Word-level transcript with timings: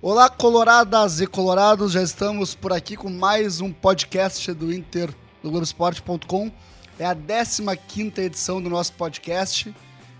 Olá, 0.00 0.30
coloradas 0.30 1.20
e 1.20 1.26
colorados, 1.26 1.90
já 1.90 2.00
estamos 2.00 2.54
por 2.54 2.72
aqui 2.72 2.96
com 2.96 3.10
mais 3.10 3.60
um 3.60 3.72
podcast 3.72 4.52
do 4.52 4.72
Inter 4.72 5.12
do 5.42 5.50
Globoesporte.com. 5.50 6.52
É 7.00 7.04
a 7.04 7.16
15 7.16 8.20
edição 8.20 8.62
do 8.62 8.70
nosso 8.70 8.92
podcast 8.92 9.74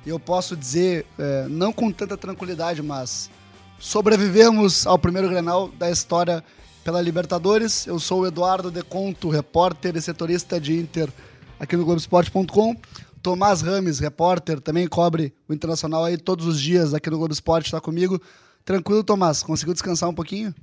e 0.05 0.09
eu 0.09 0.19
posso 0.19 0.57
dizer, 0.57 1.07
é, 1.17 1.47
não 1.49 1.73
com 1.73 1.93
tanta 1.93 2.17
tranquilidade, 2.17 2.83
mas 2.83 3.31
sobrevivemos 3.79 4.85
ao 4.85 4.99
primeiro 4.99 5.29
Grenal 5.29 5.69
da 5.69 5.89
história 5.89 6.43
pela 6.83 7.01
Libertadores. 7.01 7.87
Eu 7.87 8.01
sou 8.01 8.23
o 8.23 8.27
Eduardo 8.27 8.73
Deconto, 8.73 9.29
repórter 9.29 9.97
e 9.97 10.03
setorista 10.03 10.61
de 10.61 10.77
Inter 10.77 11.09
aqui 11.61 11.77
no 11.77 11.85
Globoesporte.com. 11.85 12.75
Tomás 13.23 13.61
Rames, 13.61 14.01
repórter, 14.01 14.61
também 14.61 14.89
cobre 14.89 15.33
o 15.49 15.55
Internacional 15.55 16.05
aí 16.05 16.17
todos 16.17 16.47
os 16.47 16.61
dias 16.61 16.95
aqui 16.95 17.09
no 17.09 17.19
Globo 17.19 17.33
Esporte, 17.33 17.67
está 17.67 17.81
comigo. 17.81 18.21
Tranquilo, 18.69 19.03
Tomás? 19.03 19.43
Conseguiu 19.43 19.73
descansar 19.73 20.11
um 20.11 20.15
pouquinho? 20.15 20.55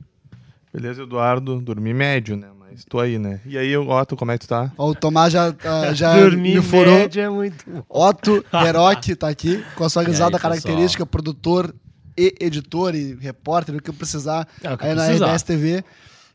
Beleza, 0.72 1.02
Eduardo. 1.02 1.59
Dormi 1.59 1.92
médio, 1.92 2.38
né? 2.38 2.50
Mas 2.59 2.86
tô 2.86 3.00
aí, 3.00 3.17
né? 3.17 3.42
E 3.47 3.58
aí, 3.58 3.75
Otto, 3.75 4.16
como 4.16 4.31
é 4.31 4.38
que 4.38 4.45
tu 4.45 4.50
tá? 4.50 4.72
Ó, 4.78 4.92
o 4.92 4.94
Tomás 4.94 5.34
já, 5.34 5.47
ah, 5.64 5.92
já 5.95 6.16
Dormir 6.20 6.58
me 6.58 6.62
furou. 6.62 6.94
médio 7.00 7.20
é 7.23 7.30
muito 7.30 7.66
bom. 7.67 7.84
Otto 7.89 8.45
Heroc 8.53 9.08
tá 9.17 9.28
aqui, 9.28 9.66
com 9.75 9.84
a 9.86 9.89
sua 9.89 10.03
risada 10.06 10.34
pessoal? 10.38 10.52
característica, 10.52 11.03
produtor 11.03 11.73
e 12.16 12.36
editor 12.39 12.94
e 12.94 13.16
repórter, 13.16 13.73
o 13.75 13.81
que 13.81 13.92
precisar 13.92 14.47
É, 14.62 14.72
o 14.72 14.78
que 14.78 14.86
aí 14.86 14.94
na 14.94 15.06
precisar. 15.06 15.25
RBS 15.25 15.42
TV. 15.44 15.84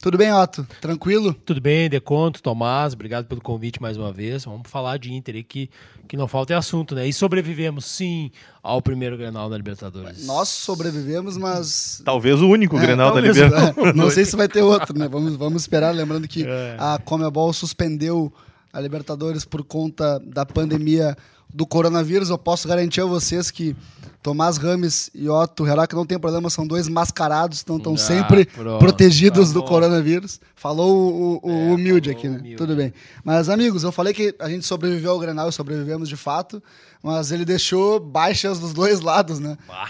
Tudo 0.02 0.16
bem, 0.16 0.32
Otto? 0.32 0.66
Tranquilo? 0.80 1.34
Tudo 1.44 1.60
bem, 1.60 1.86
Deconto, 1.90 2.42
Tomás, 2.42 2.94
obrigado 2.94 3.26
pelo 3.26 3.40
convite 3.42 3.82
mais 3.82 3.98
uma 3.98 4.10
vez. 4.10 4.46
Vamos 4.46 4.62
falar 4.70 4.98
de 4.98 5.12
Inter 5.12 5.34
aí 5.34 5.42
que, 5.44 5.68
que 6.08 6.16
não 6.16 6.26
falta 6.26 6.54
é 6.54 6.56
assunto, 6.56 6.94
né? 6.94 7.06
E 7.06 7.12
sobrevivemos, 7.12 7.84
sim, 7.84 8.30
ao 8.62 8.80
primeiro 8.80 9.18
Grenal 9.18 9.50
da 9.50 9.58
Libertadores. 9.58 10.24
Nós 10.26 10.48
sobrevivemos, 10.48 11.36
mas 11.36 12.00
Talvez 12.02 12.40
o 12.40 12.48
único 12.48 12.78
É, 12.78 12.80
Grenal 12.80 13.08
da 13.08 13.20
talvez, 13.20 13.36
Libertadores. 13.36 13.90
é. 13.90 13.92
Não 13.92 14.08
sei 14.08 14.24
se 14.24 14.34
vai 14.36 14.48
ter 14.48 14.62
outro, 14.62 14.98
né? 14.98 15.06
Vamos, 15.06 15.36
vamos 15.36 15.62
esperar. 15.62 15.94
Lembrando 15.94 16.26
que 16.26 16.46
É. 16.46 16.76
a 16.78 16.98
Comebol 17.04 17.52
suspendeu 17.52 18.32
a 18.72 18.80
Libertadores 18.80 19.44
por 19.44 19.62
conta 19.62 20.18
da 20.20 20.46
pandemia 20.46 21.14
do 21.52 21.66
coronavírus. 21.66 22.30
Eu 22.30 22.38
posso 22.38 22.66
garantir 22.66 23.02
a 23.02 23.04
vocês 23.06 23.50
que 23.50 23.76
Tomás 24.22 24.58
Rames 24.58 25.08
e 25.14 25.28
Otto 25.30 25.66
Heroc 25.66 25.92
não 25.94 26.04
tem 26.04 26.18
problema, 26.18 26.50
são 26.50 26.66
dois 26.66 26.86
mascarados, 26.88 27.62
então 27.62 27.78
estão 27.78 27.94
Ah, 27.94 27.96
sempre 27.96 28.44
pronto, 28.44 28.78
protegidos 28.78 29.48
tá 29.48 29.54
do 29.54 29.62
coronavírus. 29.62 30.38
Falou 30.54 31.40
o, 31.42 31.48
o- 31.48 31.50
É, 31.50 31.72
humilde 31.72 32.10
falou 32.10 32.18
aqui, 32.20 32.28
né? 32.28 32.38
humilde. 32.38 32.56
Tudo 32.56 32.76
bem. 32.76 32.92
Mas, 33.24 33.48
amigos, 33.48 33.82
eu 33.82 33.90
falei 33.90 34.12
que 34.12 34.34
a 34.38 34.48
gente 34.50 34.66
sobreviveu 34.66 35.12
ao 35.12 35.18
Grenal 35.18 35.48
e 35.48 35.52
sobrevivemos 35.52 36.06
de 36.08 36.16
fato, 36.16 36.62
mas 37.02 37.32
ele 37.32 37.46
deixou 37.46 37.98
baixas 37.98 38.58
dos 38.58 38.74
dois 38.74 39.00
lados, 39.00 39.38
né? 39.38 39.56
Ah, 39.68 39.88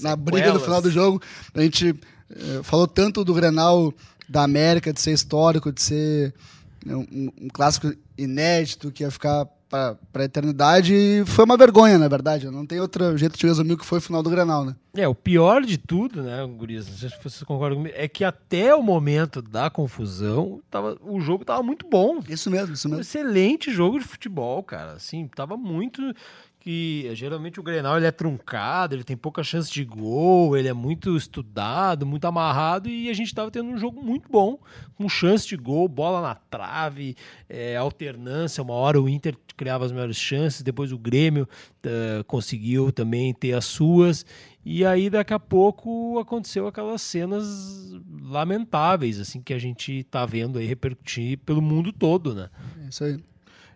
na 0.00 0.16
briga 0.16 0.38
sequelas. 0.46 0.62
final 0.62 0.80
do 0.80 0.90
jogo. 0.90 1.20
A 1.54 1.60
gente 1.60 1.94
eh, 2.30 2.60
falou 2.62 2.86
tanto 2.86 3.22
do 3.24 3.34
Grenal 3.34 3.92
da 4.26 4.42
América, 4.42 4.90
de 4.92 5.00
ser 5.02 5.12
histórico, 5.12 5.70
de 5.70 5.82
ser 5.82 6.34
né, 6.84 6.96
um, 6.96 7.30
um 7.42 7.48
clássico 7.52 7.92
inédito 8.16 8.90
que 8.90 9.02
ia 9.02 9.10
ficar 9.10 9.46
para 9.68 9.96
a 10.14 10.22
eternidade. 10.24 10.94
E 10.94 11.24
foi 11.26 11.44
uma 11.44 11.56
vergonha, 11.56 11.98
na 11.98 12.08
verdade. 12.08 12.50
Não 12.50 12.64
tem 12.66 12.80
outro 12.80 13.16
jeito 13.16 13.38
de 13.38 13.46
resumir 13.46 13.72
o 13.74 13.76
que 13.78 13.84
foi 13.86 13.98
o 13.98 14.02
final 14.02 14.22
do 14.22 14.30
Grenal, 14.30 14.64
né? 14.64 14.76
É, 14.96 15.06
o 15.06 15.14
pior 15.14 15.62
de 15.62 15.76
tudo, 15.76 16.22
né, 16.22 16.46
Gurias, 16.56 16.88
não 16.88 16.96
sei 16.96 17.08
se 17.10 17.16
vocês 17.22 17.42
concordam 17.42 17.78
comigo, 17.78 17.94
é 17.98 18.08
que 18.08 18.24
até 18.24 18.74
o 18.74 18.82
momento 18.82 19.42
da 19.42 19.68
confusão, 19.68 20.60
tava, 20.70 20.96
o 21.02 21.20
jogo 21.20 21.44
tava 21.44 21.62
muito 21.62 21.86
bom. 21.88 22.20
Isso 22.28 22.50
mesmo, 22.50 22.74
isso 22.74 22.88
Um 22.88 22.92
mesmo. 22.92 23.02
excelente 23.02 23.70
jogo 23.70 23.98
de 23.98 24.04
futebol, 24.06 24.62
cara. 24.62 24.92
Assim, 24.92 25.28
tava 25.28 25.56
muito 25.56 26.00
que 26.66 27.08
geralmente 27.14 27.60
o 27.60 27.62
Grenal 27.62 27.96
ele 27.96 28.06
é 28.06 28.10
truncado, 28.10 28.96
ele 28.96 29.04
tem 29.04 29.16
pouca 29.16 29.44
chance 29.44 29.72
de 29.72 29.84
gol, 29.84 30.56
ele 30.56 30.66
é 30.66 30.72
muito 30.72 31.16
estudado, 31.16 32.04
muito 32.04 32.24
amarrado 32.24 32.88
e 32.88 33.08
a 33.08 33.14
gente 33.14 33.32
tava 33.32 33.52
tendo 33.52 33.68
um 33.68 33.78
jogo 33.78 34.02
muito 34.02 34.28
bom, 34.28 34.58
com 34.96 35.08
chance 35.08 35.46
de 35.46 35.56
gol, 35.56 35.86
bola 35.86 36.20
na 36.20 36.34
trave, 36.34 37.14
é, 37.48 37.76
alternância. 37.76 38.64
Uma 38.64 38.74
hora 38.74 39.00
o 39.00 39.08
Inter 39.08 39.36
criava 39.56 39.84
as 39.84 39.92
melhores 39.92 40.16
chances, 40.16 40.60
depois 40.60 40.90
o 40.90 40.98
Grêmio 40.98 41.48
eh, 41.84 42.24
conseguiu 42.26 42.90
também 42.90 43.32
ter 43.32 43.52
as 43.52 43.64
suas. 43.64 44.26
E 44.64 44.84
aí 44.84 45.08
daqui 45.08 45.32
a 45.32 45.38
pouco 45.38 46.18
aconteceu 46.18 46.66
aquelas 46.66 47.00
cenas 47.00 47.46
lamentáveis 48.22 49.20
assim 49.20 49.40
que 49.40 49.54
a 49.54 49.58
gente 49.58 50.02
tá 50.10 50.26
vendo 50.26 50.58
aí 50.58 50.66
repercutir 50.66 51.38
pelo 51.38 51.62
mundo 51.62 51.92
todo, 51.92 52.34
né? 52.34 52.50
É 52.84 52.88
Isso 52.88 53.04
aí. 53.04 53.20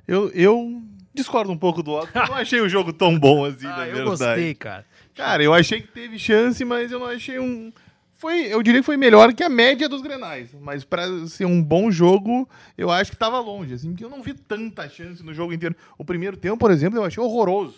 Eu, 0.09 0.29
eu 0.31 0.83
discordo 1.15 1.51
um 1.53 1.57
pouco 1.59 1.83
do 1.83 1.93
Otto. 1.93 2.11
Eu 2.17 2.27
não 2.29 2.35
achei 2.35 2.61
o 2.61 2.69
jogo 2.69 2.93
tão 2.93 3.19
bom 3.19 3.45
assim, 3.45 3.65
na 3.65 3.77
Ah, 3.77 3.89
eu 3.89 3.95
verdade. 3.97 4.05
gostei, 4.11 4.55
cara. 4.55 4.87
Cara, 5.15 5.43
eu 5.43 5.53
achei 5.53 5.81
que 5.81 5.89
teve 5.89 6.19
chance, 6.19 6.65
mas 6.65 6.91
eu 6.93 6.99
não 6.99 7.07
achei 7.07 7.39
um. 7.39 7.73
Foi, 8.17 8.41
eu 8.47 8.63
diria 8.63 8.81
que 8.81 8.87
foi 8.87 8.97
melhor 8.99 9.33
que 9.33 9.43
a 9.43 9.49
média 9.49 9.89
dos 9.89 10.03
grenais. 10.03 10.51
Mas 10.61 10.85
pra 10.85 11.05
ser 11.27 11.47
um 11.47 11.63
bom 11.63 11.91
jogo, 11.91 12.49
eu 12.77 12.91
acho 12.91 13.11
que 13.11 13.17
tava 13.17 13.41
longe. 13.41 13.75
Assim, 13.75 13.89
porque 13.91 14.05
eu 14.05 14.11
não 14.11 14.23
vi 14.23 14.35
tanta 14.35 14.89
chance 14.89 15.23
no 15.23 15.33
jogo 15.33 15.53
inteiro. 15.55 15.75
O 15.97 16.05
primeiro 16.05 16.37
tempo, 16.37 16.59
por 16.59 16.71
exemplo, 16.71 16.99
eu 16.99 17.05
achei 17.05 17.23
horroroso. 17.23 17.75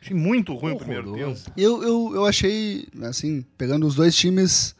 Achei 0.00 0.14
muito 0.16 0.54
ruim 0.54 0.72
o 0.74 0.76
primeiro 0.78 1.04
tempo. 1.04 1.16
Horroroso. 1.16 1.46
Eu, 1.56 1.82
eu, 1.82 2.12
eu 2.16 2.26
achei, 2.26 2.86
assim, 3.02 3.44
pegando 3.56 3.86
os 3.86 3.94
dois 3.94 4.14
times, 4.14 4.76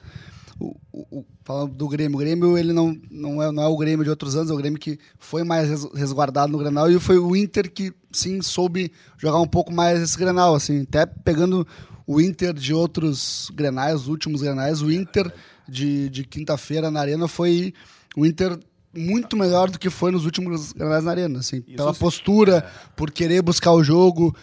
o, 0.60 0.76
o- 0.92 1.24
falando 1.44 1.72
do 1.74 1.88
Grêmio, 1.88 2.16
o 2.16 2.20
Grêmio 2.20 2.58
ele 2.58 2.72
não, 2.72 2.96
não, 3.10 3.42
é, 3.42 3.50
não 3.52 3.62
é 3.62 3.66
o 3.66 3.76
Grêmio 3.76 4.04
de 4.04 4.10
outros 4.10 4.36
anos, 4.36 4.50
é 4.50 4.54
o 4.54 4.56
Grêmio 4.56 4.78
que 4.78 4.98
foi 5.18 5.44
mais 5.44 5.68
res- 5.68 5.88
resguardado 5.94 6.52
no 6.52 6.58
Grenal 6.58 6.90
e 6.90 6.98
foi 6.98 7.18
o 7.18 7.34
Inter 7.36 7.70
que, 7.72 7.92
sim, 8.12 8.42
soube 8.42 8.90
jogar 9.16 9.40
um 9.40 9.46
pouco 9.46 9.72
mais 9.72 10.00
esse 10.02 10.18
Grenal, 10.18 10.54
assim, 10.54 10.82
até 10.82 11.06
pegando 11.06 11.66
o 12.06 12.20
Inter 12.20 12.52
de 12.54 12.72
outros 12.74 13.50
Grenais, 13.54 14.02
os 14.02 14.08
últimos 14.08 14.42
Grenais, 14.42 14.82
o 14.82 14.90
Inter 14.90 15.32
de, 15.68 16.08
de 16.08 16.24
quinta-feira 16.24 16.90
na 16.90 17.00
Arena 17.00 17.28
foi 17.28 17.72
o 18.16 18.24
Inter 18.26 18.58
muito 18.94 19.36
melhor 19.36 19.70
do 19.70 19.78
que 19.78 19.90
foi 19.90 20.10
nos 20.10 20.24
últimos 20.24 20.72
Grenais 20.72 21.04
na 21.04 21.10
Arena, 21.10 21.38
assim, 21.40 21.60
pela 21.60 21.92
sim. 21.92 22.00
postura, 22.00 22.66
por 22.96 23.10
querer 23.10 23.42
buscar 23.42 23.72
o 23.72 23.84
jogo, 23.84 24.34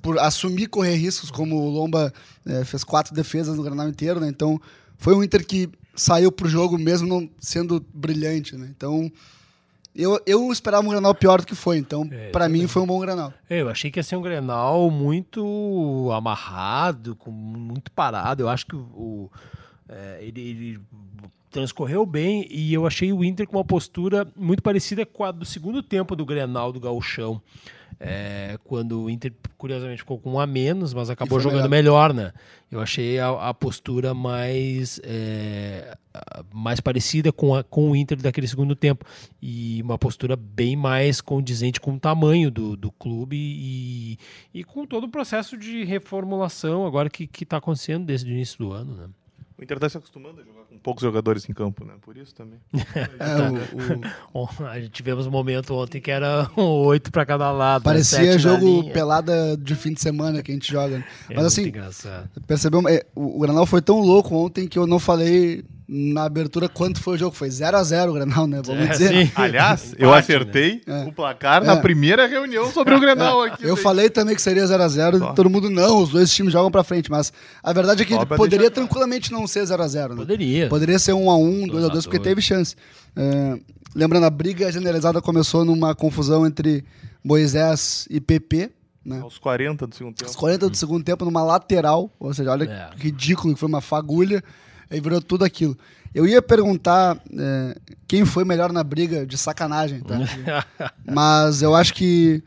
por 0.00 0.18
assumir 0.18 0.68
correr 0.68 0.94
riscos, 0.94 1.30
como 1.30 1.56
o 1.56 1.68
Lomba 1.68 2.12
eh, 2.46 2.64
fez 2.64 2.84
quatro 2.84 3.12
defesas 3.14 3.56
no 3.56 3.62
Granal 3.62 3.88
inteiro, 3.88 4.20
né? 4.20 4.28
Então, 4.28 4.58
foi 4.98 5.14
um 5.14 5.22
Inter 5.22 5.46
que 5.46 5.70
saiu 5.94 6.30
pro 6.30 6.48
jogo 6.48 6.76
mesmo 6.76 7.08
não 7.08 7.30
sendo 7.38 7.84
brilhante, 7.94 8.56
né? 8.56 8.68
Então, 8.76 9.10
eu, 9.94 10.20
eu 10.26 10.52
esperava 10.52 10.86
um 10.86 10.90
Granal 10.90 11.14
pior 11.14 11.40
do 11.40 11.46
que 11.46 11.54
foi. 11.54 11.78
Então, 11.78 12.08
É, 12.10 12.30
pra 12.30 12.48
mim, 12.48 12.66
foi 12.68 12.82
um 12.82 12.86
bom 12.86 13.00
Granal. 13.00 13.32
É, 13.48 13.62
Eu 13.62 13.68
achei 13.68 13.90
que 13.90 13.98
ia 13.98 14.02
ser 14.02 14.16
um 14.16 14.22
Grenal 14.22 14.90
muito 14.90 16.10
amarrado, 16.12 17.16
com 17.16 17.30
muito 17.30 17.90
parado. 17.90 18.42
Eu 18.42 18.48
acho 18.48 18.66
que 18.66 18.76
o, 18.76 19.30
é, 19.88 20.18
ele, 20.20 20.40
ele 20.40 20.80
transcorreu 21.50 22.04
bem 22.04 22.46
e 22.50 22.72
eu 22.72 22.86
achei 22.86 23.12
o 23.12 23.24
Inter 23.24 23.46
com 23.46 23.56
uma 23.56 23.64
postura 23.64 24.30
muito 24.36 24.62
parecida 24.62 25.04
com 25.06 25.24
a 25.24 25.32
do 25.32 25.44
segundo 25.44 25.82
tempo 25.82 26.14
do 26.14 26.24
Grenal 26.24 26.72
do 26.72 26.80
Gauchão. 26.80 27.40
É, 28.00 28.56
quando 28.62 29.02
o 29.02 29.10
Inter, 29.10 29.32
curiosamente, 29.56 30.02
ficou 30.02 30.18
com 30.20 30.34
um 30.34 30.40
a 30.40 30.46
menos, 30.46 30.94
mas 30.94 31.10
acabou 31.10 31.38
jogando 31.40 31.68
melhor. 31.70 32.14
né? 32.14 32.32
Eu 32.70 32.80
achei 32.80 33.18
a, 33.18 33.48
a 33.48 33.52
postura 33.54 34.14
mais, 34.14 35.00
é, 35.02 35.96
a- 36.14 36.44
mais 36.54 36.78
parecida 36.80 37.32
com, 37.32 37.54
a, 37.56 37.64
com 37.64 37.90
o 37.90 37.96
Inter 37.96 38.20
daquele 38.22 38.46
segundo 38.46 38.76
tempo. 38.76 39.04
E 39.42 39.82
uma 39.82 39.98
postura 39.98 40.36
bem 40.36 40.76
mais 40.76 41.20
condizente 41.20 41.80
com 41.80 41.94
o 41.94 41.98
tamanho 41.98 42.50
do, 42.52 42.76
do 42.76 42.92
clube 42.92 43.36
e, 43.36 44.18
e 44.54 44.62
com 44.62 44.86
todo 44.86 45.04
o 45.04 45.08
processo 45.08 45.56
de 45.58 45.82
reformulação 45.84 46.86
agora 46.86 47.10
que 47.10 47.28
está 47.42 47.56
acontecendo 47.56 48.04
desde 48.06 48.30
o 48.30 48.32
início 48.34 48.58
do 48.58 48.70
ano. 48.72 48.94
Né? 48.94 49.06
O 49.58 49.64
Inter 49.64 49.78
tá 49.80 49.88
se 49.88 49.96
acostumando 49.96 50.40
a 50.40 50.44
jogar 50.44 50.62
com 50.68 50.78
poucos 50.78 51.02
jogadores 51.02 51.48
em 51.48 51.52
campo, 51.52 51.84
né? 51.84 51.94
Por 52.00 52.16
isso 52.16 52.32
também. 52.34 52.60
É, 53.18 54.38
o- 54.38 54.44
o- 54.44 54.48
a 54.66 54.78
gente 54.80 54.90
tivemos 54.90 55.26
um 55.26 55.30
momento 55.30 55.74
ontem 55.74 56.00
que 56.00 56.10
era 56.10 56.48
oito 56.56 57.10
para 57.10 57.26
cada 57.26 57.50
lado. 57.50 57.80
né? 57.80 57.84
parecia 57.84 58.38
jogo 58.38 58.88
pelada 58.92 59.56
de 59.56 59.74
fim 59.74 59.92
de 59.92 60.00
semana 60.00 60.42
que 60.42 60.52
a 60.52 60.54
gente 60.54 60.70
joga. 60.70 60.98
né? 60.98 61.04
É 61.30 61.34
Mas 61.34 61.46
assim, 61.46 61.72
percebeu? 62.46 62.88
é, 62.88 63.04
o, 63.16 63.36
o 63.38 63.40
Granal 63.40 63.66
foi 63.66 63.82
tão 63.82 63.98
louco 64.00 64.34
ontem 64.36 64.68
que 64.68 64.78
eu 64.78 64.86
não 64.86 64.98
falei 65.00 65.64
na 65.90 66.24
abertura 66.24 66.68
quanto 66.68 67.00
foi 67.00 67.14
o 67.14 67.18
jogo. 67.18 67.34
Foi 67.34 67.48
0x0 67.48 68.10
o 68.10 68.12
Grenal, 68.12 68.46
né? 68.46 68.60
Vamos 68.62 68.84
É, 68.84 68.88
dizer. 68.88 69.08
sim. 69.26 69.32
Aliás, 69.36 69.94
eu 69.98 70.08
Empate, 70.08 70.18
acertei 70.32 70.82
né? 70.86 71.06
o 71.08 71.12
placar 71.12 71.62
É. 71.62 71.66
na 71.66 71.76
primeira 71.78 72.26
reunião 72.26 72.70
sobre 72.70 72.94
o 72.94 73.00
Grenal 73.00 73.42
aqui. 73.42 73.64
Eu 73.64 73.74
falei 73.74 74.10
também 74.10 74.34
que 74.36 74.42
seria 74.42 74.64
0x0 74.66 75.18
Só. 75.18 75.32
e 75.32 75.34
todo 75.34 75.48
mundo 75.48 75.70
não, 75.70 76.02
os 76.02 76.10
dois 76.10 76.30
times 76.30 76.52
jogam 76.52 76.70
pra 76.70 76.84
frente, 76.84 77.10
mas 77.10 77.32
a 77.62 77.72
verdade 77.72 78.02
é 78.02 78.04
que 78.04 78.26
poderia 78.36 78.70
tranquilamente 78.70 79.32
não 79.32 79.46
ser 79.46 79.62
0x0, 79.64 80.10
né? 80.10 80.16
Poderia. 80.16 80.68
Poderia 80.68 80.98
ser 80.98 81.12
1x1, 81.12 81.66
2x2, 81.68 81.70
2 81.70 81.84
a 81.84 81.90
porque 82.02 82.18
2. 82.18 82.22
teve 82.22 82.42
chance. 82.42 82.76
É, 83.16 83.58
lembrando, 83.94 84.24
a 84.26 84.30
briga 84.30 84.70
generalizada 84.70 85.22
começou 85.22 85.64
numa 85.64 85.94
confusão 85.94 86.46
entre 86.46 86.84
Moisés 87.24 88.06
e 88.10 88.20
PP, 88.20 88.70
né? 89.04 89.20
Aos 89.22 89.38
40 89.38 89.86
do 89.86 89.94
segundo 89.94 90.14
tempo. 90.16 90.28
Aos 90.28 90.36
40 90.36 90.68
do 90.68 90.76
segundo 90.76 91.02
tempo, 91.04 91.24
numa 91.24 91.42
lateral, 91.42 92.10
ou 92.20 92.32
seja, 92.34 92.50
olha 92.50 92.64
É. 92.64 92.94
que 92.96 93.04
ridículo, 93.04 93.54
que 93.54 93.60
foi 93.60 93.68
uma 93.68 93.80
fagulha, 93.80 94.42
aí 94.90 95.00
virou 95.00 95.20
tudo 95.20 95.44
aquilo. 95.44 95.76
Eu 96.14 96.26
ia 96.26 96.40
perguntar 96.40 97.18
é, 97.38 97.76
quem 98.06 98.24
foi 98.24 98.44
melhor 98.44 98.72
na 98.72 98.82
briga, 98.82 99.26
de 99.26 99.36
sacanagem, 99.36 100.00
tá? 100.00 100.18
mas 101.04 101.62
eu 101.62 101.74
acho 101.74 101.94
que. 101.94 102.42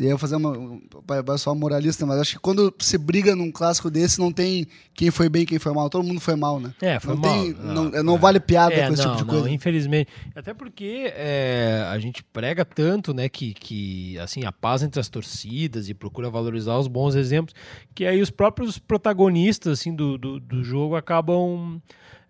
Eu 0.00 0.08
ia 0.08 0.18
fazer 0.18 0.36
uma. 0.36 0.80
vai- 1.06 1.36
só 1.38 1.54
moralista, 1.54 2.06
mas 2.06 2.18
acho 2.20 2.32
que 2.36 2.38
quando 2.40 2.72
se 2.78 2.96
briga 2.96 3.36
num 3.36 3.52
clássico 3.52 3.90
desse, 3.90 4.18
não 4.18 4.32
tem 4.32 4.66
quem 4.94 5.10
foi 5.10 5.28
bem 5.28 5.44
quem 5.44 5.58
foi 5.58 5.72
mal. 5.74 5.90
Todo 5.90 6.06
mundo 6.06 6.20
foi 6.20 6.34
mal, 6.36 6.58
né? 6.58 6.72
É, 6.80 6.98
foi 6.98 7.14
não 7.14 7.20
mal. 7.20 7.30
Tem, 7.42 7.52
Não, 7.54 7.84
não, 7.90 8.02
não 8.02 8.14
é. 8.16 8.18
vale 8.18 8.40
piada 8.40 8.74
É, 8.74 8.86
com 8.86 8.94
esse 8.94 9.02
não, 9.04 9.14
tipo 9.16 9.24
de 9.26 9.32
não, 9.32 9.40
coisa. 9.40 9.54
infelizmente. 9.54 10.10
Até 10.34 10.54
porque 10.54 11.12
é, 11.14 11.86
a 11.90 11.98
gente 11.98 12.22
prega 12.22 12.64
tanto, 12.64 13.12
né, 13.12 13.28
que, 13.28 13.52
que 13.52 14.18
assim, 14.18 14.44
a 14.44 14.52
paz 14.52 14.82
entre 14.82 14.98
as 15.00 15.08
torcidas 15.08 15.88
e 15.88 15.94
procura 15.94 16.30
valorizar 16.30 16.78
os 16.78 16.88
bons 16.88 17.14
exemplos, 17.14 17.54
que 17.94 18.06
aí 18.06 18.20
os 18.22 18.30
próprios 18.30 18.78
protagonistas 18.78 19.80
assim, 19.80 19.94
do, 19.94 20.16
do, 20.16 20.40
do 20.40 20.64
jogo 20.64 20.96
acabam. 20.96 21.80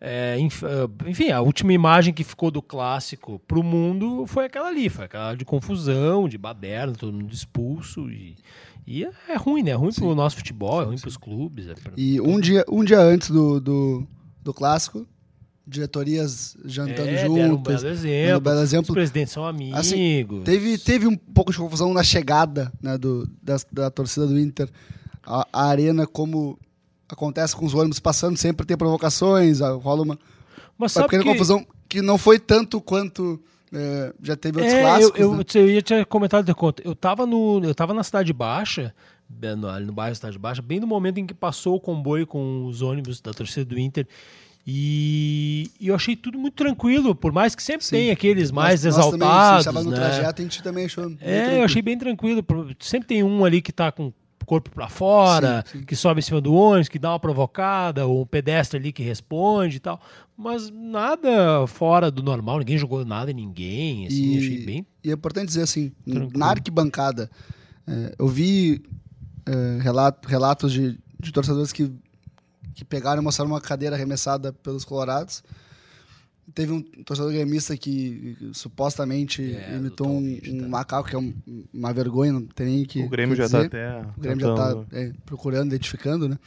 É, 0.01 0.37
ah, 0.39 1.09
enfim, 1.09 1.31
a 1.31 1.41
última 1.43 1.73
imagem 1.73 2.15
que 2.15 2.25
ficou 2.25 2.51
do 2.51 2.63
clássico 2.63 3.39
pro 3.47 3.63
mundo 3.63 4.27
foi 4.27 4.47
aquela 4.47 4.69
ali, 4.69 4.89
foi 4.89 5.05
aquela 5.05 5.35
de 5.35 5.45
confusão, 5.45 6.29
de 6.29 6.39
baderna, 6.39 6.95
todo 6.95 7.13
mundo 7.13 7.33
expulso. 7.35 8.11
E, 8.11 8.37
e 8.87 9.05
é, 9.05 9.11
é 9.29 9.37
ruim, 9.37 9.63
né? 9.63 9.73
É 9.73 9.75
ruim 9.75 9.93
pro 9.93 10.15
nosso 10.15 10.37
futebol, 10.37 10.81
é 10.81 10.85
ruim 10.87 10.99
pros 10.99 11.17
clubes. 11.17 11.69
É 11.69 11.75
pra- 11.75 11.93
E 11.97 12.21
um 12.21 12.41
dia, 12.41 12.65
um 12.71 12.83
dia 12.83 13.01
antes 13.01 13.31
do, 13.31 13.61
do, 13.61 14.07
do 14.43 14.55
diretorias 15.67 16.57
jantando 16.65 17.09
é, 17.11 17.15
deram 17.15 17.33
um 17.35 17.49
juntas. 17.49 17.83
belo 17.83 17.95
exemplo. 17.95 18.37
um 18.37 18.41
belo 18.41 18.57
Os 18.57 18.63
exemplo. 18.63 18.95
presidentes 18.95 19.33
são 19.33 19.45
amigos. 19.47 19.79
Assim, 19.79 20.27
Teve, 20.45 20.79
teve 20.79 21.07
um 21.07 21.17
pouco 21.17 21.53
de 21.53 21.59
confusão 21.59 21.93
na 21.95 22.03
chegada 22.03 22.73
né, 22.83 22.99
do, 22.99 23.29
da, 23.43 23.57
da 23.73 23.91
torcida 23.91 24.27
do 24.27 24.39
Inter. 24.39 24.69
A, 25.25 25.47
a 25.53 25.65
arena, 25.67 26.07
como 26.07 26.59
acontece 27.15 27.55
com 27.57 27.65
os 27.65 27.75
ônibus 27.75 27.99
passando, 28.01 28.37
sempre 28.37 28.67
tem 28.67 28.77
provocações, 28.77 29.61
a- 29.61 29.73
rola 29.73 30.03
uma, 30.03 30.19
Mas 30.79 30.95
uma 30.97 31.05
pequena 31.05 31.23
que... 31.25 31.29
confusão 31.31 31.67
que 31.89 32.01
não 32.03 32.17
foi 32.19 32.39
tanto 32.39 32.81
quanto 32.81 33.41
é, 33.73 34.13
já 34.23 34.37
teve 34.37 34.59
outros 34.59 34.75
É, 34.75 34.81
clássicos. 34.83 35.21
eu, 35.21 35.35
né? 35.35 35.45
eu, 35.55 35.61
eu 35.63 35.71
ia 35.71 35.83
te 35.83 36.05
comentar 36.07 36.43
de 36.43 36.55
conta. 36.55 36.83
Eu 36.85 36.95
tava 36.95 37.25
no, 37.27 37.61
eu 37.65 37.75
tava 37.75 37.93
na 37.95 38.03
Cidade 38.03 38.33
Baixa, 38.33 38.95
no, 39.57 39.69
ali 39.69 39.87
no 39.87 39.93
bairro 39.93 40.15
Cidade 40.15 40.39
Baixa, 40.39 40.61
bem 40.63 40.81
no 40.81 40.87
momento 40.87 41.19
em 41.19 41.27
que 41.27 41.35
passou 41.35 41.77
o 41.77 41.81
comboio 41.81 42.27
com 42.27 42.67
os 42.67 42.83
ônibus 42.83 43.21
da 43.21 43.33
torcida 43.33 43.65
do 43.65 43.79
Inter. 43.79 44.07
E, 44.67 45.71
e 45.81 45.89
eu 45.89 45.95
achei 45.95 46.15
tudo 46.15 46.39
muito 46.39 46.55
tranquilo, 46.55 47.15
por 47.15 47.33
mais 47.33 47.55
que 47.55 47.63
sempre 47.63 47.85
Sim. 47.85 47.97
tem 47.97 48.11
aqueles 48.11 48.51
mais 48.51 48.85
Nós- 48.85 48.97
nós 48.97 49.05
também, 49.11 49.27
exaltados. 49.29 49.65
tava 49.65 49.83
no 49.83 49.91
né? 49.91 49.97
trajeto, 49.97 50.41
a 50.41 50.45
gente 50.45 50.63
também 50.63 50.85
achou. 50.85 51.13
É, 51.21 51.59
eu 51.59 51.65
achei 51.65 51.83
bem 51.83 51.97
tranquilo. 51.99 52.45
Sempre 52.79 53.09
tem 53.09 53.23
um 53.25 53.45
ali 53.45 53.61
que 53.63 53.73
tá 53.73 53.91
com 53.91 54.13
corpo 54.51 54.69
pra 54.71 54.89
fora, 54.89 55.63
Sim, 55.71 55.79
sim. 55.79 55.85
que 55.85 55.95
sobe 55.95 56.19
em 56.19 56.23
cima 56.23 56.41
do 56.41 56.53
ônibus, 56.53 56.89
que 56.89 56.99
dá 56.99 57.11
uma 57.13 57.21
provocada, 57.21 58.05
ou 58.05 58.23
um 58.23 58.27
pedestre 58.27 58.79
ali 58.81 58.91
que 58.93 59.01
responde 59.03 59.77
e 59.77 59.81
tal. 59.81 60.01
Mas 60.37 60.71
nada 60.71 61.65
fora 61.69 62.11
do 62.11 62.21
normal, 62.21 62.59
ninguém 62.59 62.77
jogou 62.77 63.05
nada 63.05 63.31
em 63.31 63.35
ninguém. 63.35 64.07
Assim, 64.09 64.35
E- 64.35 64.39
achei 64.39 64.65
bem. 64.67 64.87
E 65.05 65.11
é 65.11 65.13
importante 65.15 65.47
dizer 65.47 65.63
assim, 65.63 65.93
Tranquilo. 66.05 66.33
na 66.37 66.47
arquibancada, 66.47 67.31
é, 67.87 68.15
eu 68.19 68.27
vi 68.27 68.83
é, 69.47 69.79
relato- 69.83 70.29
relatos 70.29 70.73
de, 70.73 70.99
de 71.21 71.31
torcedores 71.33 71.73
que, 71.73 71.91
que 72.75 72.85
pegaram 72.85 73.23
e 73.23 73.25
mostraram 73.25 73.53
uma 73.53 73.61
cadeira 73.61 73.95
arremessada 73.95 74.53
pelos 74.53 74.85
colorados. 74.85 75.43
Teve 76.55 76.73
um 76.73 76.83
torcedor 77.05 77.33
gremista 77.33 77.77
que 77.77 78.37
supostamente 78.53 79.55
É, 79.55 79.77
imitou 79.77 80.09
um, 80.09 80.39
um 80.49 80.61
tá. 80.63 80.69
macaco, 80.69 81.09
que 81.09 81.15
é 81.15 81.19
um- 81.19 81.33
uma 81.73 81.93
vergonha, 81.93 82.33
não 82.33 82.43
tem 82.43 82.67
nem 82.67 82.85
que 82.85 83.03
O 83.03 83.09
Grêmio 83.09 83.37
que 83.37 83.43
já 83.43 83.49
tá 83.49 83.59
dizer. 83.59 83.67
até. 83.69 84.01
O 84.17 84.21
Grêmio 84.21 84.41
já 84.47 84.55
tentando- 84.55 84.87
está 84.91 85.19
procurando, 85.27 85.67
identificando, 85.69 86.29
né? 86.29 86.39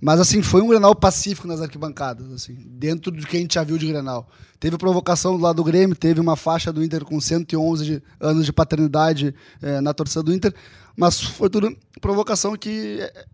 Mas 0.00 0.20
assim, 0.20 0.42
foi 0.42 0.62
um 0.62 0.68
Grenal 0.68 0.94
pacífico 0.94 1.48
nas 1.48 1.60
arquibancadas, 1.60 2.30
assim, 2.32 2.54
dentro 2.54 3.10
do 3.10 3.26
que 3.26 3.36
a 3.36 3.40
gente 3.40 3.54
já 3.54 3.64
viu 3.64 3.76
de 3.78 3.86
Grenal. 3.88 4.28
Teve 4.60 4.76
provocação 4.78 5.36
do 5.36 5.42
lado 5.42 5.56
do 5.56 5.64
Grêmio, 5.64 5.96
teve 5.96 6.20
uma 6.20 6.36
faixa 6.36 6.72
do 6.72 6.84
Inter 6.84 7.04
com 7.04 7.20
111 7.20 7.84
de- 7.84 8.02
anos 8.20 8.44
de 8.46 8.52
paternidade 8.52 9.34
eh, 9.60 9.80
na 9.80 9.92
torcida 9.92 10.22
do 10.22 10.32
Inter, 10.32 10.54
mas 10.96 11.20
foi 11.20 11.50
tudo 11.50 11.76
provocação 12.00 12.54
que 12.56 12.98
eh, 13.00 13.24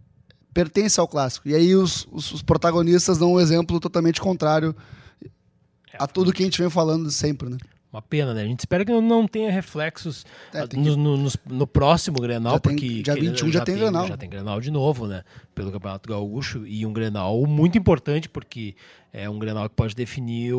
pertence 0.54 0.98
ao 0.98 1.06
clássico. 1.08 1.48
E 1.48 1.54
aí 1.54 1.74
os, 1.74 2.06
os- 2.10 2.32
os 2.32 2.42
protagonistas 2.42 3.18
dão 3.18 3.34
um 3.34 3.40
exemplo 3.40 3.78
totalmente 3.78 4.20
contrário 4.20 4.74
a 5.98 6.06
tudo 6.06 6.32
que 6.32 6.42
a 6.42 6.46
gente 6.46 6.60
vem 6.60 6.70
falando 6.70 7.10
sempre, 7.10 7.48
né? 7.50 7.56
Uma 7.92 8.02
pena, 8.02 8.34
né? 8.34 8.42
A 8.42 8.46
gente 8.46 8.58
espera 8.58 8.84
que 8.84 8.90
não 8.92 9.24
tenha 9.28 9.52
reflexos 9.52 10.26
É, 10.52 10.58
ah, 10.62 10.66
tem 10.66 10.80
no, 10.82 10.96
no- 10.96 11.16
nos- 11.16 11.36
no 11.46 11.64
próximo 11.64 12.20
Grenal, 12.20 12.54
Já 12.54 12.58
tem- 12.58 12.72
porque 12.72 12.88
dia 13.02 13.14
querendo- 13.14 13.30
21 13.30 13.52
já 13.52 13.64
tem 13.64 13.76
Grenal. 13.76 14.08
Já 14.08 14.16
tem 14.16 14.28
Grenal 14.28 14.60
de 14.60 14.68
novo, 14.72 15.06
né? 15.06 15.22
Pelo 15.54 15.70
Campeonato 15.70 16.08
Gaúcho. 16.08 16.66
E 16.66 16.84
um 16.84 16.92
Grenal 16.92 17.40
muito 17.46 17.78
importante, 17.78 18.28
porque 18.28 18.74
é 19.12 19.30
um 19.30 19.38
Grenal 19.38 19.68
que 19.68 19.76
pode 19.76 19.94
definir 19.94 20.54
o. 20.54 20.58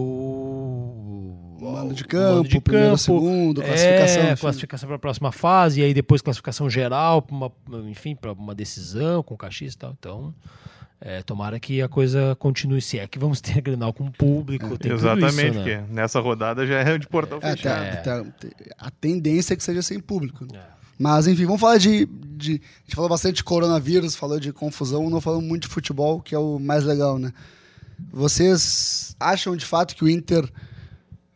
O 1.60 1.72
mando 1.74 1.94
de 1.94 2.04
o 2.04 2.08
campo, 2.08 2.62
primeiro, 2.62 2.98
segundo, 2.98 3.62
classificação, 3.62 4.22
É, 4.24 4.36
classificação 4.38 4.88
para 4.88 4.96
a 4.96 5.00
próxima 5.00 5.32
fase, 5.34 5.82
e 5.82 5.84
aí 5.84 5.94
depois 5.94 6.22
classificação 6.22 6.70
geral, 6.70 7.26
uma, 7.30 7.52
enfim, 7.90 8.16
para 8.16 8.32
uma 8.32 8.56
decisão 8.56 9.22
com 9.22 9.34
o 9.34 9.38
Caxias 9.38 9.74
e 9.74 9.78
tal. 9.78 9.92
Então. 10.00 10.34
É, 11.02 11.22
tomara 11.22 11.60
que 11.60 11.82
a 11.82 11.88
coisa 11.90 12.36
continue, 12.40 12.82
se 12.82 12.98
é 12.98 13.08
que 13.08 13.20
vamos 13.20 13.42
ter 13.42 13.60
Grenal 13.62 13.94
com 13.94 14.10
público. 14.12 14.70
tem 14.78 14.92
tudo 14.92 14.94
Exatamente, 14.94 15.34
isso, 15.34 15.60
né? 15.66 15.78
porque 15.82 15.94
nessa 15.94 16.20
rodada 16.20 16.66
já 16.66 16.80
é 16.80 16.98
de 16.98 17.08
portão 17.08 17.40
É, 17.42 17.52
fechado. 17.56 17.84
até- 17.84 18.12
até- 18.20 18.52
a 18.78 18.90
tendência 18.92 19.54
é 19.54 19.58
que 19.58 19.64
seja 19.64 19.82
sem 19.82 20.00
público. 20.00 20.46
né? 20.52 20.60
É. 20.72 20.76
Mas, 20.98 21.28
enfim, 21.28 21.46
vamos 21.46 21.60
falar 21.60 21.78
de, 21.78 22.06
de. 22.06 22.52
A 22.54 22.82
gente 22.86 22.96
falou 22.96 23.10
bastante 23.10 23.36
de 23.36 23.44
coronavírus, 23.44 24.16
falou 24.16 24.40
de 24.40 24.54
confusão, 24.54 25.10
não 25.10 25.20
falamos 25.20 25.46
muito 25.46 25.64
de 25.64 25.68
futebol, 25.68 26.22
que 26.22 26.34
é 26.34 26.40
o 26.40 26.58
mais 26.58 26.86
legal, 26.86 27.20
né? 27.20 27.34
Vocês 28.14 29.14
acham 29.20 29.56
de 29.58 29.66
fato 29.66 29.94
que 29.96 30.04
o 30.06 30.10
Inter 30.10 30.50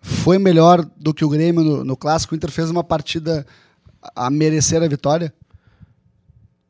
foi 0.02 0.38
melhor 0.38 0.86
do 0.98 1.14
que 1.14 1.26
o 1.26 1.30
Grêmio 1.30 1.62
no, 1.64 1.84
no 1.84 1.98
clássico? 1.98 2.34
O 2.34 2.38
Inter 2.38 2.50
fez 2.52 2.70
uma 2.70 2.84
partida 2.86 3.46
a 4.16 4.30
merecer 4.30 4.82
a 4.82 4.88
vitória? 4.88 5.34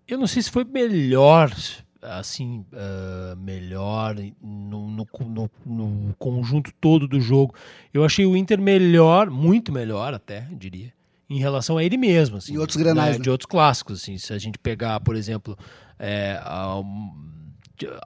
Eu 0.08 0.18
não 0.18 0.26
sei 0.26 0.42
se 0.42 0.50
foi 0.50 0.64
melhor, 0.64 1.54
assim, 2.02 2.66
ah, 2.74 3.36
melhor 3.38 4.16
no, 4.42 4.88
no, 4.90 5.08
no- 5.28 5.50
no 5.66 6.16
conjunto 6.18 6.72
todo 6.80 7.08
do 7.08 7.20
jogo. 7.20 7.54
Eu 7.94 8.04
achei 8.06 8.26
o 8.26 8.36
Inter 8.38 8.60
melhor, 8.62 9.30
muito 9.30 9.72
melhor 9.72 10.14
até, 10.14 10.48
diria, 10.52 10.94
em 11.30 11.40
relação 11.40 11.78
a 11.78 11.84
ele 11.84 11.98
mesmo. 11.98 12.38
Assim, 12.38 12.54
Em 12.54 12.58
outros 12.58 12.78
grenais, 12.78 13.18
né? 13.18 13.24
De 13.24 13.30
outros 13.30 13.46
clássicos, 13.46 14.02
assim. 14.02 14.18
Se 14.18 14.34
a 14.34 14.38
gente 14.38 14.58
pegar, 14.58 15.00
por 15.02 15.16
exemplo, 15.16 15.58
é, 16.00 16.40
a, 16.44 16.82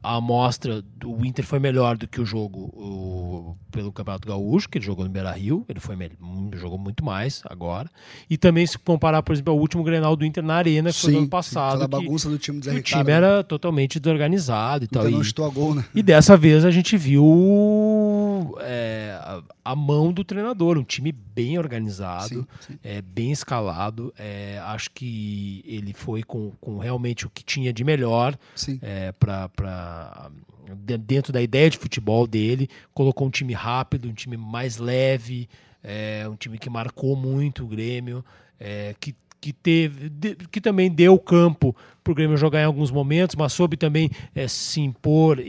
a 0.04 0.16
amostra 0.18 0.82
do 0.82 1.26
Inter 1.26 1.46
foi 1.46 1.60
melhor 1.60 1.98
do 1.98 2.08
que 2.08 2.22
o 2.22 2.26
jogo 2.26 2.70
o- 2.74 3.13
pelo 3.74 3.92
Campeonato 3.92 4.28
Gaúcho, 4.28 4.70
que 4.70 4.78
ele 4.78 4.86
jogou 4.86 5.04
no 5.04 5.10
Beira-Rio, 5.12 5.66
ele 5.68 5.80
foi 5.80 5.96
jogou 6.56 6.78
muito 6.78 7.04
mais 7.04 7.42
agora. 7.46 7.90
E 8.30 8.38
também 8.38 8.66
se 8.68 8.78
comparar, 8.78 9.24
por 9.24 9.34
exemplo, 9.34 9.52
ao 9.52 9.60
último 9.60 9.84
Grenal 9.84 10.16
do 10.16 10.24
Inter 10.24 10.44
na 10.44 10.54
Arena, 10.56 10.92
que 10.92 11.00
foi 11.00 11.12
no 11.14 11.18
ano 11.20 11.28
passado, 11.28 11.80
que, 11.82 11.88
bagunça 11.88 12.30
do 12.30 12.38
time 12.38 12.60
do 12.60 12.64
que 12.64 12.70
Zé 12.72 12.78
o 12.80 12.84
time 12.84 13.04
né? 13.06 13.12
era 13.12 13.44
totalmente 13.44 14.00
desorganizado 14.00 14.84
e 14.84 14.86
Então 14.86 15.02
tal. 15.02 15.12
não 15.12 15.18
E, 15.18 15.22
a 15.46 15.50
gol, 15.50 15.74
né? 15.74 15.84
e 15.96 16.04
dessa 16.04 16.38
vez 16.38 16.64
a 16.64 16.70
gente 16.72 16.96
viu 16.96 18.56
é, 18.62 19.18
a, 19.20 19.42
a 19.72 19.76
mão 19.76 20.12
do 20.14 20.24
treinador, 20.24 20.78
um 20.78 20.84
time 20.84 21.12
bem 21.12 21.58
organizado, 21.58 22.28
Sim, 22.28 22.46
sim. 22.62 22.80
é, 22.84 23.02
bem 23.02 23.32
escalado. 23.32 24.14
é, 24.18 24.60
acho 24.66 24.92
que 24.92 25.64
ele 25.66 25.94
foi 25.94 26.22
com, 26.24 26.52
com 26.62 26.78
realmente 26.78 27.26
o 27.26 27.30
que 27.30 27.44
tinha 27.44 27.74
de 27.74 27.84
melhor 27.84 28.38
Sim. 28.56 28.78
é, 28.82 29.12
de- 29.12 30.32
dentro 31.00 31.32
da 31.34 31.42
ideia 31.42 31.70
de 31.70 31.78
futebol 31.78 32.26
dele, 32.28 32.70
colocou 32.94 33.28
um 33.28 33.32
time 33.32 33.54
rápido, 33.54 34.08
um 34.10 34.14
time 34.14 34.38
mais 34.38 34.78
leve, 34.78 35.48
é, 35.84 36.28
um 36.30 36.36
time 36.36 36.58
que 36.58 36.70
marcou 36.70 37.16
muito 37.16 37.64
o 37.64 37.68
Grêmio, 37.68 38.24
é, 38.60 38.96
que, 39.00 39.14
que 39.42 39.52
teve, 39.52 40.10
que 40.52 40.62
também 40.62 40.90
deu 40.90 41.20
campo 41.20 41.76
para 42.02 42.12
o 42.12 42.16
Grêmio 42.16 42.38
jogar 42.38 42.62
em 42.62 42.66
alguns 42.66 42.92
momentos, 42.92 43.36
mas 43.36 43.52
soube 43.54 43.76
também 43.78 44.10
é, 44.34 44.48
se 44.48 44.80
impor 44.82 45.40
e, 45.40 45.44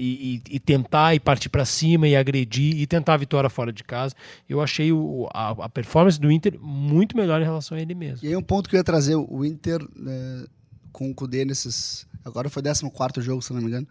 e- 0.49 0.57
e 0.57 0.61
tentar 0.61 1.15
e 1.15 1.21
partir 1.21 1.49
para 1.49 1.65
cima 1.65 2.07
e 2.09 2.15
agredir 2.17 2.77
e 2.77 2.87
tentar 2.87 3.15
a 3.15 3.17
vitória 3.17 3.49
fora 3.51 3.73
de 3.73 3.83
casa. 3.85 4.15
Eu 4.49 4.61
achei 4.61 4.93
o- 4.93 5.29
a, 5.33 5.51
a 5.51 5.69
performance 5.69 6.21
do 6.21 6.31
Inter 6.31 6.59
muito 6.61 7.17
melhor 7.17 7.41
em 7.41 7.45
relação 7.45 7.77
a 7.77 7.81
ele 7.81 7.95
mesmo. 7.95 8.25
E 8.25 8.29
aí 8.29 8.37
um 8.37 8.43
ponto 8.43 8.69
que 8.69 8.75
eu 8.77 8.79
ia 8.79 8.85
trazer, 8.85 9.15
o 9.17 9.45
Inter 9.45 9.81
né, 9.97 10.45
com 10.93 11.11
o 11.11 11.15
Cudê 11.15 11.45
nesses... 11.45 12.07
Agora 12.25 12.49
foi 12.49 12.63
14º 12.63 13.21
jogo, 13.21 13.43
se 13.43 13.53
não 13.53 13.61
me 13.61 13.67
engano. 13.69 13.87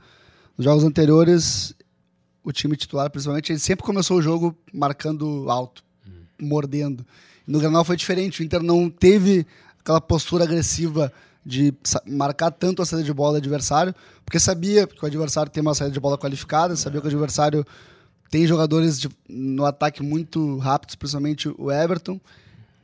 Nos 0.57 0.65
jogos 0.65 0.83
anteriores, 0.83 1.73
o 2.43 2.51
time 2.51 2.75
titular, 2.75 3.09
principalmente, 3.09 3.51
ele 3.51 3.59
sempre 3.59 3.85
começou 3.85 4.17
o 4.17 4.21
jogo 4.21 4.55
marcando 4.73 5.49
alto, 5.49 5.83
mordendo. 6.39 7.05
No 7.47 7.59
Granal 7.59 7.83
foi 7.83 7.95
diferente, 7.97 8.41
o 8.41 8.43
Inter 8.43 8.61
não 8.61 8.89
teve 8.89 9.45
aquela 9.79 9.99
postura 9.99 10.43
agressiva 10.43 11.11
de 11.45 11.73
marcar 12.07 12.51
tanto 12.51 12.81
a 12.81 12.85
saída 12.85 13.03
de 13.03 13.13
bola 13.13 13.33
do 13.33 13.37
adversário, 13.37 13.93
porque 14.25 14.39
sabia 14.39 14.87
que 14.87 15.03
o 15.03 15.07
adversário 15.07 15.51
tem 15.51 15.61
uma 15.61 15.75
saída 15.75 15.93
de 15.93 15.99
bola 15.99 16.17
qualificada, 16.17 16.75
sabia 16.75 17.01
que 17.01 17.07
o 17.07 17.09
adversário 17.09 17.65
tem 18.29 18.47
jogadores 18.47 18.99
de- 18.99 19.09
no 19.27 19.65
ataque 19.65 20.01
muito 20.01 20.57
rápidos, 20.57 20.95
principalmente 20.95 21.49
o 21.57 21.69
Everton, 21.71 22.19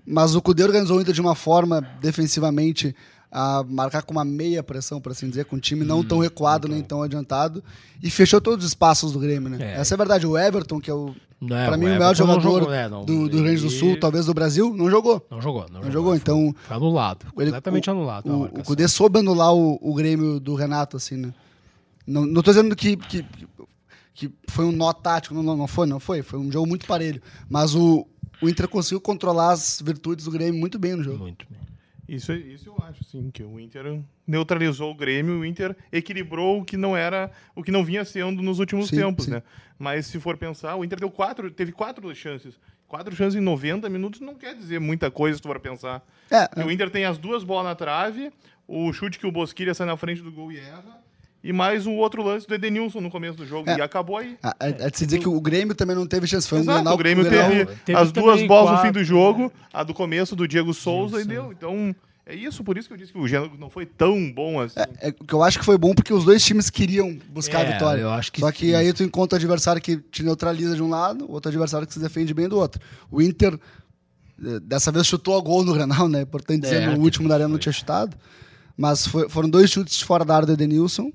mas 0.05 0.35
o 0.35 0.41
Cudê 0.41 0.63
organizou 0.63 0.97
o 0.97 1.01
Inter 1.01 1.13
de 1.13 1.21
uma 1.21 1.35
forma, 1.35 1.79
defensivamente, 2.01 2.93
a 3.31 3.63
marcar 3.67 4.01
com 4.01 4.12
uma 4.12 4.25
meia 4.25 4.63
pressão, 4.63 5.00
por 5.00 5.12
assim 5.12 5.29
dizer, 5.29 5.45
com 5.45 5.55
um 5.55 5.59
time 5.59 5.86
não 5.86 6.03
tão 6.03 6.17
recuado 6.19 6.67
nem 6.67 6.81
tão 6.81 7.03
adiantado, 7.03 7.63
e 8.01 8.09
fechou 8.09 8.41
todos 8.41 8.65
os 8.65 8.71
espaços 8.71 9.12
do 9.12 9.19
Grêmio, 9.19 9.50
né? 9.50 9.57
É. 9.75 9.79
Essa 9.79 9.93
é 9.93 9.95
a 9.95 9.98
verdade. 9.98 10.25
O 10.25 10.38
Everton, 10.38 10.79
que 10.81 10.89
é 10.89 10.93
o, 10.93 11.13
é, 11.43 11.67
pra 11.67 11.77
mim, 11.77 11.86
o 11.86 12.00
não 12.00 12.15
jogador 12.15 12.41
jogou, 12.41 12.69
né? 12.69 12.89
Não, 12.89 13.05
do, 13.05 13.29
do 13.29 13.36
Rio 13.38 13.43
Grande 13.45 13.62
do 13.62 13.69
Sul, 13.69 14.00
talvez 14.00 14.25
do 14.25 14.33
Brasil, 14.33 14.74
não 14.75 14.89
jogou. 14.89 15.25
Não 15.29 15.39
jogou, 15.41 15.65
não, 15.71 15.81
Não 15.81 15.91
jogou, 15.91 16.12
Foi- 16.12 16.17
então- 16.17 16.55
Foi 16.67 16.75
anulado. 16.77 17.25
Ele- 17.38 17.45
completamente 17.51 17.88
o- 17.89 17.93
anulado. 17.93 18.29
O, 18.29 18.43
o. 18.45 18.63
Cudê 18.63 18.88
soube 18.88 19.19
anular 19.19 19.53
o, 19.53 19.77
o 19.81 19.93
Grêmio 19.93 20.39
do 20.39 20.55
Renato, 20.55 20.98
assim, 20.98 21.15
né? 21.17 21.33
Não, 22.07 22.25
não 22.25 22.41
tô 22.41 22.50
dizendo 22.51 22.75
que, 22.75 22.98
que, 22.98 23.24
que 24.15 24.31
foi 24.48 24.65
um 24.65 24.71
nó 24.71 24.91
tático, 24.91 25.36
não, 25.36 25.43
não, 25.43 25.55
não 25.55 25.67
foi, 25.67 25.86
não 25.86 26.00
foi. 26.00 26.24
Foi 26.24 26.39
um 26.39 26.51
jogo 26.51 26.67
muito 26.67 26.88
parelho. 26.88 27.21
Mas 27.48 27.75
o, 27.75 28.07
o 28.41 28.50
Inter 28.50 28.67
conseguiu 28.67 29.00
controlar 29.00 29.51
as 29.51 29.79
virtudes 29.86 30.25
do 30.25 30.31
Grêmio 30.31 30.59
muito 30.59 30.79
bem 30.79 30.95
no 30.95 31.03
jogo. 31.03 31.19
Muito 31.19 31.45
bem. 31.50 31.59
Isso, 32.16 32.34
isso 32.34 32.70
eu 32.70 32.78
acho, 32.86 33.04
sim, 33.04 33.30
que 33.32 33.44
o 33.44 33.60
Inter 33.60 34.00
neutralizou 34.25 34.92
o 34.92 34.96
Grêmio, 34.96 35.39
o 35.39 35.46
Inter 35.46 35.75
equilibrou 35.92 36.62
o 36.62 36.66
que 36.66 36.75
não 36.75 36.96
era, 36.98 37.32
o 37.56 37.63
que 37.63 37.72
não 37.72 37.84
vinha 37.84 38.04
sendo 38.04 38.42
nos 38.42 38.60
últimos 38.60 38.88
Sim, 38.89 38.98
tempos, 38.98 39.25
sim. 39.25 39.32
né? 39.32 39.44
Mas 39.78 40.08
se 40.08 40.20
for 40.20 40.36
pensar, 40.38 40.75
o 40.75 40.84
Inter 40.84 41.00
deu 41.00 41.10
quatro, 41.12 41.50
teve 41.51 41.72
quatro 41.72 42.13
chances. 42.16 42.60
Quatro 42.88 43.16
chances 43.16 43.36
em 43.36 43.44
90 43.44 43.88
minutos 43.89 44.20
não 44.20 44.34
quer 44.36 44.56
dizer 44.56 44.80
muita 44.80 45.12
coisa 45.12 45.36
se 45.38 45.42
tu 45.42 45.48
for 45.48 45.60
pensar. 45.60 46.04
É, 46.32 46.48
Porque 46.48 46.63
O 46.68 46.72
Inter 46.72 46.89
tem 46.89 47.06
as 47.06 47.18
duas 47.18 47.44
bolas 47.44 47.66
na 47.66 47.75
trave, 47.75 48.32
o 48.68 48.92
chute 48.92 49.20
que 49.20 49.28
o 49.28 49.32
Bosquilha 49.32 49.74
sai 49.74 49.86
na 49.86 49.96
frente 49.96 50.22
do 50.22 50.32
gol 50.32 50.51
e 50.51 50.58
erra, 50.58 51.00
e 51.43 51.53
mais 51.53 51.86
um 51.88 51.96
outro 51.96 52.22
lance 52.24 52.46
do 52.48 52.53
Edenilson 52.53 53.00
no 53.01 53.10
começo 53.10 53.38
do 53.38 53.46
jogo. 53.46 53.69
É. 53.69 53.77
E 53.77 53.81
acabou 53.81 54.17
aí. 54.17 54.38
é, 54.60 54.86
é 54.86 54.89
de 54.89 54.98
se 54.98 55.05
dizer 55.05 55.19
que 55.19 55.29
o 55.29 55.39
Grêmio 55.39 55.74
também 55.75 55.96
não 55.96 56.05
teve 56.08 56.27
chance. 56.27 56.48
Foi 56.48 56.60
um 56.60 56.62
Exato, 56.62 56.77
Grenal- 56.79 56.93
o 56.93 56.98
Grêmio 56.98 57.24
Grenal- 57.24 57.50
teve, 57.50 57.65
teve 57.86 57.98
as 58.00 58.12
duas 58.12 58.41
bolas 58.48 58.72
no 58.72 58.77
quatro, 58.77 58.88
fim 58.88 58.91
do 59.00 59.03
jogo, 59.03 59.51
a 59.74 59.84
do 59.84 59.93
começo 59.93 60.36
do 60.36 60.48
Diego 60.48 60.74
Souza 60.74 61.22
e 61.22 61.25
deu. 61.25 61.51
Então, 61.51 61.96
é 62.25 62.36
isso, 62.36 62.63
por 62.63 62.77
isso 62.77 62.88
que 62.88 62.93
eu 62.93 62.98
disse 62.98 63.12
que 63.13 63.17
o 63.17 63.27
Genoa 63.27 63.50
não 63.58 63.69
foi 63.69 63.86
tão 63.86 64.31
bom 64.31 64.60
assim. 64.60 64.75
É, 65.00 65.10
o 65.10 65.24
que 65.25 65.34
eu 65.34 65.41
acho 65.41 65.58
que 65.58 65.65
foi 65.65 65.77
bom 65.77 65.93
porque 65.96 66.13
os 66.13 66.25
dois 66.25 66.43
times 66.43 66.69
queriam 66.69 67.17
buscar 67.29 67.65
É, 67.65 67.69
a 67.69 67.72
vitória. 67.74 68.01
eu 68.01 68.10
acho 68.12 68.31
que 68.31 68.41
Só 68.41 68.51
que 68.51 68.67
isso. 68.67 68.75
aí 68.77 68.91
tu 68.93 69.03
encontra 69.03 69.36
o 69.36 69.39
adversário 69.39 69.81
que 69.81 69.98
te 69.98 70.22
neutraliza 70.24 70.75
de 70.75 70.84
um 70.84 70.89
lado, 70.89 71.25
o 71.25 71.31
outro 71.31 71.50
adversário 71.50 71.88
que 71.88 71.93
se 71.93 72.00
defende 72.00 72.34
bem 72.34 72.48
do 72.50 72.58
outro. 72.58 72.81
O 73.10 73.22
Inter 73.22 73.58
eh, 74.46 74.60
dessa 74.62 74.91
vez 74.91 75.08
chutou 75.08 75.38
a 75.38 75.41
gol 75.41 75.63
no 75.63 75.74
Granal, 75.74 76.08
né? 76.10 76.22
Importante 76.22 76.62
dizer, 76.62 76.84
É, 76.84 76.88
no 76.96 77.01
último 77.01 77.27
da 77.27 77.36
Arena 77.36 77.50
não 77.50 77.58
tinha 77.58 77.74
chutado. 77.74 78.15
Mas 78.77 79.05
foi- 79.08 79.27
foram 79.27 79.50
dois 79.50 79.69
chutes 79.69 79.98
de 79.98 80.05
fora 80.05 80.24
da 80.24 80.36
área 80.36 80.46
do 80.46 80.53
Edenilson. 80.53 81.12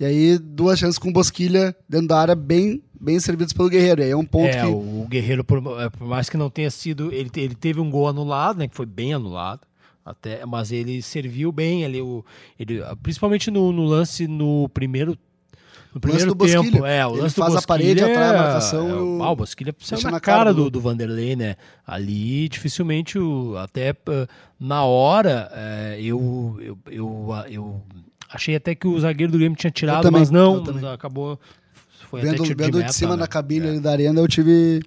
E 0.00 0.04
aí 0.06 0.38
duas 0.38 0.78
chances 0.78 0.98
com 0.98 1.12
Bosquilha 1.12 1.76
dentro 1.86 2.08
da 2.08 2.18
área 2.18 2.34
bem, 2.34 2.82
bem 2.98 3.20
servidos 3.20 3.52
pelo 3.52 3.68
Guerreiro. 3.68 4.00
E 4.00 4.04
aí 4.04 4.10
é 4.12 4.16
um 4.16 4.24
ponto 4.24 4.46
É, 4.48 4.62
que... 4.62 4.66
o 4.66 5.06
Guerreiro, 5.06 5.44
por, 5.44 5.58
é, 5.78 5.90
por 5.90 6.06
mais 6.08 6.30
que 6.30 6.38
não 6.38 6.48
tenha 6.48 6.70
sido. 6.70 7.12
Ele, 7.12 7.30
ele 7.36 7.54
teve 7.54 7.80
um 7.80 7.90
gol 7.90 8.08
anulado, 8.08 8.56
né? 8.58 8.66
Que 8.66 8.74
foi 8.74 8.86
bem 8.86 9.12
anulado. 9.12 9.60
Até, 10.02 10.44
mas 10.46 10.72
ele 10.72 11.02
serviu 11.02 11.52
bem 11.52 11.84
ali, 11.84 12.00
o, 12.00 12.24
ele, 12.58 12.80
principalmente 13.02 13.50
no, 13.50 13.70
no 13.70 13.84
lance 13.84 14.26
no 14.26 14.68
primeiro. 14.70 15.16
No 15.94 16.00
primeiro 16.00 16.28
do 16.28 16.34
Bosquilha, 16.34 16.62
tempo, 16.62 16.86
é, 16.86 17.06
o 17.06 17.12
ele 17.12 17.20
lance 17.22 17.34
do 17.34 17.42
faz 17.42 17.56
a 17.56 17.62
parede, 17.62 18.02
atrai 18.02 18.28
a 18.30 18.32
marcação 18.32 18.88
É, 18.88 18.94
o- 18.94 19.22
ah, 19.22 19.30
o 19.32 19.36
Bosquilha 19.36 19.74
deixa 19.76 19.96
na, 20.06 20.12
na 20.12 20.20
cara 20.20 20.38
cara 20.44 20.54
do- 20.54 20.70
do, 20.70 20.80
Vanderlei, 20.80 21.36
né? 21.36 21.56
Ali, 21.86 22.48
dificilmente, 22.48 23.18
o, 23.18 23.56
até 23.58 23.88
eh, 23.90 24.26
na 24.58 24.84
hora, 24.84 25.50
eh, 25.52 25.98
eu, 26.00 26.56
eu, 26.60 26.78
eu, 26.90 27.28
eu 27.50 27.82
achei 28.32 28.54
até 28.56 28.74
que 28.74 28.86
o 28.86 28.98
zagueiro 29.00 29.32
do 29.32 29.38
Grêmio 29.38 29.56
tinha 29.58 29.70
tirado, 29.70 30.02
também, 30.02 30.20
mas 30.20 30.30
não, 30.30 30.62
acabou. 30.92 31.38
Foi 32.08 32.20
vendo 32.22 32.34
até 32.36 32.42
tiro 32.44 32.58
vendo 32.58 32.72
de, 32.72 32.78
meta, 32.78 32.92
cima 32.92 33.14
né? 33.14 33.20
na 33.20 33.26
cabine 33.28 33.66
É. 33.66 33.70
ali 33.70 33.80
da 33.80 33.90
arena, 33.92 34.20
eu 34.20 34.26
tive 34.26 34.82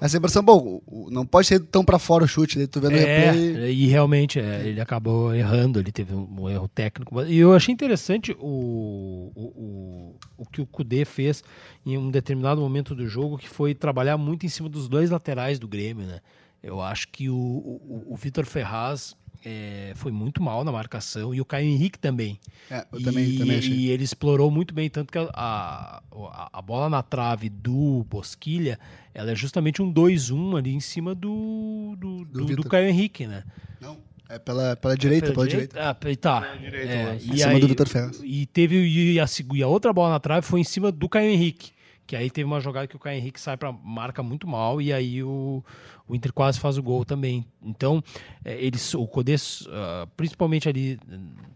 essa 0.00 0.16
impressão. 0.16 0.44
Bom, 0.44 0.80
o- 0.86 1.06
o- 1.06 1.10
não 1.10 1.26
pode 1.26 1.48
ser 1.48 1.58
tão 1.60 1.84
pra 1.84 1.98
fora 1.98 2.22
o 2.24 2.28
chute, 2.28 2.56
daí 2.56 2.66
tu 2.68 2.80
vendo 2.80 2.92
o 2.92 2.96
É, 2.96 3.30
replay. 3.32 3.72
e 3.72 3.86
realmente 3.88 4.38
é, 4.38 4.62
ele 4.64 4.80
acabou 4.80 5.34
errando, 5.34 5.80
ele 5.80 5.90
teve 5.90 6.14
um, 6.14 6.28
um 6.42 6.48
erro 6.48 6.68
técnico. 6.68 7.20
E 7.22 7.36
eu 7.36 7.52
achei 7.52 7.72
interessante 7.74 8.30
o, 8.38 9.32
o, 9.34 9.42
o, 9.42 10.16
o 10.36 10.46
que 10.46 10.60
o 10.60 10.66
Kudê 10.66 11.04
fez 11.04 11.42
em 11.84 11.98
um 11.98 12.10
determinado 12.10 12.60
momento 12.60 12.94
do 12.94 13.08
jogo, 13.08 13.38
que 13.38 13.48
foi 13.48 13.74
trabalhar 13.74 14.16
muito 14.16 14.46
em 14.46 14.48
cima 14.48 14.68
dos 14.68 14.88
dois 14.88 15.10
laterais 15.10 15.58
do 15.58 15.66
Grêmio, 15.66 16.06
né? 16.06 16.20
Eu 16.62 16.80
acho 16.80 17.08
que 17.08 17.28
o, 17.28 17.34
o, 17.36 18.04
o 18.08 18.16
Vitor 18.16 18.44
Ferraz 18.44 19.16
é, 19.44 19.92
foi 19.96 20.10
muito 20.12 20.42
mal 20.42 20.64
na 20.64 20.72
marcação 20.72 21.34
e 21.34 21.40
o 21.40 21.44
Caio 21.44 21.66
Henrique 21.66 21.98
também. 21.98 22.38
É, 22.70 22.86
eu 22.92 23.00
e, 23.00 23.04
também, 23.04 23.36
também 23.38 23.58
achei. 23.58 23.72
e 23.72 23.90
ele 23.90 24.04
explorou 24.04 24.50
muito 24.50 24.74
bem, 24.74 24.88
tanto 24.90 25.12
que 25.12 25.18
a, 25.18 25.28
a, 25.32 26.50
a 26.52 26.62
bola 26.62 26.88
na 26.88 27.02
trave 27.02 27.48
do 27.48 28.04
Bosquilha, 28.10 28.78
ela 29.14 29.30
é 29.30 29.34
justamente 29.34 29.80
um 29.82 29.92
2-1 29.92 30.58
ali 30.58 30.74
em 30.74 30.80
cima 30.80 31.14
do, 31.14 31.94
do, 31.98 32.24
do, 32.24 32.40
do 32.40 32.46
Vitor. 32.46 32.68
Caio 32.68 32.88
Henrique, 32.88 33.26
né? 33.26 33.44
Não, 33.80 33.96
é 34.28 34.38
pela, 34.38 34.76
pela 34.76 34.96
direita, 34.96 35.32
pela, 35.32 35.46
direita. 35.48 35.78
Ah, 35.80 35.96
e 36.10 36.16
tá. 36.16 36.40
direita, 36.56 36.92
É, 36.92 37.06
lá. 37.06 37.14
e 37.14 37.16
Em 37.16 37.36
cima 37.36 37.52
aí- 37.52 37.60
do 37.60 37.68
Vitor 37.68 37.88
Ferraz. 37.88 38.20
E 38.22 38.46
teve 38.46 38.76
e 38.86 39.20
a, 39.20 39.26
e 39.54 39.62
a 39.62 39.68
outra 39.68 39.92
bola 39.92 40.10
na 40.10 40.20
trave 40.20 40.46
foi 40.46 40.60
em 40.60 40.64
cima 40.64 40.92
do 40.92 41.08
Caio 41.08 41.30
Henrique. 41.30 41.70
Que 42.08 42.16
aí 42.16 42.30
teve 42.30 42.46
uma 42.46 42.58
jogada 42.58 42.86
que 42.86 42.96
o 42.96 42.98
Caio 42.98 43.18
Henrique 43.18 43.38
sai 43.38 43.54
para 43.58 43.70
marca 43.70 44.22
muito 44.22 44.48
mal 44.48 44.80
e 44.80 44.94
aí 44.94 45.22
o, 45.22 45.62
o 46.08 46.14
Inter 46.14 46.32
quase 46.32 46.58
faz 46.58 46.78
o 46.78 46.82
gol 46.82 47.04
também. 47.04 47.44
Então, 47.62 48.02
é, 48.42 48.54
eles, 48.64 48.94
o 48.94 49.06
Codê, 49.06 49.34
ah, 49.68 50.08
principalmente 50.16 50.66
ali 50.70 50.98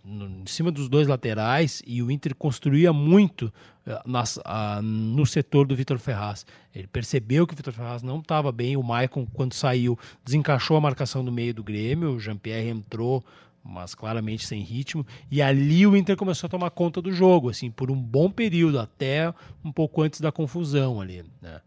em 0.05 0.45
cima 0.45 0.71
dos 0.71 0.91
dois 0.91 1.09
laterais, 1.09 1.81
e 1.87 2.03
o 2.03 2.11
Inter 2.11 2.35
construía 2.37 2.93
muito 2.93 3.51
ah, 3.87 4.03
nas- 4.05 4.39
ah, 4.45 4.81
no 4.83 5.25
setor 5.25 5.67
do 5.67 5.75
Vitor 5.75 5.99
Ferraz. 5.99 6.45
Ele 6.75 6.87
percebeu 6.87 7.47
que 7.47 7.55
o 7.55 7.57
Vitor 7.57 7.73
Ferraz 7.73 8.03
não 8.03 8.19
estava 8.19 8.53
bem, 8.53 8.77
o 8.77 8.83
Maicon, 8.83 9.27
quando 9.33 9.55
saiu, 9.55 9.99
desencaixou 10.23 10.77
a 10.77 10.81
marcação 10.83 11.23
no 11.23 11.33
meio 11.33 11.55
do 11.55 11.65
Grêmio, 11.65 12.11
o 12.11 12.21
Jean-Pierre 12.21 12.69
entrou 12.69 13.25
mas 13.64 13.95
claramente 13.95 14.47
sem 14.47 14.61
ritmo. 14.62 15.07
E 15.31 15.40
ali 15.42 15.87
o 15.87 15.97
Inter 15.97 16.16
começou 16.16 16.47
a 16.47 16.50
tomar 16.50 16.71
conta 16.71 17.00
do 17.00 17.12
jogo, 17.12 17.49
assim, 17.50 17.71
por 17.71 17.90
um 17.90 18.00
bom 18.00 18.31
período, 18.31 18.78
até 18.81 19.33
um 19.64 19.71
pouco 19.73 20.02
antes 20.02 20.21
da 20.21 20.33
confusão 20.33 21.00
ali, 21.00 21.25
né? 21.40 21.61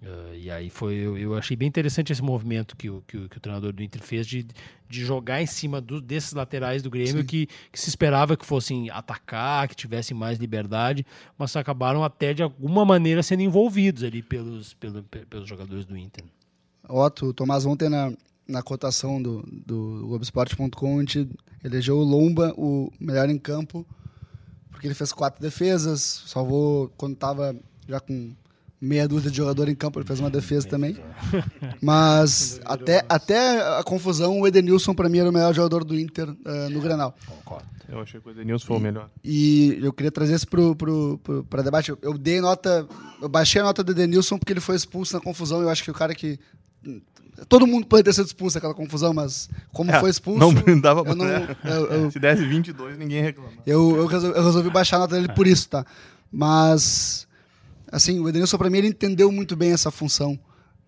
Eh, 0.00 0.38
e 0.42 0.50
aí 0.50 0.70
foi, 0.70 0.94
eu, 0.94 1.18
eu 1.18 1.34
achei 1.36 1.56
bem 1.56 1.66
interessante 1.66 2.12
esse 2.12 2.22
movimento 2.22 2.76
que 2.76 2.88
o, 2.88 3.02
que 3.04 3.16
o, 3.16 3.28
que 3.28 3.36
o 3.36 3.40
treinador 3.40 3.72
do 3.72 3.82
Inter 3.82 4.00
fez 4.00 4.28
de, 4.28 4.46
de 4.88 5.04
jogar 5.04 5.42
em 5.42 5.46
cima 5.46 5.80
do- 5.80 6.00
desses 6.00 6.32
laterais 6.32 6.84
do 6.84 6.90
Grêmio 6.90 7.24
que, 7.24 7.48
que 7.72 7.80
se 7.80 7.88
esperava 7.88 8.36
que 8.36 8.46
fossem 8.46 8.88
atacar, 8.90 9.66
que 9.66 9.74
tivessem 9.74 10.16
mais 10.16 10.38
liberdade, 10.38 11.04
mas 11.36 11.54
acabaram 11.56 12.04
até 12.04 12.32
de 12.32 12.44
alguma 12.44 12.84
maneira 12.84 13.24
sendo 13.24 13.42
envolvidos 13.42 14.04
ali 14.04 14.22
pelos, 14.22 14.72
pelo, 14.74 15.02
pe- 15.02 15.26
pelos 15.26 15.48
jogadores 15.48 15.84
do 15.84 15.96
Inter. 15.96 16.24
Otto, 16.88 17.26
o 17.26 17.34
Tomás 17.34 17.66
ontem 17.66 17.88
na, 17.88 18.12
na 18.48 18.62
cotação 18.62 19.20
do, 19.20 19.42
do 19.66 20.06
Globoesporte.com, 20.06 20.96
a 20.96 21.00
gente 21.00 21.28
elegeu 21.62 21.98
o 21.98 22.04
Lomba 22.04 22.54
o 22.56 22.90
melhor 22.98 23.28
em 23.28 23.38
campo, 23.38 23.86
porque 24.70 24.86
ele 24.86 24.94
fez 24.94 25.12
quatro 25.12 25.40
defesas, 25.40 26.24
salvou 26.26 26.90
quando 26.96 27.12
estava 27.12 27.54
já 27.86 28.00
com 28.00 28.32
meia 28.80 29.08
dúzia 29.08 29.30
de 29.30 29.36
jogador 29.36 29.68
em 29.68 29.74
campo, 29.74 29.98
ele 29.98 30.06
fez 30.06 30.20
uma 30.20 30.30
defesa 30.30 30.68
também. 30.68 30.96
Mas 31.82 32.60
até, 32.64 33.04
até 33.08 33.78
a 33.78 33.82
confusão, 33.82 34.40
o 34.40 34.46
Edenilson 34.46 34.94
para 34.94 35.08
mim 35.08 35.18
era 35.18 35.28
o 35.28 35.32
melhor 35.32 35.52
jogador 35.52 35.84
do 35.84 35.98
Inter 35.98 36.28
eh, 36.44 36.68
no 36.68 36.80
Granal. 36.80 37.14
Eu 37.88 38.00
achei 38.00 38.20
que 38.20 38.28
o 38.28 38.30
Edenilson 38.30 38.66
foi 38.66 38.76
o 38.76 38.80
melhor. 38.80 39.10
E 39.24 39.78
eu 39.82 39.92
queria 39.92 40.12
trazer 40.12 40.34
isso 40.34 40.46
pra 40.46 41.62
debate. 41.62 41.90
Eu, 41.90 41.98
eu 42.02 42.18
dei 42.18 42.40
nota. 42.40 42.86
Eu 43.20 43.28
baixei 43.28 43.60
a 43.60 43.64
nota 43.64 43.82
do 43.82 43.92
Edenilson 43.92 44.38
porque 44.38 44.52
ele 44.52 44.60
foi 44.60 44.76
expulso 44.76 45.14
na 45.14 45.20
confusão. 45.20 45.62
Eu 45.62 45.70
acho 45.70 45.82
que 45.82 45.90
o 45.90 45.94
cara 45.94 46.14
que. 46.14 46.38
Todo 47.48 47.66
mundo 47.66 47.86
poderia 47.86 48.04
ter 48.10 48.14
sido 48.14 48.26
expulso 48.26 48.56
naquela 48.56 48.74
confusão, 48.74 49.14
mas 49.14 49.48
como 49.72 49.90
É, 49.92 50.00
foi 50.00 50.10
expulso. 50.10 50.38
não 50.40 50.52
dava 50.80 51.02
pra- 51.04 51.12
eu, 51.12 51.16
não, 51.16 51.26
eu, 51.26 51.86
eu, 52.04 52.10
Se 52.10 52.18
desse 52.18 52.44
22, 52.44 52.98
ninguém 52.98 53.22
reclama. 53.22 53.52
eu, 53.66 53.96
eu 53.96 54.06
resol- 54.06 54.32
eu 54.32 54.44
resolvi 54.44 54.70
baixar 54.70 54.96
a 54.96 55.00
nota 55.00 55.14
dele 55.14 55.32
por 55.34 55.46
isso, 55.46 55.68
tá? 55.68 55.84
Mas. 56.32 57.26
Assim, 57.90 58.20
o 58.20 58.28
Edenilson, 58.28 58.58
pra 58.58 58.68
mim, 58.68 58.78
ele 58.78 58.88
entendeu 58.88 59.32
muito 59.32 59.56
bem 59.56 59.72
essa 59.72 59.90
função 59.90 60.38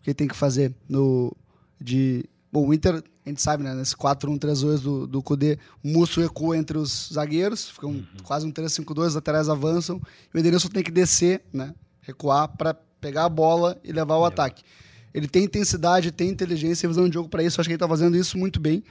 que 0.03 0.11
ele 0.11 0.15
tem 0.15 0.29
que 0.29 0.37
fazer. 0.37 0.75
No, 0.89 1.35
de, 1.81 2.25
bom, 2.53 2.67
o 2.69 2.75
Inter, 2.75 3.03
a 3.25 3.29
gente 3.29 3.41
sabe, 3.41 3.63
né? 3.65 3.75
Nesse 3.75 3.97
4-1-3-2 3.97 4.81
do, 4.81 5.07
do 5.07 5.23
Kudê, 5.23 5.59
o 5.83 5.89
Musso 5.89 6.21
recua 6.21 6.59
entre 6.59 6.77
os 6.77 7.09
zagueiros, 7.13 7.71
fica 7.71 7.87
um, 7.87 8.05
quase 8.23 8.47
um 8.47 8.53
3-5-2, 8.53 9.07
os 9.07 9.15
laterais 9.15 9.49
avançam. 9.49 9.99
E 10.33 10.37
o 10.37 10.41
Edenilson 10.41 10.69
tem 10.69 10.83
que 10.83 10.91
descer, 10.91 11.43
né? 11.53 11.75
Recuar 12.03 12.49
para 12.49 12.75
pegar 13.01 13.25
a 13.25 13.29
bola 13.31 13.79
e 13.83 13.93
levar 13.93 14.17
o 14.19 14.25
ataque. 14.27 14.63
Ele 15.13 15.29
tem 15.29 15.45
intensidade, 15.45 16.13
tem 16.13 16.29
inteligência 16.29 16.87
e 16.87 16.89
visão 16.89 17.09
de 17.09 17.15
jogo 17.15 17.29
para 17.29 17.43
isso. 17.43 17.61
Acho 17.61 17.69
que 17.69 17.73
ele 17.73 17.79
tá 17.79 17.89
fazendo 17.89 18.17
isso 18.17 18.39
muito 18.39 18.61
bem. 18.61 18.83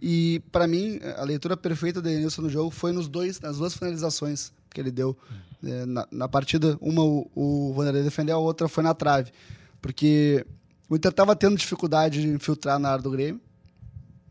E 0.00 0.42
para 0.52 0.66
mim, 0.66 1.00
a 1.16 1.24
leitura 1.24 1.56
perfeita 1.56 2.00
do 2.00 2.08
Edenilson 2.08 2.42
no 2.42 2.50
jogo 2.50 2.70
foi 2.70 2.92
nos 2.92 3.08
dois, 3.08 3.40
nas 3.40 3.58
duas 3.58 3.74
finalizações 3.74 4.52
que 4.70 4.80
ele 4.80 4.90
deu 4.90 5.16
é, 5.64 5.86
na, 5.86 6.06
na 6.10 6.28
partida. 6.28 6.76
Uma 6.80 7.02
o, 7.02 7.30
o 7.34 7.72
Vanderlei 7.74 8.02
defendeu, 8.02 8.36
a 8.36 8.40
outra 8.40 8.68
foi 8.68 8.82
na 8.82 8.94
trave. 8.94 9.30
Porque 9.80 10.46
o 10.88 10.96
Inter 10.96 11.10
estava 11.10 11.34
tendo 11.34 11.56
dificuldade 11.56 12.20
de 12.20 12.28
infiltrar 12.28 12.78
na 12.78 12.90
área 12.90 13.02
do 13.02 13.10
Grêmio. 13.10 13.40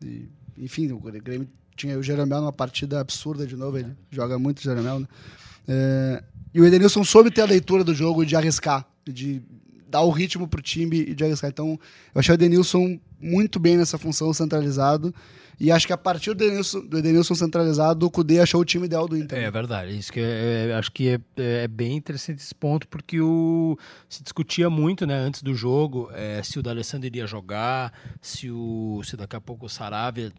E, 0.04 0.30
enfim, 0.58 0.92
o 0.92 1.00
Grêmio 1.00 1.48
tinha 1.76 1.98
o 1.98 2.04
Jeromel 2.04 2.42
numa 2.42 2.54
partida 2.54 3.00
absurda 3.00 3.46
de 3.46 3.56
novo, 3.56 3.78
ele 3.78 3.96
joga 4.10 4.40
muito 4.40 4.60
o 4.60 4.62
Jeromel, 4.62 5.02
né? 5.02 5.08
É, 5.68 6.24
e 6.54 6.62
o 6.62 6.66
Edenilson 6.66 7.04
soube 7.04 7.30
ter 7.30 7.42
a 7.42 7.46
leitura 7.46 7.84
do 7.84 7.94
jogo 7.94 8.26
de 8.26 8.36
arriscar, 8.36 8.88
de 9.06 9.42
dar 9.96 10.02
o 10.02 10.10
ritmo 10.10 10.46
pro 10.48 10.62
time 10.62 10.98
e 10.98 11.16
de 11.16 11.24
arriscar. 11.24 11.50
Então, 11.50 11.80
eu 12.14 12.20
achei 12.20 12.34
o 12.34 12.36
Edenilson 12.36 13.00
muito 13.20 13.60
bem 13.60 13.78
nessa 13.78 13.98
função 13.98 14.34
centralizado. 14.34 15.16
E 15.58 15.72
acho 15.72 15.88
que 15.88 15.94
a 15.94 15.98
partir 15.98 16.34
do 16.34 16.44
Edenilson, 16.44 16.86
do 16.86 16.98
Edenilson 16.98 17.34
centralizado, 17.34 18.06
o 18.06 18.12
Cudê 18.12 18.42
achou 18.42 18.60
o 18.60 18.66
time 18.66 18.88
ideal 18.88 19.08
do 19.08 19.16
Inter. 19.16 19.40
É 19.40 19.50
verdade, 19.50 19.98
isso 19.98 20.12
que 20.12 20.20
é, 20.20 20.68
é, 20.70 20.74
acho 20.74 20.92
que 20.92 21.08
é, 21.08 21.20
é, 21.38 21.68
bem 21.70 21.96
interessante 21.96 22.40
esse 22.40 22.54
ponto, 22.54 22.90
porque 22.90 23.22
o, 23.22 23.80
se 24.10 24.22
discutia 24.22 24.70
muito 24.70 25.08
né, 25.08 25.16
antes 25.16 25.42
do 25.42 25.56
jogo 25.56 26.10
é, 26.14 26.44
se 26.44 26.60
o 26.60 26.62
D'Alessandro 26.62 27.08
iria 27.08 27.26
jogar, 27.26 27.94
se, 28.22 28.52
o, 28.52 29.02
se 29.06 29.16
daqui 29.16 29.38
a 29.38 29.40
pouco 29.40 29.66
o 29.66 29.70
Saravia, 29.70 30.30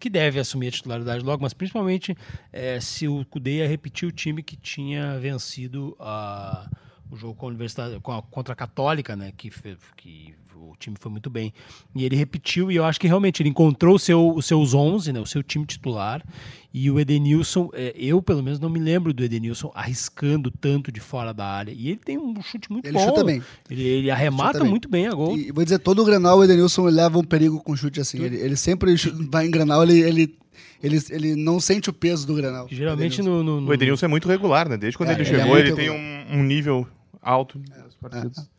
que 0.00 0.10
deve 0.10 0.40
assumir 0.40 0.66
a 0.68 0.72
titularidade 0.72 1.24
logo, 1.24 1.44
mas 1.44 1.54
principalmente 1.54 2.16
é, 2.52 2.80
se 2.80 3.06
o 3.06 3.24
Cudê 3.26 3.58
ia 3.58 3.68
repetir 3.68 4.08
o 4.08 4.12
time 4.12 4.42
que 4.42 4.56
tinha 4.56 5.16
vencido 5.20 5.96
a 6.00 6.68
o 7.10 7.16
jogo 7.16 7.34
com 7.34 7.46
a 7.46 7.48
Universidade, 7.48 7.98
com 8.00 8.12
a, 8.12 8.22
contra 8.22 8.52
a 8.52 8.56
Católica, 8.56 9.14
né, 9.14 9.32
que, 9.36 9.50
que 9.96 10.34
o 10.54 10.74
time 10.78 10.96
foi 10.98 11.10
muito 11.10 11.28
bem. 11.28 11.52
E 11.94 12.04
ele 12.04 12.16
repetiu, 12.16 12.70
e 12.70 12.76
eu 12.76 12.84
acho 12.84 12.98
que 12.98 13.06
realmente 13.06 13.42
ele 13.42 13.50
encontrou 13.50 13.96
o 13.96 13.98
seu, 13.98 14.34
os 14.34 14.46
seus 14.46 14.74
11, 14.74 15.12
né, 15.12 15.20
o 15.20 15.26
seu 15.26 15.42
time 15.42 15.64
titular, 15.66 16.24
e 16.72 16.90
o 16.90 17.00
Edenilson, 17.00 17.70
é, 17.72 17.94
eu 17.96 18.20
pelo 18.20 18.42
menos 18.42 18.60
não 18.60 18.68
me 18.68 18.78
lembro 18.78 19.12
do 19.14 19.24
Edenilson 19.24 19.70
arriscando 19.74 20.50
tanto 20.50 20.92
de 20.92 21.00
fora 21.00 21.32
da 21.32 21.46
área. 21.46 21.72
E 21.72 21.88
ele 21.88 22.00
tem 22.04 22.18
um 22.18 22.40
chute 22.42 22.70
muito 22.70 22.86
ele 22.86 22.98
bom. 22.98 23.06
Chuta 23.06 23.24
bem. 23.24 23.42
Ele, 23.70 23.82
ele 23.82 24.10
arremata 24.10 24.62
muito 24.62 24.88
bem 24.88 25.06
a 25.06 25.12
gol. 25.12 25.36
E 25.38 25.50
vou 25.50 25.64
dizer, 25.64 25.78
todo 25.78 26.02
o 26.02 26.04
Grenal 26.04 26.38
o 26.38 26.44
Edenilson 26.44 26.84
leva 26.84 27.18
um 27.18 27.24
perigo 27.24 27.62
com 27.62 27.74
chute 27.74 28.00
assim. 28.00 28.22
Ele, 28.22 28.36
ele 28.36 28.56
sempre 28.56 28.94
vai 29.30 29.46
em 29.46 29.50
Grenal, 29.50 29.82
ele, 29.82 30.00
ele 30.00 30.36
ele, 30.82 30.98
ele 31.10 31.36
não 31.36 31.58
sente 31.58 31.88
o 31.88 31.92
peso 31.92 32.26
do 32.26 32.34
Grenal. 32.34 32.66
Geralmente 32.70 33.22
no, 33.22 33.42
no, 33.42 33.60
no, 33.60 33.68
O 33.68 33.74
Edenilson 33.74 34.06
é 34.06 34.08
muito 34.08 34.28
regular, 34.28 34.68
né? 34.68 34.76
Desde 34.76 34.96
quando 34.96 35.10
é, 35.10 35.12
ele, 35.12 35.22
ele 35.22 35.30
chegou, 35.30 35.56
é 35.56 35.60
ele 35.60 35.72
tem 35.72 35.90
um, 35.90 36.38
um, 36.38 36.42
nível 36.42 36.86
alto 37.26 37.60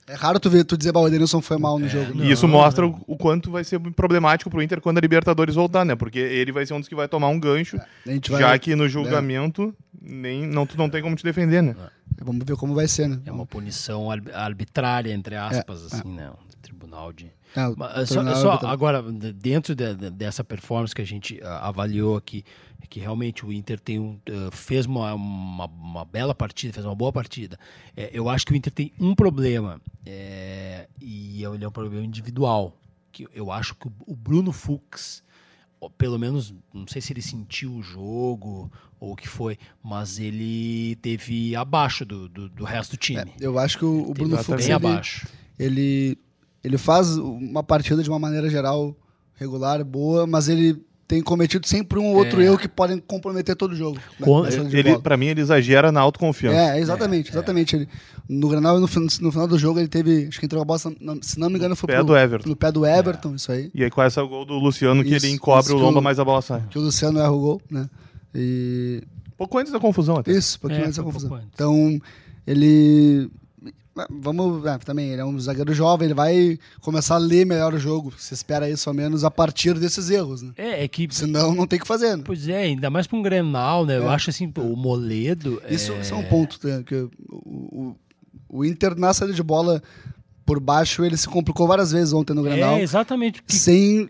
é, 0.08 0.12
é, 0.12 0.16
raro 0.16 0.40
tu, 0.40 0.50
ver, 0.50 0.66
tu 0.66 0.78
dizer 0.78 0.92
que 0.92 0.98
o 0.98 1.08
Edenilson 1.08 1.42
foi 1.42 1.58
mal 1.58 1.80
no 1.80 1.86
é, 1.86 1.90
jogo. 1.90 2.22
E 2.22 2.30
isso 2.30 2.48
mostra 2.48 2.86
o, 2.86 3.00
o, 3.08 3.16
quanto 3.16 3.50
vai 3.50 3.64
ser 3.64 3.80
problemático 3.80 4.50
pro 4.50 4.62
Inter 4.62 4.82
quando 4.82 4.98
a 4.98 5.02
Libertadores 5.02 5.56
voltar, 5.56 5.86
né? 5.86 5.96
Porque 5.96 6.20
ele 6.20 6.52
vai 6.52 6.66
ser 6.66 6.74
um 6.74 6.80
dos 6.80 6.90
que 6.90 6.96
vai 6.96 7.08
tomar 7.08 7.30
um 7.30 7.40
gancho, 7.40 7.78
é, 8.06 8.20
já 8.22 8.48
vai... 8.50 8.60
que 8.60 8.76
no 8.76 8.90
julgamento 8.90 9.74
nem, 10.02 10.46
não, 10.46 10.66
tu 10.66 10.78
não 10.78 10.90
tem 10.90 11.02
como 11.02 11.16
te 11.16 11.24
defender, 11.24 11.64
né? 11.64 11.76
Vamos 12.22 12.46
ver 12.46 12.58
como 12.58 12.76
vai 12.76 12.88
ser, 12.88 13.08
né? 13.08 13.20
É 13.26 13.32
uma 13.32 13.46
punição 13.46 14.10
arbitrária, 14.34 15.14
entre 15.14 15.36
aspas, 15.36 15.86
assim, 15.86 16.10
né? 16.10 16.30
Um 16.30 16.62
tribunal 16.62 17.14
de... 17.14 17.32
É, 17.56 17.74
Mas, 17.76 18.10
só, 18.10 18.36
só 18.36 18.52
agora, 18.68 19.02
dentro 19.02 19.74
de, 19.74 19.96
de, 19.96 20.10
dessa 20.10 20.44
performance 20.44 20.94
que 20.94 21.02
a 21.02 21.06
gente 21.06 21.36
uh, 21.36 21.48
avaliou 21.62 22.18
aqui, 22.18 22.44
que 22.90 23.00
realmente 23.00 23.46
o 23.46 23.52
Inter 23.52 23.80
tem 23.80 24.00
um, 24.00 24.20
uh, 24.30 24.52
fez 24.52 24.86
uma, 24.86 25.14
uma, 25.14 25.66
uma, 25.66 26.06
bela 26.06 26.36
partida, 26.36 26.74
fez 26.74 26.86
uma 26.86 26.96
boa 26.96 27.12
partida. 27.12 27.58
É, 27.96 28.10
eu 28.14 28.30
acho 28.30 28.46
que 28.46 28.54
o 28.54 28.56
Inter 28.56 28.72
tem 28.72 28.92
um 29.00 29.16
problema, 29.16 29.82
é, 30.06 30.88
e 31.02 31.44
ele 31.44 31.64
é 31.64 31.68
um 31.68 31.72
problema 31.72 32.06
individual. 32.06 32.78
que 33.12 33.28
Eu 33.34 33.52
acho 33.52 33.76
que 33.76 33.88
o 34.06 34.16
Bruno 34.16 34.52
Fux, 34.52 35.24
pelo 35.98 36.18
menos, 36.18 36.54
não 36.74 36.88
sei 36.88 37.02
se 37.02 37.14
ele 37.14 37.22
sentiu 37.22 37.74
o 37.74 37.82
jogo 37.82 38.72
ou 39.00 39.14
o 39.14 39.16
que 39.16 39.28
foi, 39.28 39.58
mas 39.84 40.20
ele 40.20 40.96
teve 40.98 41.56
abaixo 41.56 42.06
do, 42.06 42.28
do, 42.28 42.50
do 42.50 42.64
resto 42.64 42.92
do 42.92 42.98
time. 42.98 43.20
É, 43.20 43.46
eu 43.46 43.58
acho 43.58 43.78
que 43.78 43.86
o, 43.86 44.10
o 44.10 44.14
Bruno 44.14 44.38
Fux. 44.38 44.58
Bem 44.58 44.66
ele, 44.66 44.74
abaixo. 44.74 45.28
Ele, 45.60 46.18
ele 46.68 46.78
faz 46.78 47.18
uma 47.18 47.64
partida 47.64 48.04
de 48.04 48.10
uma 48.10 48.20
maneira 48.20 48.50
geral 48.50 48.94
regular, 49.36 49.84
boa, 49.86 50.28
mas 50.28 50.50
ele 50.50 50.78
tem 51.08 51.22
cometido 51.22 51.66
sempre 51.66 51.98
um 51.98 52.08
ou 52.08 52.18
outro 52.18 52.42
é. 52.42 52.46
erro 52.46 52.58
que 52.58 52.68
podem 52.68 53.00
comprometer 53.00 53.56
todo 53.56 53.72
o 53.72 53.76
jogo. 53.76 53.98
Né, 54.20 54.50
ele, 54.74 55.00
para 55.00 55.16
mim, 55.16 55.28
ele 55.28 55.40
exagera 55.40 55.94
na 55.94 56.02
autoconfiança. 56.02 56.58
É, 56.58 56.80
exatamente, 56.80 57.30
é, 57.30 57.32
exatamente. 57.32 57.76
Ele, 57.78 57.88
no 58.28 58.50
Granal, 58.50 58.78
no, 58.82 58.82
no, 58.82 59.32
final 59.32 59.48
do 59.48 59.58
jogo, 59.58 59.80
ele 59.80 59.88
teve, 59.88 60.28
acho 60.28 60.38
que 60.38 60.46
entrou 60.46 60.62
a 60.62 60.66
bola, 60.66 60.78
se 61.22 61.40
não 61.40 61.50
me 61.50 61.56
engano, 61.56 61.74
foi 61.74 61.88
pé 61.88 61.96
pro, 61.96 62.08
do 62.08 62.18
Everton. 62.18 62.50
no 62.50 62.56
pé 62.58 62.70
do 62.70 62.86
Everton, 62.86 63.36
isso 63.36 63.50
aí. 63.50 63.72
E 63.74 63.86
aí 63.86 63.90
com 63.90 64.02
essa 64.02 64.22
gol 64.24 64.44
do 64.44 64.56
Luciano 64.56 65.02
isso, 65.02 65.10
que 65.10 65.26
ele 65.26 65.34
encobre 65.34 65.72
o 65.72 65.78
lomba, 65.78 66.02
mas 66.02 66.20
a 66.20 66.26
bola 66.26 66.42
sai. 66.42 66.64
Que 66.70 66.78
o 66.78 66.82
Luciano 66.82 67.18
erra 67.20 67.32
o 67.32 67.40
gol, 67.40 67.62
né? 67.72 67.90
E... 68.36 69.02
Pouco 69.38 69.58
antes 69.58 69.72
da 69.72 69.80
confusão 69.80 70.18
até. 70.18 70.34
Isso, 70.34 70.60
pouquinho 70.60 70.82
é, 70.82 70.86
antes 70.88 70.98
da 70.98 71.04
confusão. 71.04 71.40
Então, 71.54 72.02
ele 72.46 73.32
Vamos, 74.10 74.66
é, 74.66 74.78
também, 74.80 75.10
ele 75.10 75.22
é 75.22 75.26
um 75.26 75.40
zagueiro 75.40 75.74
jovem, 75.74 76.08
ele 76.08 76.14
vai 76.14 76.60
começar 76.82 77.16
a 77.16 77.20
ler 77.20 77.46
melhor 77.46 77.74
o 77.74 77.80
jogo. 77.80 78.14
Se 78.18 78.34
espera 78.34 78.70
isso 78.70 78.90
ao 78.90 78.96
menos 78.96 79.24
a 79.24 79.32
partir 79.32 79.74
desses 79.80 80.10
erros, 80.10 80.42
né? 80.42 80.52
É, 80.58 80.84
é 80.84 80.88
que. 80.88 81.08
Senão 81.12 81.54
não 81.54 81.66
tem 81.66 81.78
o 81.78 81.82
que 81.82 81.88
fazer. 81.88 82.16
Né? 82.16 82.24
Pois 82.26 82.48
é, 82.48 82.64
ainda 82.64 82.90
mais 82.90 83.08
para 83.08 83.18
um 83.18 83.22
Grenal, 83.22 83.86
né? 83.86 83.96
É. 83.96 83.98
Eu 83.98 84.10
acho 84.10 84.30
assim, 84.30 84.52
o 84.58 84.76
Moledo. 84.76 85.62
Isso, 85.70 85.92
é... 85.94 86.02
isso 86.02 86.14
é 86.14 86.18
um 86.18 86.24
ponto, 86.24 86.60
né? 86.68 86.84
que 86.86 86.96
o, 86.96 87.10
o, 87.30 87.96
o 88.50 88.66
Inter 88.66 88.98
na 88.98 89.14
saída 89.14 89.34
de 89.34 89.44
bola 89.44 89.82
por 90.46 90.60
baixo, 90.60 91.04
ele 91.04 91.18
se 91.18 91.28
complicou 91.28 91.68
várias 91.68 91.92
vezes 91.92 92.14
ontem 92.14 92.34
no 92.34 92.44
Grenal. 92.44 92.78
É, 92.78 92.82
exatamente. 92.82 93.44
Que... 93.44 93.54
Sem. 93.54 94.10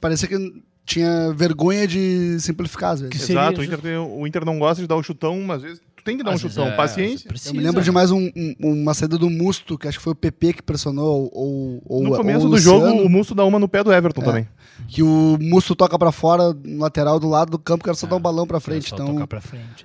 Parecia 0.00 0.28
que 0.28 0.62
tinha 0.86 1.32
vergonha 1.34 1.86
de 1.86 2.38
simplificar 2.40 2.92
às 2.92 3.00
vezes. 3.00 3.28
Exato, 3.28 3.60
o 3.60 3.64
Inter, 3.64 3.80
tem, 3.80 3.96
o 3.96 4.26
Inter 4.26 4.44
não 4.44 4.58
gosta 4.58 4.80
de 4.80 4.88
dar 4.88 4.96
o 4.96 5.02
chutão, 5.02 5.40
mas 5.42 5.58
às 5.58 5.62
vezes 5.62 5.82
tem 6.06 6.16
que 6.16 6.22
dar 6.22 6.30
um 6.30 6.38
chutão. 6.38 6.68
É, 6.68 6.76
Paciência. 6.76 7.28
Eu 7.46 7.54
me 7.54 7.60
lembro 7.60 7.82
de 7.82 7.90
mais 7.90 8.12
um, 8.12 8.30
um, 8.36 8.54
uma 8.60 8.94
saída 8.94 9.18
do 9.18 9.28
Musto, 9.28 9.76
que 9.76 9.88
acho 9.88 9.98
que 9.98 10.04
foi 10.04 10.12
o 10.12 10.16
PP 10.16 10.52
que 10.54 10.62
pressionou, 10.62 11.28
ou, 11.32 11.82
ou 11.84 12.04
No 12.04 12.16
começo 12.16 12.44
ou 12.44 12.50
do 12.52 12.58
jogo, 12.58 12.86
o 12.86 13.08
Musto 13.08 13.34
dá 13.34 13.44
uma 13.44 13.58
no 13.58 13.68
pé 13.68 13.82
do 13.82 13.92
Everton 13.92 14.22
é, 14.22 14.24
também. 14.24 14.48
Que 14.86 15.02
o 15.02 15.36
Musto 15.40 15.74
toca 15.74 15.98
para 15.98 16.12
fora, 16.12 16.54
no 16.54 16.80
lateral 16.80 17.18
do 17.18 17.28
lado 17.28 17.50
do 17.50 17.58
campo, 17.58 17.82
que 17.82 17.90
era 17.90 17.96
só 17.96 18.06
é, 18.06 18.10
dar 18.10 18.16
um 18.16 18.20
balão 18.20 18.46
para 18.46 18.60
frente. 18.60 18.88
Só 18.88 18.94
então, 18.94 19.14
tocar 19.14 19.26
pra 19.26 19.40
frente. 19.40 19.84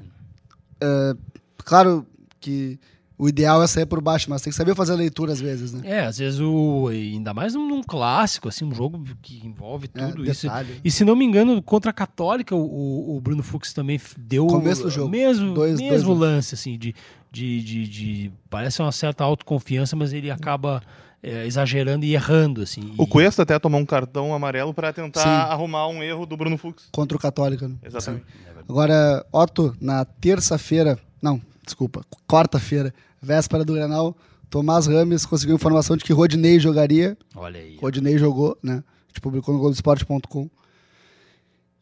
É, 0.80 1.16
claro 1.58 2.06
que 2.40 2.80
o 3.22 3.30
ideal 3.30 3.62
é 3.62 3.68
sair 3.68 3.86
por 3.86 4.02
baixo, 4.02 4.28
mas 4.32 4.42
tem 4.42 4.50
que 4.50 4.58
saber 4.58 4.74
fazer 4.74 4.94
a 4.94 4.96
leitura 4.96 5.32
às 5.32 5.40
vezes, 5.40 5.72
né? 5.72 5.82
É, 5.84 6.00
às 6.06 6.18
vezes 6.18 6.40
o. 6.40 6.88
Ainda 6.88 7.36
mais 7.36 7.54
num 7.54 7.84
clássico, 7.84 8.50
assim, 8.50 8.66
um 8.66 8.74
jogo 8.74 9.00
que 9.22 9.46
envolve 9.46 9.88
é, 9.94 10.08
tudo 10.08 10.26
é, 10.26 10.32
isso. 10.32 10.48
E 10.84 10.90
se 10.90 11.06
não 11.06 11.16
me 11.16 11.24
engano, 11.24 11.62
contra 11.62 11.92
a 11.92 11.94
Católica, 11.94 12.56
o, 12.56 13.16
o 13.16 13.22
Bruno 13.22 13.44
Fux 13.44 13.74
também 13.74 14.02
deu 14.18 14.48
Começo 14.48 14.82
do 14.82 14.90
jogo. 14.90 15.08
mesmo, 15.12 15.54
dois, 15.54 15.80
mesmo 15.80 16.16
dois, 16.16 16.20
lance, 16.20 16.56
assim, 16.56 16.76
de, 16.80 16.96
de, 17.32 17.62
de, 17.62 17.88
de, 17.88 18.32
Parece 18.50 18.82
uma 18.82 18.92
certa 18.92 19.24
autoconfiança, 19.24 19.96
mas 19.96 20.14
ele 20.14 20.32
acaba. 20.32 20.82
É, 21.24 21.46
exagerando 21.46 22.04
e 22.04 22.16
errando, 22.16 22.64
assim. 22.64 22.96
O 22.98 23.06
Cuesta 23.06 23.44
até 23.44 23.60
tomou 23.60 23.80
um 23.80 23.86
cartão 23.86 24.34
amarelo 24.34 24.74
para 24.74 24.92
tentar 24.92 25.22
Sim. 25.22 25.30
arrumar 25.30 25.88
um 25.88 26.02
erro 26.02 26.26
do 26.26 26.36
Bruno 26.36 26.58
Fux. 26.58 26.90
Contra 26.92 27.16
o 27.16 27.22
Católica, 27.22 27.68
né? 27.68 27.76
Exatamente. 27.84 28.26
Agora, 28.68 29.24
Otto, 29.32 29.76
na 29.80 30.04
terça-feira, 30.04 30.98
não, 31.22 31.40
desculpa, 31.64 32.02
quarta-feira, 32.28 32.92
véspera 33.22 33.64
do 33.64 33.74
Granal, 33.74 34.16
Tomás 34.50 34.88
Rames 34.88 35.26
conseguiu 35.26 35.56
informação 35.56 35.96
de 35.96 36.04
que 36.04 36.12
Rodinei 36.12 36.60
jogaria. 36.60 37.18
Olha 37.36 37.60
aí. 37.60 37.78
Rodinei 37.78 38.18
jogou, 38.18 38.58
né? 38.62 38.84
A 38.84 39.08
gente 39.08 39.22
publicou 39.22 39.54
no 39.54 39.60
Globoesporte.com. 39.60 40.50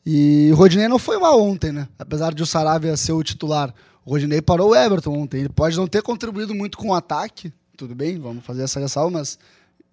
E 0.06 0.50
o 0.52 0.56
Rodinei 0.56 0.88
não 0.88 1.00
foi 1.00 1.18
mal 1.18 1.42
ontem, 1.42 1.72
né? 1.72 1.88
Apesar 1.98 2.34
de 2.34 2.44
o 2.44 2.46
Saravia 2.46 2.96
ser 2.98 3.14
o 3.14 3.24
titular. 3.24 3.74
O 4.06 4.12
Rodinei 4.12 4.42
parou 4.42 4.72
o 4.72 4.76
Everton 4.76 5.14
ontem. 5.14 5.40
Ele 5.40 5.50
pode 5.50 5.78
não 5.78 5.88
ter 5.88 6.02
contribuído 6.02 6.54
muito 6.54 6.78
com 6.78 6.90
o 6.90 6.94
ataque, 6.94 7.54
tudo 7.78 7.96
bem, 7.96 8.20
vamos 8.20 8.44
fazer 8.44 8.64
essa 8.64 8.80
ressalva, 8.80 9.18
mas 9.18 9.40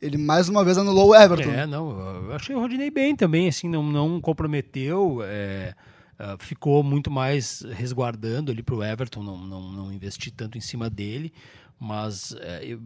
ele 0.00 0.18
mais 0.18 0.48
uma 0.48 0.64
vez 0.64 0.76
anulou 0.76 1.10
o 1.10 1.14
Everton. 1.14 1.50
É, 1.50 1.66
não, 1.66 1.90
eu 2.28 2.32
achei 2.34 2.54
o 2.54 2.60
Rodinei 2.60 2.90
bem 2.90 3.14
também, 3.14 3.48
assim, 3.48 3.68
não, 3.68 3.82
não 3.82 4.20
comprometeu. 4.20 5.20
É 5.22 5.74
Uh, 6.18 6.42
ficou 6.42 6.82
muito 6.82 7.10
mais 7.10 7.60
resguardando 7.72 8.50
ali 8.50 8.62
para 8.62 8.74
o 8.74 8.82
Everton, 8.82 9.22
não, 9.22 9.36
não, 9.38 9.72
não 9.72 9.92
investir 9.92 10.32
tanto 10.32 10.56
em 10.56 10.60
cima 10.60 10.88
dele. 10.88 11.32
Mas 11.78 12.34
é, 12.40 12.64
eu, 12.64 12.80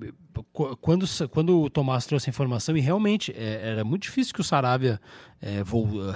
quando, 0.80 1.06
quando 1.30 1.60
o 1.60 1.70
Tomás 1.70 2.06
trouxe 2.06 2.28
a 2.28 2.32
informação, 2.32 2.76
e 2.76 2.80
realmente 2.80 3.32
é, 3.36 3.70
era 3.70 3.84
muito 3.84 4.02
difícil 4.02 4.34
que 4.34 4.40
o 4.40 4.44
Saravia, 4.44 5.00
é, 5.40 5.62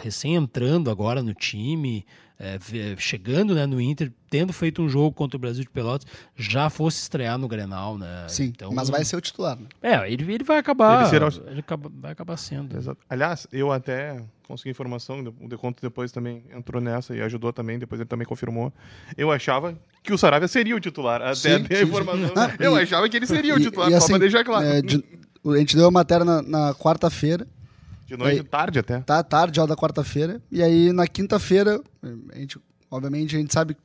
recém 0.03 0.35
entrando 0.35 0.91
agora 0.91 1.23
no 1.23 1.33
time, 1.33 2.05
é, 2.39 2.59
chegando 2.99 3.55
né, 3.55 3.67
no 3.67 3.81
Inter, 3.81 4.13
tendo 4.29 4.53
feito 4.53 4.83
um 4.83 4.89
jogo 4.89 5.13
contra 5.15 5.37
o 5.37 5.41
Brasil 5.41 5.63
de 5.63 5.71
Pelotas, 5.71 6.07
já 6.37 6.69
fosse 6.69 7.01
estrear 7.03 7.39
no 7.39 7.47
Grenal, 7.47 7.97
né? 7.97 8.27
Sim, 8.29 8.45
então, 8.45 8.73
mas 8.73 8.89
vai 8.89 9.05
ser 9.05 9.17
o 9.17 9.21
titular. 9.21 9.57
Né? 9.57 9.67
É, 9.83 10.13
ele, 10.13 10.33
ele 10.33 10.45
vai 10.45 10.59
acabar. 10.59 11.03
Ele, 11.03 11.11
será... 11.11 11.29
ele 11.51 11.61
acaba, 11.61 11.91
vai 11.95 12.13
acabar 12.13 12.37
sendo. 12.37 12.77
Exato. 12.77 12.99
Aliás, 13.09 13.47
eu 13.53 13.71
até 13.71 14.21
consegui 14.47 14.71
informação, 14.71 15.21
o 15.41 15.49
Deconto 15.49 15.81
depois 15.81 16.11
também 16.13 16.43
entrou 16.55 16.83
nessa 16.83 17.15
e 17.15 17.23
ajudou 17.23 17.53
também, 17.53 17.79
depois 17.79 18.01
ele 18.01 18.09
também 18.09 18.27
confirmou. 18.27 18.73
Eu 19.17 19.31
achava 19.31 19.79
que 20.03 20.13
o 20.13 20.19
Saravia 20.19 20.49
seria 20.49 20.77
o 20.77 20.81
titular, 20.81 21.23
até 21.23 21.35
sim, 21.35 21.67
a 21.71 21.83
informação. 21.83 22.29
Sim, 22.29 22.51
sim. 22.51 22.57
eu 22.61 22.77
e, 22.77 22.83
achava 22.83 23.09
que 23.09 23.17
ele 23.17 23.27
seria 23.27 23.55
o 23.55 23.61
titular, 23.61 23.91
e, 23.91 23.95
assim, 23.95 24.07
só 24.07 24.13
pra 24.13 24.19
deixar 24.19 24.45
claro. 24.45 24.67
É, 24.67 24.83
de, 24.83 25.03
a 25.47 25.57
gente 25.57 25.77
deu 25.77 25.87
a 25.87 25.91
matéria 25.91 26.25
na, 26.25 26.43
na 26.43 26.75
quarta-feira. 26.75 27.47
De 28.07 28.17
noite, 28.17 28.41
aí, 28.41 28.45
tarde 28.45 28.79
até. 28.79 29.01
Tá, 29.01 29.23
tarde, 29.23 29.57
já 29.57 29.67
da 29.67 29.75
quarta-feira. 29.77 30.41
E 30.51 30.63
aí, 30.63 30.93
na 30.93 31.07
quinta-feira, 31.07 31.81
a 32.33 32.39
gente, 32.39 32.59
obviamente, 32.91 33.35
a 33.37 33.39
gente 33.39 33.53
sabe 33.53 33.77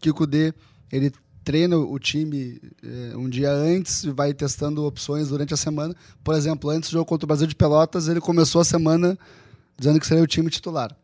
que 0.00 0.10
o 0.10 0.14
Kudê, 0.14 0.54
ele 0.90 1.12
treina 1.44 1.76
o 1.78 1.98
time 1.98 2.60
eh, 2.82 3.12
um 3.16 3.28
dia 3.28 3.50
antes 3.52 4.02
e 4.04 4.10
vai 4.10 4.34
testando 4.34 4.84
opções 4.84 5.28
durante 5.28 5.54
a 5.54 5.56
semana. 5.56 5.94
Por 6.24 6.34
exemplo, 6.34 6.70
antes 6.70 6.90
do 6.90 6.94
jogo 6.94 7.04
contra 7.06 7.24
o 7.24 7.28
Brasil 7.28 7.46
de 7.46 7.54
Pelotas, 7.54 8.08
ele 8.08 8.20
começou 8.20 8.60
a 8.60 8.64
semana 8.64 9.16
dizendo 9.78 10.00
que 10.00 10.06
seria 10.06 10.24
o 10.24 10.26
time 10.26 10.50
titular. 10.50 10.96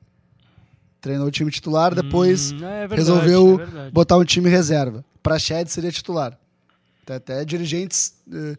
Treinou 1.00 1.26
o 1.26 1.30
time 1.30 1.50
titular, 1.50 1.94
depois 1.94 2.52
Hum, 2.52 2.56
é 2.64 2.86
verdade, 2.86 2.94
resolveu 2.96 3.60
é 3.60 3.90
botar 3.90 4.16
um 4.16 4.24
time 4.24 4.48
reserva. 4.48 5.04
Praxedes 5.22 5.72
seria 5.72 5.90
titular. 5.92 6.38
Até, 7.04 7.14
até 7.16 7.44
dirigentes 7.44 8.14
eh, 8.32 8.56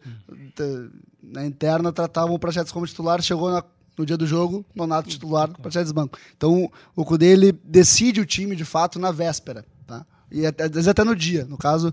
t- 0.54 0.90
na 1.22 1.46
interna 1.46 1.90
tratavam 1.92 2.34
o 2.34 2.38
Praxedes 2.38 2.70
como 2.70 2.86
titular, 2.86 3.20
chegou 3.22 3.50
na- 3.50 3.64
no 3.96 4.04
dia 4.04 4.16
do 4.16 4.26
jogo, 4.26 4.64
Nonato 4.74 5.08
titular, 5.08 5.50
Praxedes 5.60 5.92
banco. 5.92 6.18
Então 6.36 6.70
o 6.94 7.04
Cudê 7.04 7.26
ele 7.26 7.52
decide 7.52 8.20
o 8.20 8.26
time 8.26 8.56
de 8.56 8.64
fato 8.64 8.98
na 8.98 9.10
véspera. 9.10 9.64
Tá? 9.86 10.04
E 10.30 10.46
às 10.46 10.70
vezes 10.70 10.88
até 10.88 11.04
no 11.04 11.14
dia. 11.14 11.44
No 11.44 11.56
caso, 11.56 11.92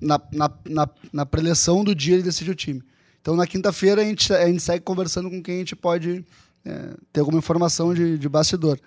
na, 0.00 0.20
na, 0.32 0.50
na, 0.68 0.88
na 1.12 1.26
preleção 1.26 1.84
do 1.84 1.94
dia 1.94 2.14
ele 2.14 2.22
decide 2.22 2.50
o 2.50 2.54
time. 2.54 2.82
Então 3.20 3.36
na 3.36 3.46
quinta-feira 3.46 4.02
a 4.02 4.04
gente, 4.04 4.32
a 4.32 4.46
gente 4.46 4.62
segue 4.62 4.84
conversando 4.84 5.30
com 5.30 5.42
quem 5.42 5.56
a 5.56 5.58
gente 5.58 5.76
pode 5.76 6.24
eh, 6.64 6.94
ter 7.12 7.20
alguma 7.20 7.38
informação 7.38 7.94
de, 7.94 8.18
de 8.18 8.28
bastidor. 8.28 8.78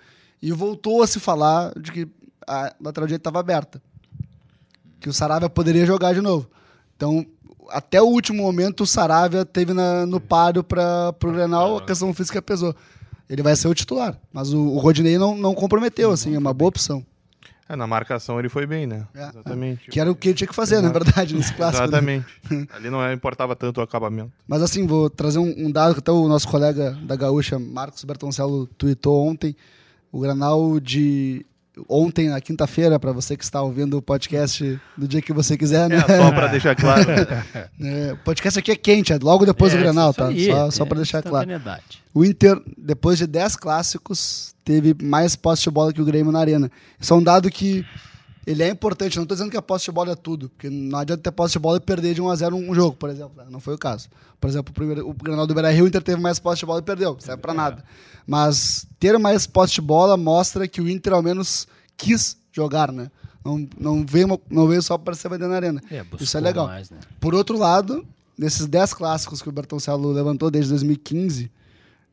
E 0.42 0.52
voltou 0.52 1.02
a 1.02 1.06
se 1.06 1.18
falar 1.18 1.72
de 1.78 1.92
que 1.92 2.08
a 2.46 2.74
lateral 2.80 3.06
direita 3.06 3.22
estava 3.22 3.40
aberta 3.40 3.80
que 5.06 5.08
o 5.08 5.12
Saravia 5.12 5.48
poderia 5.48 5.86
jogar 5.86 6.14
de 6.14 6.20
novo. 6.20 6.48
Então, 6.96 7.24
até 7.70 8.00
o 8.00 8.06
último 8.06 8.42
momento, 8.42 8.82
o 8.82 8.86
Saravia 8.86 9.44
teve 9.44 9.72
na- 9.72 10.06
no 10.06 10.20
páreo 10.20 10.62
para 10.64 11.14
o 11.24 11.32
Grenal, 11.32 11.78
a 11.78 11.82
questão 11.84 12.12
física 12.14 12.40
pesou. 12.42 12.74
Ele 13.28 13.42
vai 13.42 13.56
ser 13.56 13.68
o 13.68 13.74
titular, 13.74 14.16
mas 14.32 14.52
o, 14.52 14.58
o 14.60 14.78
Rodinei 14.78 15.18
não, 15.18 15.36
não 15.36 15.54
comprometeu, 15.54 16.10
assim, 16.12 16.34
é 16.34 16.38
uma 16.38 16.54
boa 16.54 16.68
opção. 16.68 17.04
É, 17.68 17.74
na 17.74 17.84
marcação 17.84 18.38
ele 18.38 18.48
foi 18.48 18.64
bem, 18.64 18.86
né? 18.86 19.08
É, 19.12 19.28
Exatamente. 19.28 19.90
Que 19.90 19.98
era 19.98 20.08
o 20.08 20.14
que 20.14 20.28
ele 20.28 20.36
tinha 20.36 20.46
que 20.46 20.54
fazer, 20.54 20.80
na 20.80 20.88
verdade, 20.90 21.34
nesse 21.34 21.52
clássico. 21.52 21.82
né? 21.82 21.88
Exatamente. 21.88 22.26
Ali 22.72 22.88
não 22.88 23.02
é- 23.02 23.12
importava 23.12 23.56
tanto 23.56 23.78
o 23.80 23.82
acabamento. 23.82 24.30
Mas 24.46 24.62
assim, 24.62 24.86
vou 24.86 25.10
trazer 25.10 25.40
um, 25.40 25.52
um 25.66 25.72
dado 25.72 25.94
que 25.94 25.98
até 25.98 26.12
o 26.12 26.28
nosso 26.28 26.46
colega 26.46 26.92
da 27.02 27.16
Gaúcha, 27.16 27.58
Marcos 27.58 28.04
Bertoncello, 28.04 28.68
tweetou 28.78 29.26
ontem. 29.26 29.56
O 30.12 30.20
Granal 30.20 30.78
de 30.78 31.44
ontem, 31.88 32.28
na 32.28 32.40
quinta-feira, 32.40 32.98
para 32.98 33.12
você 33.12 33.36
que 33.36 33.44
está 33.44 33.60
ouvindo 33.60 33.98
o 33.98 34.02
podcast 34.02 34.80
do 34.96 35.06
dia 35.06 35.20
que 35.20 35.32
você 35.32 35.56
quiser, 35.56 35.88
né? 35.88 35.96
É, 35.96 36.16
só 36.16 36.32
pra 36.32 36.46
deixar 36.46 36.74
claro. 36.74 37.06
É, 37.78 38.12
o 38.12 38.16
podcast 38.18 38.58
aqui 38.58 38.70
é 38.70 38.76
quente, 38.76 39.12
é 39.12 39.18
logo 39.20 39.44
depois 39.44 39.72
do 39.72 39.78
Granal, 39.78 40.12
tá? 40.14 40.28
aí, 40.28 40.46
só 40.46 40.66
é, 40.66 40.70
só 40.70 40.86
para 40.86 40.96
deixar 40.96 41.22
claro. 41.22 41.48
O 42.14 42.24
Inter, 42.24 42.60
depois 42.76 43.18
de 43.18 43.26
10 43.26 43.56
clássicos, 43.56 44.54
teve 44.64 44.96
mais 45.02 45.36
posse 45.36 45.62
de 45.62 45.70
bola 45.70 45.92
que 45.92 46.00
o 46.00 46.04
Grêmio 46.04 46.32
na 46.32 46.40
arena. 46.40 46.70
Isso 46.98 47.12
é 47.12 47.16
um 47.16 47.22
dado 47.22 47.50
que 47.50 47.84
ele 48.46 48.62
é 48.62 48.68
importante. 48.68 49.16
Não 49.16 49.24
estou 49.24 49.34
dizendo 49.34 49.50
que 49.50 49.56
a 49.56 49.62
posse 49.62 49.86
de 49.86 49.92
bola 49.92 50.12
é 50.12 50.14
tudo, 50.14 50.48
porque 50.50 50.70
não 50.70 50.98
adianta 50.98 51.22
ter 51.22 51.32
posse 51.32 51.54
de 51.54 51.58
bola 51.58 51.78
e 51.78 51.80
perder 51.80 52.14
de 52.14 52.22
1 52.22 52.28
a 52.30 52.36
0 52.36 52.56
um 52.56 52.74
jogo, 52.74 52.96
por 52.96 53.10
exemplo. 53.10 53.32
Não 53.50 53.58
foi 53.58 53.74
o 53.74 53.78
caso. 53.78 54.08
Por 54.40 54.48
exemplo, 54.48 54.70
o, 54.70 54.74
primeiro, 54.74 55.08
o 55.08 55.12
Granal 55.12 55.46
do 55.46 55.54
Beira-Rio, 55.54 55.84
o 55.84 55.88
Inter 55.88 56.02
teve 56.02 56.20
mais 56.20 56.38
posse 56.38 56.60
de 56.60 56.66
bola 56.66 56.78
e 56.78 56.82
perdeu. 56.82 57.14
Não 57.14 57.20
serve 57.20 57.42
para 57.42 57.52
nada. 57.52 57.84
Mas 58.26 58.86
ter 59.00 59.18
mais 59.18 59.46
posse 59.46 59.74
de 59.74 59.80
bola 59.80 60.16
mostra 60.16 60.68
que 60.68 60.80
o 60.80 60.88
Inter 60.88 61.12
ao 61.12 61.22
menos 61.22 61.66
quis 61.96 62.36
jogar, 62.52 62.92
né? 62.92 63.10
Não, 63.44 63.68
não, 63.78 64.06
veio, 64.06 64.40
não 64.50 64.66
veio 64.66 64.82
só 64.82 64.96
para 64.98 65.14
ser 65.14 65.28
vender 65.28 65.46
na 65.46 65.56
arena. 65.56 65.82
É, 65.90 66.04
Isso 66.20 66.36
é 66.36 66.40
legal. 66.40 66.66
mais, 66.66 66.90
né? 66.90 66.98
Por 67.20 67.34
outro 67.34 67.56
lado, 67.56 68.04
nesses 68.36 68.66
10 68.66 68.94
clássicos 68.94 69.40
que 69.40 69.48
o 69.48 69.52
Bertoncello 69.52 70.10
levantou 70.12 70.50
desde 70.50 70.70
2015, 70.70 71.50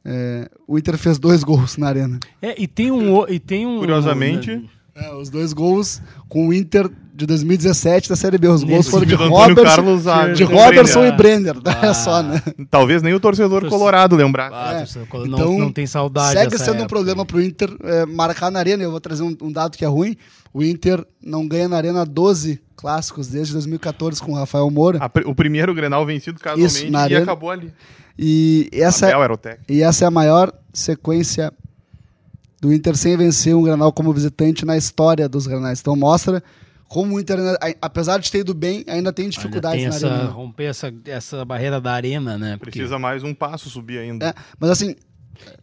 é, 0.06 0.50
o 0.68 0.78
Inter 0.78 0.98
fez 0.98 1.18
dois 1.18 1.44
gols 1.44 1.78
na 1.78 1.88
arena. 1.88 2.20
É, 2.42 2.62
e 2.62 2.68
tem 2.68 2.92
um. 2.92 3.28
E 3.28 3.40
tem 3.40 3.66
um 3.66 3.80
Curiosamente, 3.80 4.70
É, 4.96 5.12
os 5.14 5.30
dois 5.30 5.54
gols 5.54 6.00
com 6.30 6.48
o 6.50 6.54
Inter 6.54 6.88
de 7.16 7.26
2017 7.26 8.10
da 8.10 8.16
Série 8.16 8.38
B. 8.38 8.48
Os 8.48 8.64
gols 8.64 8.88
foram 8.88 9.06
de 9.06 9.16
Robertson, 9.16 9.64
Carlos 9.64 10.08
a- 10.08 10.28
de 10.34 10.44
Robertson 10.44 11.00
Brenner. 11.00 11.14
e 11.14 11.18
Brenner. 11.18 11.56
Olha 11.66 11.90
Ah. 11.90 11.94
só, 11.96 12.22
né? 12.24 12.42
talvez 12.70 13.02
nem 13.02 13.14
o 13.14 13.20
torcedor 13.20 13.62
Torce- 13.62 13.76
colorado 13.76 14.16
lembrasse. 14.16 14.54
Ah, 14.56 14.82
É, 14.82 14.84
então, 15.04 15.26
não, 15.26 15.58
não 15.60 15.72
tem 15.72 15.88
saudade. 15.88 16.34
Segue 16.40 16.58
sendo 16.60 16.72
um 16.74 16.76
época. 16.78 16.90
problema 16.90 17.26
pro 17.26 17.42
Inter 17.42 17.70
é, 17.84 18.06
marcar 18.06 18.52
na 18.52 18.60
arena. 18.60 18.84
Eu 18.84 18.92
vou 18.92 19.00
trazer 19.00 19.24
um, 19.24 19.36
um 19.42 19.52
dado 19.52 19.76
que 19.78 19.84
é 19.84 19.88
ruim. 19.88 20.16
O 20.54 20.64
Inter 20.64 21.04
não 21.24 21.48
ganha 21.48 21.68
na 21.68 21.78
arena 21.78 22.06
12 22.06 22.62
clássicos 22.76 23.28
desde 23.28 23.54
2014 23.54 24.22
com 24.22 24.34
o 24.34 24.36
Rafael 24.36 24.70
Moura. 24.70 25.00
A 25.02 25.10
o 25.28 25.34
primeiro 25.34 25.74
Grenal 25.74 26.06
vencido 26.06 26.40
casualmente 26.40 26.90
na 26.92 27.00
e 27.02 27.04
arena. 27.06 27.24
acabou 27.24 27.50
ali. 27.50 27.72
E 28.18 28.70
essa, 28.74 29.08
técnico. 29.08 29.64
E 29.70 29.82
essa 29.82 30.06
é 30.06 30.08
a 30.08 30.12
maior 30.12 30.52
sequência 30.72 31.52
do 32.64 32.74
Inter 32.74 32.96
sem 32.96 33.18
vencer 33.18 33.54
um 33.54 33.62
Granal 33.62 33.92
como 33.92 34.14
visitante 34.14 34.64
na 34.66 34.78
história 34.78 35.28
dos 35.28 35.46
Granais. 35.46 35.82
Então 35.82 35.98
mostra 35.98 36.42
como 36.88 37.16
o 37.16 37.20
Inter, 37.20 37.38
ainda- 37.40 37.60
apesar 37.82 38.20
de 38.20 38.32
ter 38.32 38.40
ido 38.40 38.54
bem, 38.54 38.86
ainda 38.88 39.12
tem 39.12 39.26
Ainda 39.26 39.36
dificuldades 39.36 39.80
tem 39.82 39.90
na 39.90 39.96
essa, 39.96 40.08
arena. 40.08 40.30
romper 40.30 40.64
essa, 40.66 40.94
essa 41.06 41.44
barreira 41.44 41.82
da 41.82 41.92
arena, 41.92 42.38
né? 42.38 42.56
Porque- 42.58 42.72
Precisa 42.80 42.98
mais 42.98 43.22
um 43.22 43.34
passo 43.34 43.70
subir 43.70 43.98
ainda. 43.98 44.28
É, 44.30 44.34
mas 44.58 44.70
assim, 44.70 44.96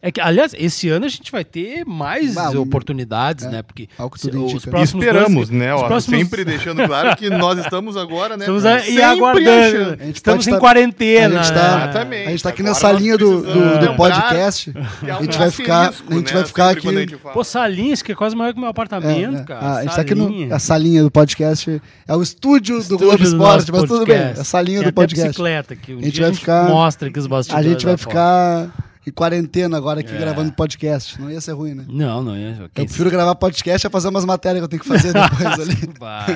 É 0.03 0.11
que, 0.11 0.21
aliás, 0.21 0.55
esse 0.59 0.89
ano 0.89 1.07
a 1.07 1.09
gente 1.09 1.31
vai 1.31 1.45
ter 1.45 1.85
mais 1.87 2.37
Ah, 2.37 2.51
um- 2.51 2.61
oportunidades, 2.61 3.45
é, 3.47 3.51
né? 3.51 3.63
Porque 3.63 3.89
ao 3.99 4.11
que 4.11 4.19
tudo 4.21 4.49
se- 4.51 4.57
os 4.57 4.65
E 4.65 4.71
próximos 4.71 5.05
esperamos, 5.05 5.49
dois- 5.49 5.51
né? 5.51 5.75
os 5.75 5.83
Ó, 5.83 5.87
próximos- 5.87 6.19
Sempre 6.21 6.45
deixando 6.45 6.87
claro 6.87 7.17
que 7.17 7.31
nós 7.31 7.59
estamos 7.59 7.97
agora, 7.97 8.37
né? 8.37 8.45
Estamos 8.45 8.65
a, 8.67 8.87
e 8.89 9.01
aguardando. 9.03 9.97
A 10.01 10.05
gente 10.07 10.17
Estamos 10.17 10.47
em 10.47 10.51
tá- 10.53 10.59
quarentena. 10.59 11.41
a 11.41 11.43
gente 11.43 11.53
né? 11.55 11.61
tá- 11.61 11.77
Exatamente. 11.85 12.27
a 12.27 12.31
gente 12.31 12.43
tá 12.43 12.49
aqui 12.49 12.63
Agora 12.63 12.75
nessa 12.75 12.93
linha 12.93 13.17
do, 13.19 13.43
do, 13.43 13.79
do 13.87 13.95
podcast. 13.97 14.73
que 14.73 15.07
é 15.07 15.11
A 15.13 15.21
gente 15.23 15.39
vai 15.39 15.51
ficar, 15.51 15.81
asterisco, 15.89 16.13
a 16.13 16.17
gente 16.17 16.27
né? 16.29 16.33
vai 16.35 16.45
ficar 16.45 16.75
Sempre 16.75 17.03
aqui. 17.03 17.15
a. 17.15 17.31
Pô, 17.31 17.45
salinhas, 17.45 18.03
que 18.03 18.13
é 18.13 18.15
quase 18.15 18.37
maior 18.37 18.53
que 18.53 18.59
o 18.59 18.61
meu 18.61 18.71
apartamento, 18.71 19.39
é. 19.39 19.45
cara. 19.45 19.61
Ah, 19.67 19.77
a 19.79 19.83
gente 19.83 19.95
tá 19.95 20.01
aqui 20.03 20.15
no, 20.15 20.25
Salinha. 20.25 20.55
a 20.55 20.59
salinha 20.59 21.03
do 21.03 21.11
podcast. 21.11 21.83
É 22.09 22.17
o 22.17 22.23
estúdio, 22.23 22.77
do 22.77 22.81
Estúdio 22.83 22.99
Globo 23.07 23.19
do 23.19 23.25
Esporte, 23.25 23.71
nosso 23.71 23.73
mas 23.73 23.81
tudo 23.83 24.07
bem. 24.07 24.17
podcast. 24.17 24.39
É 24.39 24.41
a 24.41 24.45
salinha 24.45 24.83
do 24.83 24.93
podcast. 24.93 25.29
bicicleta, 25.29 25.77
que 25.77 25.93
A 25.93 26.03
gente 26.03 26.21
vai 26.21 26.35
ficar- 26.35 26.69
mostra 26.69 27.09
aqui 27.09 27.19
os 27.19 27.27
A 27.27 27.29
bastidores 27.29 27.67
gente 27.67 27.85
vai 27.87 27.97
ficar 27.97 28.90
em 29.07 29.11
quarentena 29.11 29.77
agora 29.77 30.01
aqui 30.01 30.13
É. 30.13 30.19
gravando 30.19 30.53
podcast. 30.53 31.21
Não 31.21 31.31
ia 31.31 31.41
ser 31.41 31.53
ruim, 31.53 31.75
né? 31.75 31.87
Não, 31.89 32.23
não 32.23 32.35
é. 32.35 32.59
Eu 32.63 32.69
prefiro 32.87 33.11
gravar 33.11 33.35
podcast 33.35 33.87
a 33.87 33.91
fazer 33.91 34.09
umas 34.09 34.25
matérias 34.25 34.61
que 34.61 34.65
eu 34.65 34.69
tenho 34.69 34.83
que 34.83 34.89
fazer 34.89 35.13
depois 35.15 35.61
ali. 35.61 35.93
Vai. 35.99 36.27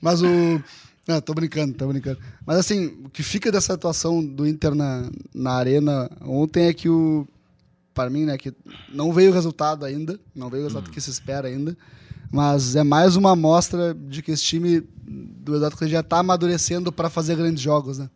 Mas 0.00 0.22
o. 0.22 0.62
Não, 1.08 1.20
tô 1.20 1.32
brincando, 1.34 1.72
tô 1.72 1.86
brincando. 1.86 2.18
Mas 2.44 2.56
assim, 2.58 2.86
o 3.04 3.08
que 3.08 3.22
fica 3.22 3.52
dessa 3.52 3.74
atuação 3.74 4.24
do 4.24 4.46
Inter 4.46 4.74
na, 4.74 5.08
na 5.34 5.52
arena 5.52 6.10
ontem 6.22 6.66
é 6.66 6.74
que 6.74 6.88
o. 6.88 7.26
Para 7.94 8.10
mim, 8.10 8.24
né, 8.26 8.36
que 8.36 8.52
não 8.92 9.10
veio 9.12 9.30
o 9.30 9.34
resultado 9.34 9.84
ainda, 9.84 10.20
não 10.34 10.50
veio 10.50 10.64
o 10.64 10.66
resultado 10.66 10.90
que 10.92 11.00
se 11.00 11.08
espera 11.08 11.48
ainda, 11.48 11.74
mas 12.30 12.76
é 12.76 12.84
mais 12.84 13.16
uma 13.16 13.30
amostra 13.32 13.94
de 13.94 14.20
que 14.20 14.32
esse 14.32 14.44
time 14.44 14.82
do 15.06 15.56
Eduardo 15.56 15.88
já 15.88 16.02
tá 16.02 16.18
amadurecendo 16.18 16.92
para 16.92 17.08
fazer 17.08 17.36
grandes 17.36 17.62
jogos, 17.62 17.98
né? 17.98 18.10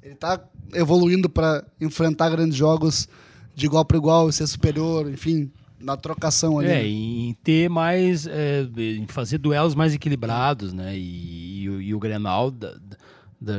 Ele 0.00 0.14
tá 0.14 0.40
evoluindo 0.72 1.28
para 1.28 1.64
enfrentar 1.80 2.30
grandes 2.30 2.56
jogos 2.56 3.08
de 3.54 3.66
igual 3.66 3.84
para 3.84 3.96
igual, 3.96 4.30
ser 4.32 4.46
superior, 4.46 5.10
enfim, 5.10 5.50
na 5.78 5.96
trocação 5.96 6.58
ali. 6.58 6.68
É, 6.68 6.74
né? 6.74 6.86
em 6.86 7.36
ter 7.42 7.68
mais. 7.68 8.26
é, 8.26 8.66
em 8.76 9.06
fazer 9.06 9.38
duelos 9.38 9.74
mais 9.74 9.92
equilibrados, 9.94 10.72
né? 10.72 10.96
E, 10.96 11.62
e 11.64 11.68
o- 11.70 11.80
e 11.82 11.94
o 11.94 11.98
Grenal 11.98 12.50
da- 12.50 12.72
da- 12.72 12.96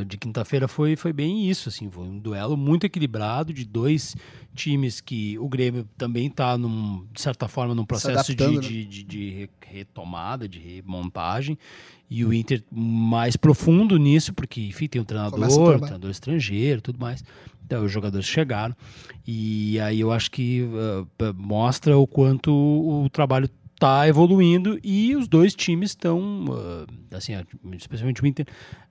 de 0.06 0.17
quinta-feira 0.17 0.67
foi, 0.67 0.96
foi 0.96 1.12
bem 1.12 1.50
isso, 1.50 1.67
assim. 1.69 1.89
Foi 1.89 2.04
um 2.06 2.17
duelo 2.17 2.56
muito 2.56 2.86
equilibrado 2.86 3.54
de 3.54 3.65
dois 3.65 4.15
times 4.56 5.02
que 5.02 5.38
o 5.39 5.50
Grêmio 5.50 5.88
também 5.98 6.28
está, 6.28 6.56
de 6.58 7.22
certa 7.22 7.48
forma, 7.48 7.76
num 7.76 7.86
processo 7.86 8.34
de, 8.34 8.43
né? 8.62 8.62
de, 8.67 8.86
de- 8.86 9.04
de 9.04 9.30
re- 9.32 9.50
retomada, 9.67 10.48
de 10.48 10.60
remontagem. 10.60 11.58
E 12.10 12.24
o 12.24 12.32
Inter 12.34 12.63
mais 12.72 13.36
profundo 13.36 13.98
nisso, 13.98 14.34
porque, 14.34 14.62
enfim, 14.62 14.88
tem 14.88 15.02
um 15.02 15.06
treinador, 15.06 15.39
treinador 15.82 16.12
estrangeiro 16.12 16.82
tudo 16.82 17.00
mais. 17.00 17.24
Então, 17.65 17.84
os 17.84 17.91
jogadores 17.91 18.28
chegaram. 18.28 18.76
E 19.26 19.80
aí 19.80 20.00
eu 20.00 20.12
acho 20.12 20.30
que 20.30 20.62
uh, 20.63 21.08
mostra 21.36 21.98
o 21.98 22.06
quanto 22.06 22.52
o 22.54 23.10
trabalho 23.10 23.50
está 23.84 24.08
evoluindo 24.08 24.80
e 24.84 25.15
os 25.15 25.28
dois 25.28 25.54
times 25.54 25.89
estão, 25.91 26.46
uh, 26.46 26.88
assim, 27.15 27.34
especialmente 27.78 28.24
o 28.24 28.26
Inter, 28.28 28.46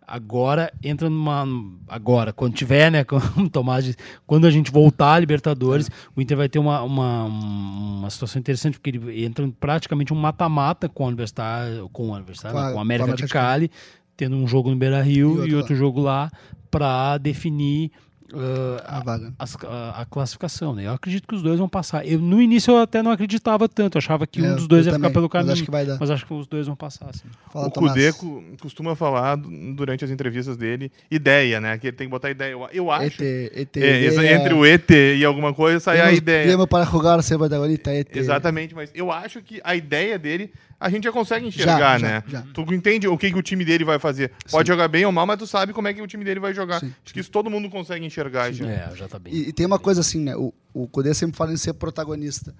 agora 0.07 0.71
entra 0.83 1.09
numa. 1.09 1.47
Agora, 1.89 2.33
quando 2.33 2.55
tiver, 2.55 2.91
né? 2.91 3.03
Como 3.05 3.47
o 3.47 3.49
Tomás 3.51 3.85
disse, 3.85 3.97
quando 4.27 4.47
a 4.47 4.51
gente 4.51 4.71
voltar 4.71 5.15
à 5.15 5.19
Libertadores, 5.19 5.89
o 6.15 6.21
Inter 6.21 6.37
vai 6.37 6.49
ter 6.49 6.59
uma, 6.59 6.83
uma, 6.83 7.25
uma 7.25 8.11
situação 8.11 8.39
interessante, 8.39 8.79
porque 8.79 8.91
ele 8.91 9.25
entra 9.25 9.49
praticamente 9.59 10.13
um 10.13 10.17
mata-mata 10.17 10.89
com 10.89 11.05
a 11.05 11.09
Universidade, 11.09 11.83
com 11.93 12.13
a 12.13 12.17
Universidade, 12.19 12.55
Com 12.55 12.61
a- 12.61 12.63
com 12.65 12.69
a 12.69 12.73
com 12.75 12.79
a 12.79 12.83
América 12.83 13.05
América 13.05 13.27
de 13.27 13.33
Cali, 13.33 13.71
tendo 14.17 14.37
um 14.37 14.47
jogo 14.47 14.71
no 14.71 14.77
Beira 14.77 15.01
Rio 15.03 15.31
E 15.31 15.39
outro 15.39 15.49
e 15.49 15.55
outro 15.55 15.75
jogo 15.75 16.01
lá 16.03 16.31
para 16.71 17.17
definir. 17.19 17.91
Uh, 18.33 18.83
A 18.85 19.01
vaga. 19.01 19.33
a, 19.39 20.03
a 20.03 20.05
classificação, 20.07 20.75
né? 20.75 20.87
Eu 20.87 20.93
acredito 20.93 21.27
que 21.27 21.35
os 21.35 21.43
dois 21.43 21.59
vão 21.59 21.69
passar. 21.69 22.07
Eu, 22.07 22.19
no 22.19 22.41
início 22.41 22.73
eu 22.73 22.79
até 22.79 23.03
não 23.03 23.11
acreditava 23.11 23.69
tanto, 23.69 23.97
eu 23.97 23.99
achava 23.99 24.27
que 24.27 24.41
É, 24.45 24.51
um 24.53 24.57
dos 24.57 24.67
dois 24.67 24.87
ia 24.87 24.93
ficar 24.93 24.99
também, 25.09 25.13
pelo 25.13 25.25
mas 25.27 25.33
caminho. 25.33 25.53
acho 25.53 25.65
que 25.65 25.71
vai 25.71 25.85
dar. 25.87 25.99
Mas 26.01 26.11
acho 26.11 26.27
que 26.27 26.33
os 26.35 26.47
dois 26.47 26.67
vão 26.67 26.77
passar, 26.77 27.13
sim. 27.15 27.29
Fala, 27.53 27.67
o. 27.69 27.71
Kudê 27.71 28.13
costuma 28.61 28.95
falar 28.97 29.37
du- 29.37 29.75
durante 29.75 30.05
as 30.05 30.11
entrevistas 30.11 30.57
dele 30.57 30.91
ideia, 31.11 31.61
né? 31.61 31.79
Que 31.79 31.89
ele 31.89 31.97
tem 31.97 32.07
que 32.07 32.11
botar 32.11 32.31
ideia. 32.31 32.53
Eu, 32.53 32.69
eu 32.73 32.91
acho. 32.91 33.23
ET, 33.23 33.53
ET, 33.55 33.77
É, 33.77 34.05
exa- 34.05 34.25
é- 34.25 34.33
entre 34.35 34.55
o 34.55 34.65
ET 34.65 34.91
e 34.91 35.25
alguma 35.25 35.53
coisa 35.53 35.81
sai 35.81 36.01
a 36.01 36.13
ideia. 36.13 36.47
Tema 36.47 36.67
para 36.67 36.85
jogar 36.85 37.19
bonita 37.49 37.93
ET. 37.93 38.17
Exatamente, 38.17 38.75
mas 38.75 38.91
eu 38.95 39.11
acho 39.11 39.41
que 39.43 39.61
a 39.65 39.75
ideia 39.77 40.19
dele, 40.19 40.53
a 40.81 40.89
gente 40.91 41.05
já 41.05 41.13
consegue 41.13 41.47
enxergar, 41.47 41.79
Já, 41.79 41.99
já, 41.99 42.07
né? 42.09 42.23
já. 42.29 42.43
Tu 42.53 42.63
entende 42.75 43.07
o 43.09 43.17
que, 43.19 43.31
que 43.31 43.39
o 43.39 43.43
time 43.43 43.65
dele 43.65 43.85
vai 43.85 43.99
fazer. 43.99 44.33
Pode 44.51 44.69
jogar 44.69 44.89
bem 44.89 45.05
ou 45.05 45.13
mal, 45.13 45.27
mas 45.27 45.39
tu 45.39 45.47
sabe 45.47 45.73
como 45.73 45.89
é 45.89 45.95
que 45.95 46.03
o 46.03 46.07
time 46.07 46.25
dele 46.25 46.41
vai 46.41 46.53
jogar. 46.55 46.81
Sim. 46.81 46.93
Acho 47.05 47.15
que 47.15 47.21
isso 47.21 47.31
todo 47.31 47.49
mundo 47.51 47.69
consegue 47.71 48.05
enxergar 48.05 48.22
já. 48.53 48.67
É, 48.71 48.95
já 48.97 49.09
tá 49.09 49.19
bem. 49.19 49.33
E, 49.33 49.49
e 49.49 49.53
tem 49.53 49.67
uma 49.67 49.79
coisa 49.79 50.01
assim, 50.01 50.21
né? 50.21 50.37
O, 50.37 50.53
o 50.75 50.87
Cudê 50.89 51.13
sempre 51.15 51.37
fala 51.37 51.53
em 51.53 51.57
ser 51.57 51.73
protagonista. 51.75 52.55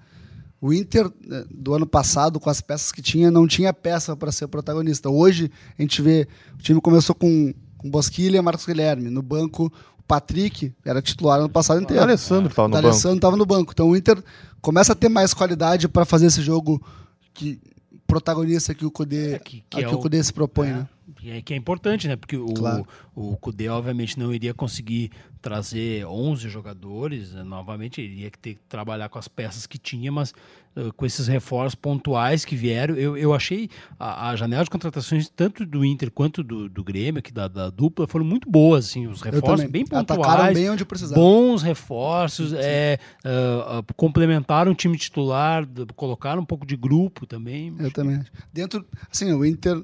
O 0.61 0.71
Inter, 0.71 1.11
né, 1.27 1.43
do 1.51 1.73
ano 1.73 1.85
passado, 1.85 2.39
com 2.39 2.49
as 2.49 2.61
peças 2.61 2.91
que 2.91 3.01
tinha, 3.01 3.29
não 3.29 3.45
tinha 3.45 3.73
peça 3.73 4.15
para 4.15 4.31
ser 4.31 4.47
protagonista. 4.47 5.09
Hoje, 5.09 5.51
a 5.77 5.81
gente 5.81 6.01
vê, 6.01 6.25
o 6.57 6.61
time 6.61 6.79
começou 6.79 7.13
com, 7.13 7.53
com 7.77 7.89
Bosquilha 7.89 8.37
e 8.37 8.41
Marcos 8.41 8.65
Guilherme. 8.65 9.09
No 9.09 9.21
banco, 9.21 9.65
o 9.99 10.03
Patrick 10.03 10.73
era 10.85 11.01
titular 11.01 11.39
ano 11.39 11.49
passado 11.49 11.79
O 11.79 11.83
inteiro. 11.83 12.01
Alessandro 12.03 12.49
tava 12.53 12.65
O 12.65 12.69
no 12.69 12.73
banco. 12.75 12.81
D'Alessandro 12.81 13.17
estava 13.17 13.35
no 13.37 13.45
banco. 13.45 13.71
Então 13.73 13.89
o 13.89 13.95
Inter 13.97 14.23
começa 14.61 14.93
a 14.93 14.95
ter 14.95 15.09
mais 15.09 15.33
qualidade 15.33 15.89
para 15.89 16.05
fazer 16.05 16.27
esse 16.27 16.41
jogo 16.41 16.81
que 17.33 17.59
protagonista 18.07 18.73
que 18.73 18.85
o 18.85 18.91
Cudê, 18.91 19.33
É, 19.33 19.39
que- 19.39 19.63
que 19.69 19.79
é 19.81 19.83
que 19.87 19.93
o 19.93 19.97
o- 19.97 20.01
Cudê 20.01 20.23
se 20.23 20.31
propõe, 20.31 20.67
né? 20.69 20.87
Que 21.23 21.31
é, 21.31 21.41
que 21.41 21.53
é 21.53 21.57
importante, 21.57 22.05
né? 22.07 22.17
Porque 22.17 22.35
o, 22.35 22.53
Claro. 22.53 22.85
o 23.15 23.37
Kudê, 23.37 23.69
obviamente, 23.69 24.19
não 24.19 24.33
iria 24.33 24.53
conseguir 24.53 25.09
trazer 25.41 26.05
11 26.05 26.49
jogadores. 26.49 27.33
né? 27.33 27.43
Novamente, 27.43 28.01
ele 28.01 28.13
iria 28.13 28.31
ter 28.31 28.55
que 28.55 28.61
trabalhar 28.67 29.07
com 29.09 29.17
as 29.17 29.27
peças 29.29 29.65
que 29.65 29.77
tinha, 29.77 30.11
mas 30.11 30.33
eh, 30.75 30.89
com 30.97 31.05
esses 31.05 31.27
reforços 31.27 31.75
pontuais 31.75 32.43
que 32.43 32.55
vieram, 32.55 32.95
eu, 32.95 33.15
eu 33.17 33.33
achei 33.33 33.69
a, 33.99 34.29
a 34.31 34.35
janela 34.35 34.63
de 34.65 34.69
contratações, 34.69 35.29
tanto 35.29 35.65
do 35.65 35.83
Inter 35.85 36.11
quanto 36.11 36.43
do, 36.43 36.67
do 36.67 36.83
Grêmio, 36.83 37.19
aqui 37.19 37.31
da, 37.31 37.47
da 37.47 37.69
dupla, 37.69 38.05
foram 38.07 38.25
muito 38.25 38.49
boas. 38.49 38.85
Assim, 38.87 39.07
os 39.07 39.21
reforços 39.21 39.69
bem 39.69 39.83
Atacaram 39.91 40.23
pontuais. 40.23 40.57
bem 40.57 40.69
onde. 40.69 40.85
Bons 41.13 41.61
reforços, 41.61 42.51
é, 42.53 42.99
ah, 43.23 43.79
ah, 43.79 43.93
complementaram 43.95 44.71
o 44.71 44.75
time 44.75 44.97
titular, 44.97 45.65
colocaram 45.95 46.41
um 46.41 46.45
pouco 46.45 46.65
de 46.65 46.75
grupo 46.75 47.25
também. 47.25 47.73
Eu 47.79 47.91
também. 47.91 48.21
Dentro, 48.51 48.85
assim, 49.11 49.31
o 49.31 49.45
Inter 49.45 49.81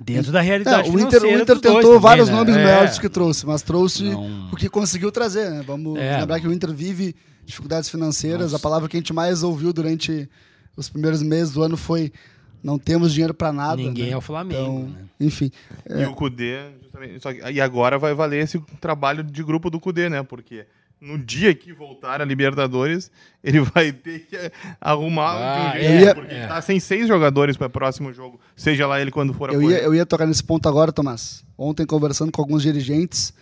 Dentro 0.00 0.30
da 0.32 0.40
É, 0.40 0.42
realidade 0.42 0.90
o 0.90 1.00
Inter, 1.00 1.22
o 1.22 1.26
Inter 1.30 1.58
tentou 1.58 1.80
também, 1.82 1.98
vários 2.00 2.28
né? 2.28 2.34
nomes 2.34 2.54
É. 2.54 2.58
melhores 2.64 2.98
que 2.98 3.08
trouxe, 3.08 3.46
mas 3.46 3.62
trouxe 3.62 4.04
Não. 4.10 4.50
o 4.52 4.56
que 4.56 4.68
conseguiu 4.68 5.10
trazer, 5.10 5.50
né? 5.50 5.64
Vamos 5.66 5.98
É. 5.98 6.18
lembrar 6.18 6.38
que 6.40 6.46
o 6.46 6.52
Inter 6.52 6.72
vive 6.72 7.14
dificuldades 7.44 7.88
financeiras. 7.88 8.52
A 8.54 8.58
palavra 8.58 8.88
que 8.88 8.96
a 8.96 9.00
gente 9.00 9.12
mais 9.12 9.42
ouviu 9.42 9.72
durante 9.72 10.28
os 10.76 10.88
primeiros 10.88 11.22
meses 11.22 11.52
do 11.54 11.62
ano 11.62 11.76
foi 11.76 12.12
não 12.62 12.78
temos 12.78 13.12
dinheiro 13.12 13.32
para 13.32 13.52
nada. 13.52 13.76
Ninguém 13.76 14.06
né? 14.06 14.10
é 14.12 14.16
o 14.16 14.20
Flamengo. 14.20 14.60
Então, 14.60 14.88
né? 14.88 15.04
enfim, 15.20 15.50
E 15.88 16.04
o 16.04 16.14
só 17.20 17.32
que- 17.32 17.50
e 17.52 17.60
agora 17.60 17.98
vai 17.98 18.12
valer 18.14 18.42
esse 18.42 18.58
trabalho 18.80 19.22
de 19.22 19.42
grupo 19.42 19.70
do 19.70 19.78
Kudê, 19.80 20.08
né? 20.08 20.22
Porque 20.22 20.66
no 21.00 21.18
dia 21.18 21.54
que 21.54 21.72
voltar 21.72 22.20
a 22.20 22.24
Libertadores, 22.24 23.10
ele 23.44 23.60
vai 23.74 23.92
ter 23.92 24.20
que 24.26 24.36
arrumar 24.80 25.32
Ah, 25.32 25.74
um 25.76 25.78
jeito, 25.80 26.14
porque 26.14 26.34
é. 26.34 26.38
ele 26.38 26.46
tá 26.48 26.62
sem 26.62 26.80
seis 26.80 27.06
jogadores 27.08 27.56
para 27.56 27.66
o 27.66 27.70
próximo 27.70 28.12
jogo, 28.12 28.40
seja 28.56 28.86
lá 28.86 29.00
ele 29.00 29.10
quando 29.10 29.32
for 29.34 29.50
a 29.50 29.52
eu 29.52 29.62
ia, 29.62 29.78
eu 29.82 29.94
ia 29.94 30.06
tocar 30.06 30.26
nesse 30.26 30.42
ponto 30.42 30.68
agora, 30.68 30.90
Tomás. 30.92 31.44
Ontem, 31.58 31.84
conversando 31.86 32.32
com 32.32 32.40
alguns 32.40 32.62
dirigentes, 32.62 33.32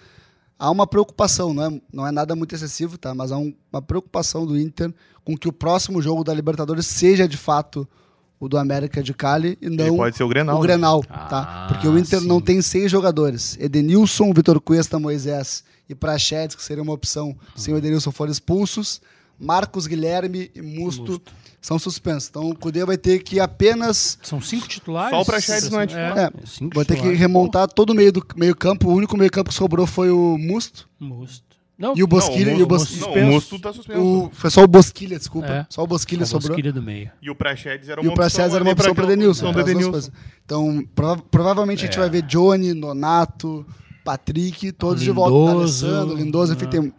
há 0.58 0.70
uma 0.70 0.86
preocupação, 0.86 1.52
não 1.54 1.64
é, 1.64 1.80
não 1.92 2.06
é 2.06 2.10
nada 2.12 2.34
muito 2.36 2.54
excessivo, 2.54 2.98
tá? 2.98 3.14
Mas 3.14 3.30
há 3.32 3.38
um- 3.38 3.54
uma 3.72 3.80
preocupação 3.82 4.46
do 4.46 4.58
Inter 4.58 4.92
com 5.24 5.36
que 5.36 5.48
o 5.48 5.52
próximo 5.52 6.02
jogo 6.02 6.22
da 6.24 6.34
Libertadores 6.34 6.86
seja 6.86 7.26
de 7.26 7.36
fato 7.36 7.88
o 8.38 8.48
do 8.48 8.58
América 8.58 9.02
de 9.02 9.14
Cali 9.14 9.56
e 9.62 9.70
não 9.70 9.86
Ele 9.86 9.96
pode 9.96 10.16
ser 10.16 10.24
o 10.24 10.28
Grenal. 10.28 10.56
o 10.56 10.60
né? 10.60 10.66
Grenal, 10.66 11.04
Ah, 11.08 11.18
tá? 11.26 11.66
Porque 11.68 11.88
o 11.88 11.96
Inter 11.96 12.20
sim. 12.20 12.26
não 12.26 12.40
tem 12.40 12.60
seis 12.60 12.90
jogadores. 12.90 13.56
Edenilson, 13.58 14.32
Vitor 14.34 14.60
Cuesta, 14.60 14.98
Moisés 14.98 15.64
e 15.88 15.94
Prachedes, 15.94 16.56
que 16.56 16.62
seria 16.62 16.82
uma 16.82 16.92
opção 16.92 17.36
se 17.56 17.72
o 17.72 17.76
Edenilson 17.76 18.10
for 18.12 18.28
expulsos. 18.28 19.00
Marcos 19.38 19.88
Guilherme 19.88 20.48
e 20.54 20.62
Musto, 20.62 21.20
são 21.60 21.76
suspensos. 21.76 22.28
Então 22.28 22.50
o 22.50 22.54
Cudê 22.56 22.84
vai 22.84 22.96
ter 22.96 23.20
que 23.20 23.40
apenas 23.40 24.16
São 24.22 24.40
cinco 24.40 24.68
titulares. 24.68 25.10
Só 25.10 25.20
o 25.22 25.24
Praxedes 25.24 25.70
não 25.70 25.80
é 25.80 25.86
titular. 25.88 26.16
É, 26.18 26.30
cinco 26.46 26.76
vai 26.76 26.84
ter 26.84 26.92
que 26.94 26.98
titulares. 27.00 27.18
remontar 27.20 27.66
todo 27.68 27.90
o 27.90 27.94
meio 27.94 28.12
do 28.12 28.24
meio 28.36 28.54
campo. 28.54 28.88
O 28.88 28.94
único 28.94 29.16
meio 29.16 29.30
campo 29.32 29.50
que 29.50 29.56
sobrou 29.56 29.86
foi 29.88 30.08
o 30.10 30.38
Musto 30.38 30.88
Musto. 31.00 31.54
Não, 31.76 31.92
e 31.96 32.04
o 32.04 32.06
Bosquilha. 32.06 32.52
Não, 32.52 32.60
e 32.60 32.62
o, 32.62 32.66
Bos... 32.68 32.82
Musto- 32.82 32.94
não, 32.94 33.06
suspenso. 33.08 33.26
o 33.28 33.32
Musto 33.32 33.58
tá 33.58 33.72
suspenso. 33.72 34.00
o- 34.00 34.30
Foi 34.32 34.50
só 34.50 34.62
o 34.62 34.68
Bosquilha, 34.68 35.18
desculpa. 35.18 35.48
É. 35.48 35.66
Só 35.68 35.82
o 35.82 35.86
Bosquilha 35.88 36.24
só 36.24 36.36
sobrou. 36.38 36.50
Bosquilha 36.50 36.72
do 36.72 36.80
meio. 36.80 37.10
E 37.20 37.28
o 37.28 37.34
Praxedes 37.34 37.88
era 37.88 38.00
E 38.00 38.04
uma 38.04 38.12
o 38.12 38.14
Praxedes 38.14 38.54
era 38.54 38.62
uma 38.62 38.70
opção 38.72 38.94
para 38.94 39.06
Denilson. 39.06 39.90
coisas. 39.90 40.12
Então, 40.44 40.86
prova- 40.94 41.22
provavelmente 41.28 41.80
a 41.82 41.86
gente 41.86 41.96
É. 41.96 42.00
vai 42.00 42.08
ver 42.08 42.22
Johnny, 42.22 42.72
Nonato, 42.72 43.66
Patrick, 44.04 44.70
todos 44.72 45.02
de 45.02 45.10
volta. 45.10 45.34
Lindoso, 45.52 45.86
Alessandro, 45.86 46.16
Lindoso, 46.16 46.52
enfim, 46.52 46.66
tem. 46.66 46.92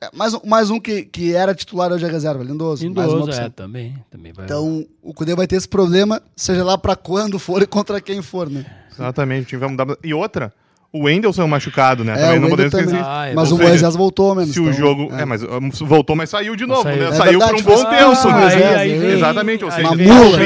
é, 0.00 0.08
Mais 0.14 0.32
um, 0.34 0.40
mais 0.46 0.70
um 0.70 0.78
que, 0.80 1.02
que 1.02 1.34
era 1.34 1.54
titular 1.54 1.92
hoje 1.92 2.04
é 2.06 2.08
reserva, 2.08 2.42
Lindoso. 2.44 2.88
mais 2.94 3.10
uma 3.12 3.20
Lindoso, 3.20 3.40
é, 3.40 3.48
também. 3.50 3.96
também 4.10 4.32
vai. 4.32 4.44
Então, 4.44 4.86
o 5.02 5.12
Cudê 5.12 5.34
vai 5.34 5.46
ter 5.46 5.56
esse 5.56 5.68
problema, 5.68 6.22
seja 6.36 6.62
lá 6.64 6.78
para 6.78 6.94
quando 6.96 7.38
for 7.38 7.60
e 7.60 7.66
contra 7.66 8.00
quem 8.00 8.22
for, 8.22 8.48
né? 8.48 8.64
Exatamente, 8.92 9.42
o 9.42 9.46
time 9.46 9.60
vai 9.60 9.68
mudar. 9.68 9.86
E 10.02 10.14
outra, 10.14 10.52
o 10.90 11.04
Wendel 11.04 11.30
é 11.36 11.46
machucado, 11.46 12.02
né? 12.02 12.12
É, 12.12 12.16
também 12.16 12.38
o 12.38 12.40
não 12.42 12.48
podemos 12.48 12.72
esquecer. 12.74 13.02
Ah, 13.04 13.26
é 13.26 13.34
Mas 13.34 13.52
o 13.52 13.58
Moisés 13.58 13.94
voltou 13.94 14.34
menos. 14.34 14.52
Se 14.52 14.58
o 14.60 14.62
então, 14.62 14.72
jogo. 14.72 15.12
É. 15.14 15.24
mas 15.26 15.42
um, 15.42 15.70
voltou, 15.86 16.16
mas 16.16 16.30
saiu 16.30 16.56
de 16.56 16.64
novo, 16.66 16.82
Saiu. 16.84 16.96
né? 17.02 17.08
É 17.08 17.12
saiu 17.12 17.38
verdade, 17.38 17.52
por 17.52 17.60
um 17.60 17.64
bom 17.64 17.74
expulso, 17.90 17.90
tempo, 18.24 18.38
Moisés, 18.40 18.60
né? 18.60 18.74
aí 18.76 18.98
vem- 18.98 19.10
Exatamente, 19.10 19.64
ou 19.64 19.70
aí 19.70 19.76
seja, 19.76 19.88
Uma 19.88 19.96
mula. 19.96 20.38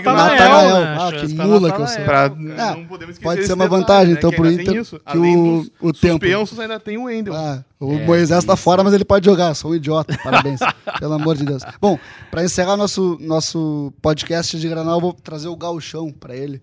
pra 0.00 0.12
Natanael, 0.14 0.80
né? 0.80 0.96
Ah, 0.98 1.12
que 1.12 1.34
pra 1.34 1.46
mula 1.46 1.70
que 1.72 1.76
eu 1.76 1.80
Natanael, 1.84 1.86
sou. 1.88 2.04
cara. 2.06 2.34
É, 2.72 2.76
não 2.76 2.84
podemos 2.86 3.14
esquecer 3.16 3.22
pode 3.36 3.46
ser 3.46 3.52
uma 3.52 3.68
vantagem, 3.68 4.12
né, 4.14 4.18
então, 4.18 4.30
pro 4.30 4.50
Inter, 4.50 4.74
isso. 4.76 5.00
que 5.06 5.18
o- 5.18 5.66
o 5.82 5.92
tempo. 5.92 6.24
suspensos, 6.24 6.58
ainda 6.58 6.80
tem 6.80 6.96
o 6.96 7.04
Wendel. 7.04 7.34
Ah, 7.34 7.62
o 7.78 7.92
É, 7.94 8.04
Moisés 8.06 8.42
tá 8.44 8.56
fora, 8.56 8.82
mas 8.82 8.94
ele 8.94 9.04
pode 9.04 9.26
jogar. 9.26 9.52
Sou 9.54 9.72
um 9.72 9.74
idiota. 9.74 10.18
Parabéns. 10.24 10.60
pelo 10.98 11.12
amor 11.12 11.36
de 11.36 11.44
Deus. 11.44 11.62
Bom, 11.80 11.98
para 12.30 12.42
encerrar 12.42 12.76
nosso, 12.76 13.18
nosso 13.20 13.92
podcast 14.00 14.58
de 14.58 14.68
Granal, 14.68 14.96
eu 14.96 15.00
vou 15.00 15.12
trazer 15.12 15.48
o 15.48 15.56
gauchão 15.56 16.10
para 16.10 16.34
ele. 16.34 16.60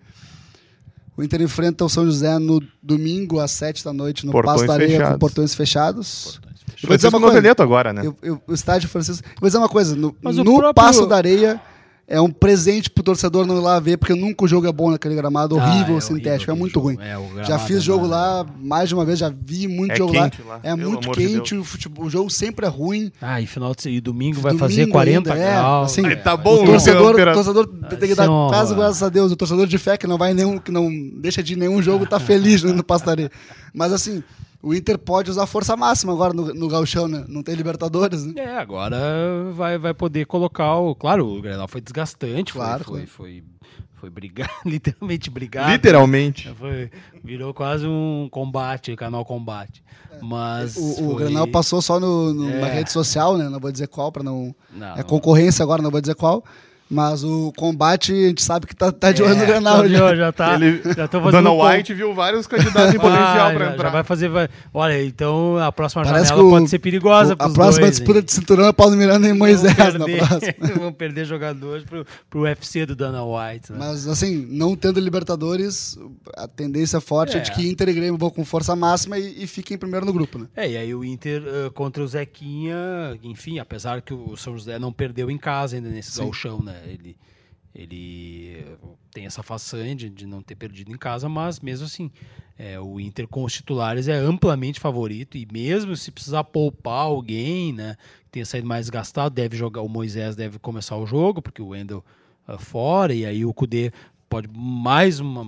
O 1.18 1.22
Inter 1.24 1.42
enfrenta 1.42 1.84
o 1.84 1.88
São 1.88 2.04
José 2.06 2.38
no 2.38 2.62
domingo, 2.82 3.40
às 3.40 3.50
sete 3.50 3.84
da 3.84 3.92
noite, 3.92 4.24
no 4.24 4.30
Portões 4.30 4.54
Pasto 4.58 4.66
da 4.68 4.74
Areia, 4.74 4.88
com 4.90 4.96
fechados. 4.98 5.18
portões 5.18 5.54
fechados. 5.54 6.40
Eu 6.80 6.88
vou 6.88 6.96
dizer 6.96 7.08
uma 7.08 7.20
coisa. 7.20 7.62
Agora, 7.62 7.92
né? 7.92 8.02
Eu- 8.06 8.16
eu- 8.22 8.40
o 8.46 8.54
estádio 8.54 8.88
Francisco. 8.88 9.26
Eu 9.26 9.34
vou 9.40 9.48
dizer 9.48 9.58
uma 9.58 9.68
coisa: 9.68 9.96
no, 9.96 10.14
no 10.22 10.44
próprio- 10.44 10.74
Passo 10.74 11.06
da 11.06 11.16
Areia 11.16 11.60
é 12.10 12.18
um 12.20 12.30
presente 12.30 12.88
pro 12.88 13.04
torcedor 13.04 13.46
não 13.46 13.58
ir 13.58 13.60
lá 13.60 13.78
ver, 13.78 13.98
porque 13.98 14.14
nunca 14.14 14.44
o 14.44 14.48
jogo 14.48 14.66
é 14.66 14.72
bom 14.72 14.90
naquele 14.90 15.14
gramado 15.14 15.58
Ah, 15.60 15.62
horrível, 15.68 15.98
é 15.98 16.00
sintético, 16.00 16.50
horrível 16.50 16.54
é 16.54 16.58
muito 16.58 16.80
ruim. 16.80 16.96
É, 17.00 17.18
o 17.18 17.44
já 17.44 17.58
fiz 17.58 17.76
é 17.76 17.80
jogo 17.80 18.08
nada. 18.08 18.42
lá 18.42 18.46
mais 18.58 18.88
de 18.88 18.94
uma 18.94 19.04
vez, 19.04 19.18
já 19.18 19.28
vi 19.28 19.68
muito 19.68 19.92
É 19.92 19.96
jogo 19.96 20.12
quente 20.12 20.40
lá. 20.42 20.54
lá, 20.54 20.60
É 20.62 20.74
pelo 20.74 20.90
muito 20.90 21.04
amor 21.04 21.16
de 21.18 21.26
quente, 21.26 21.54
o, 21.54 21.62
futebol- 21.62 22.06
o 22.06 22.10
jogo 22.10 22.30
sempre 22.30 22.64
é 22.64 22.68
ruim. 22.68 23.12
Ah, 23.20 23.40
e 23.42 23.46
final 23.46 23.74
de 23.74 23.90
e 23.90 24.00
domingo 24.00 24.40
vai 24.40 24.52
Domingo 24.52 24.68
fazer 24.70 24.86
40 24.86 25.32
ainda, 25.34 25.44
é, 25.44 25.50
graus. 25.52 25.92
assim, 25.92 26.06
Aí 26.06 26.16
tá 26.16 26.32
É, 26.32 26.36
bom, 26.38 26.56
o 26.56 26.62
Ô, 26.62 26.66
torcedor, 26.66 27.14
Pera- 27.14 27.34
torcedor 27.34 27.66
tem 27.66 28.08
que 28.08 28.14
dar 28.14 28.24
é 28.24 28.26
quase 28.26 28.72
horror. 28.72 28.84
graças 28.84 29.02
a 29.02 29.08
Deus. 29.10 29.30
O 29.30 29.36
torcedor 29.36 29.66
de 29.66 29.76
fé 29.76 29.96
que 29.98 30.06
não 30.06 30.16
vai 30.16 30.32
nenhum, 30.32 30.56
que 30.58 30.70
não 30.72 30.90
deixa 31.20 31.42
de 31.42 31.56
nenhum 31.56 31.82
jogo, 31.82 32.06
tá 32.06 32.18
feliz 32.18 32.62
no 32.62 32.82
Pastaria. 32.82 33.30
Mas 33.74 33.92
assim, 33.92 34.22
o 34.62 34.74
Inter 34.74 34.98
pode 34.98 35.30
usar 35.30 35.46
força 35.46 35.76
máxima 35.76 36.12
agora 36.12 36.32
no, 36.34 36.52
no 36.52 36.68
Gauchão, 36.68 37.06
né? 37.08 37.24
Não 37.28 37.42
tem 37.42 37.54
Libertadores, 37.54 38.24
né? 38.24 38.34
É, 38.36 38.56
agora 38.58 38.96
vai, 39.54 39.78
vai 39.78 39.94
poder 39.94 40.26
colocar 40.26 40.74
o. 40.76 40.94
Claro, 40.94 41.26
o 41.26 41.40
Grenal 41.40 41.68
foi 41.68 41.80
desgastante, 41.80 42.52
foi- 42.52 42.60
Claro, 42.62 42.84
foi, 42.84 42.92
claro. 42.94 43.08
foi, 43.10 43.44
foi 43.94 44.10
brigar, 44.10 44.50
literalmente 44.66 45.30
brigar. 45.30 45.70
Literalmente. 45.70 46.52
Foi, 46.58 46.90
virou 47.22 47.52
quase 47.54 47.86
um 47.86 48.28
combate, 48.30 48.94
canal 48.96 49.24
combate. 49.24 49.82
Mas. 50.20 50.76
O, 50.76 50.80
o 50.90 50.94
foi- 51.14 51.24
Grenal 51.24 51.46
passou 51.46 51.80
só 51.80 52.00
no, 52.00 52.34
no- 52.34 52.48
na 52.60 52.68
É. 52.68 52.74
rede 52.74 52.90
social, 52.92 53.36
né? 53.38 53.48
Não 53.48 53.60
vou 53.60 53.70
dizer 53.70 53.86
qual, 53.88 54.10
para 54.10 54.22
não. 54.24 54.54
Não, 54.72 54.96
É 54.96 55.02
concorrência 55.02 55.62
agora, 55.62 55.80
não 55.82 55.90
vou 55.90 56.00
dizer 56.00 56.14
qual. 56.16 56.44
Mas 56.90 57.22
o 57.22 57.52
combate, 57.56 58.12
a 58.12 58.28
gente 58.28 58.42
sabe 58.42 58.66
que 58.66 58.74
tá, 58.74 58.90
tá 58.90 59.12
de 59.12 59.22
olho 59.22 59.36
no 59.36 59.42
É, 59.42 59.46
Grenal. 59.46 59.86
já, 59.88 59.98
já. 59.98 60.16
já 60.16 60.32
tá. 60.32 60.54
Ele- 60.54 60.80
já 60.96 61.06
tô 61.06 61.18
O 61.18 61.22
fazendo 61.24 61.42
Dana 61.44 61.52
White 61.76 61.92
viu 61.92 62.14
vários 62.14 62.46
candidatos 62.46 62.94
em 62.94 62.96
potencial 62.98 63.48
Ah, 63.48 63.52
pra 63.52 63.64
já, 63.66 63.72
entrar. 63.72 63.84
já 63.84 63.90
vai 63.92 64.04
fazer. 64.04 64.28
vai- 64.28 64.48
Olha, 64.72 65.04
então 65.04 65.58
a 65.58 65.70
próxima 65.70 66.02
Parece 66.02 66.28
janela 66.28 66.42
que 66.42 66.46
o- 66.46 66.50
pode 66.58 66.70
ser 66.70 66.78
perigosa 66.78 67.34
O- 67.34 67.36
pros 67.36 67.50
a 67.50 67.54
próxima 67.54 67.82
dois, 67.86 67.96
disputa 67.96 68.18
hein? 68.20 68.24
de 68.24 68.32
cinturão 68.32 68.66
é 68.66 68.72
Paulo 68.72 68.96
Miranda 68.96 69.28
e 69.28 69.32
Moisés 69.34 69.74
Vão 69.76 69.98
na 69.98 70.04
perder, 70.06 70.26
próxima. 70.28 70.54
vão 70.80 70.92
perder 70.92 71.24
jogadores 71.26 71.84
pro, 71.84 72.06
pro 72.30 72.40
UFC 72.42 72.86
do 72.86 72.96
Dana 72.96 73.22
White. 73.22 73.70
Né? 73.72 73.78
Mas 73.80 74.08
assim, 74.08 74.46
não 74.50 74.74
tendo 74.74 74.98
Libertadores, 74.98 75.98
a 76.36 76.48
tendência 76.48 77.00
forte 77.02 77.36
é, 77.36 77.40
É. 77.40 77.42
de 77.42 77.52
que 77.52 77.68
Inter 77.68 77.88
e 77.90 77.92
Grêmio 77.92 78.16
vão 78.16 78.30
com 78.30 78.44
força 78.46 78.74
máxima 78.74 79.18
e, 79.18 79.44
e 79.44 79.46
fiquem 79.46 79.76
primeiro 79.76 80.06
no 80.06 80.12
grupo, 80.12 80.38
né? 80.38 80.46
É, 80.56 80.70
e 80.70 80.76
aí 80.76 80.94
o 80.94 81.04
Inter 81.04 81.42
eh, 81.46 81.70
contra 81.74 82.02
o 82.02 82.08
Zequinha, 82.08 83.18
enfim, 83.22 83.58
apesar 83.58 84.00
que 84.00 84.14
o 84.14 84.36
São 84.36 84.54
José 84.56 84.78
não 84.78 84.92
perdeu 84.92 85.30
em 85.30 85.36
casa 85.36 85.76
ainda 85.76 85.88
nesse 85.90 86.12
Sim. 86.12 86.22
gauchão, 86.22 86.62
né? 86.62 86.76
Ele, 86.86 87.16
ele 87.74 88.56
eh, 88.58 88.76
tem 89.12 89.26
essa 89.26 89.42
façanha 89.42 89.94
de, 89.94 90.08
de 90.08 90.26
não 90.26 90.42
ter 90.42 90.54
perdido 90.54 90.90
em 90.90 90.98
casa, 90.98 91.28
mas 91.28 91.60
mesmo 91.60 91.86
assim, 91.86 92.10
é, 92.58 92.78
o 92.80 92.98
Inter 92.98 93.28
com 93.28 93.44
os 93.44 93.52
titulares 93.52 94.08
é 94.08 94.16
amplamente 94.16 94.80
favorito 94.80 95.38
e 95.38 95.46
mesmo 95.50 95.96
se 95.96 96.10
precisar 96.10 96.44
poupar 96.44 97.04
alguém, 97.04 97.72
né, 97.72 97.96
que 98.24 98.30
tenha 98.32 98.46
saído 98.46 98.66
mais 98.66 98.90
gastado, 98.90 99.32
deve 99.32 99.56
jogar, 99.56 99.82
o 99.82 99.88
Moisés 99.88 100.34
deve 100.34 100.58
começar 100.58 100.96
o 100.96 101.06
jogo, 101.06 101.40
porque 101.40 101.62
o 101.62 101.68
Wendel 101.68 102.04
ah, 102.46 102.58
fora, 102.58 103.14
e 103.14 103.24
aí 103.24 103.44
o 103.44 103.54
Cudê 103.54 103.92
pode 104.28 104.48
mais 104.52 105.20
uma, 105.20 105.46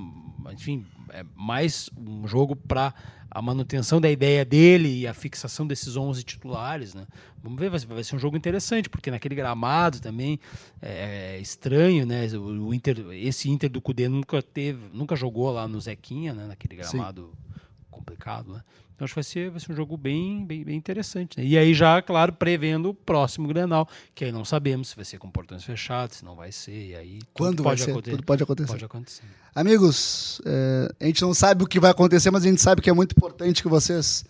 enfim, 0.52 0.86
é 1.12 1.24
mais 1.34 1.90
um 1.96 2.26
jogo 2.26 2.54
para 2.54 2.94
a 3.30 3.40
manutenção 3.40 4.00
da 4.00 4.10
ideia 4.10 4.44
dele 4.44 5.00
e 5.00 5.06
a 5.06 5.14
fixação 5.14 5.66
desses 5.66 5.96
11 5.96 6.22
titulares, 6.24 6.94
né? 6.94 7.06
Vamos 7.42 7.58
ver, 7.58 7.70
vai, 7.70 7.78
vai 7.78 8.04
ser 8.04 8.16
um 8.16 8.18
jogo 8.18 8.36
interessante, 8.36 8.88
porque 8.88 9.10
naquele 9.10 9.34
gramado 9.34 10.00
também 10.00 10.40
é, 10.82 11.36
é 11.36 11.40
estranho, 11.40 12.04
né? 12.04 12.26
O, 12.34 12.68
o, 12.68 12.74
Inter, 12.74 12.98
esse 13.12 13.48
Inter 13.48 13.70
do 13.70 13.80
Cudê 13.80 14.08
nunca 14.08 14.42
teve, 14.42 14.80
nunca 14.92 15.14
jogou 15.14 15.50
lá 15.52 15.68
no 15.68 15.80
Zequinha, 15.80 16.34
né? 16.34 16.46
Naquele 16.46 16.76
gramado 16.76 17.32
Sim. 17.32 17.60
complicado, 17.90 18.52
né? 18.54 18.62
Então 19.00 19.06
acho 19.06 19.14
que 19.14 19.16
vai 19.16 19.24
ser, 19.24 19.50
vai 19.50 19.58
ser 19.58 19.72
um 19.72 19.74
jogo 19.74 19.96
bem, 19.96 20.44
bem, 20.44 20.62
bem 20.62 20.76
interessante. 20.76 21.38
Né? 21.38 21.46
E 21.46 21.56
aí 21.56 21.72
já, 21.72 22.02
claro, 22.02 22.34
prevendo 22.34 22.90
o 22.90 22.94
próximo 22.94 23.48
Grenal, 23.48 23.88
que 24.14 24.26
aí 24.26 24.30
não 24.30 24.44
sabemos 24.44 24.88
se 24.88 24.96
vai 24.96 25.06
ser 25.06 25.16
com 25.16 25.30
portões 25.30 25.64
fechados, 25.64 26.18
se 26.18 26.24
não 26.24 26.36
vai 26.36 26.52
ser, 26.52 26.88
e 26.88 26.94
aí 26.94 27.18
Quando 27.32 27.62
pode 27.62 27.80
ser, 27.80 27.92
acontecer. 27.92 28.16
Tudo 28.16 28.26
pode 28.26 28.42
acontecer. 28.42 28.72
Pode 28.72 28.84
acontecer. 28.84 29.22
Amigos, 29.54 30.42
é, 30.44 30.92
a 31.00 31.06
gente 31.06 31.22
não 31.22 31.32
sabe 31.32 31.64
o 31.64 31.66
que 31.66 31.80
vai 31.80 31.92
acontecer, 31.92 32.30
mas 32.30 32.44
a 32.44 32.48
gente 32.48 32.60
sabe 32.60 32.82
que 32.82 32.90
é 32.90 32.92
muito 32.92 33.12
importante 33.12 33.62
que 33.62 33.70
vocês 33.70 34.22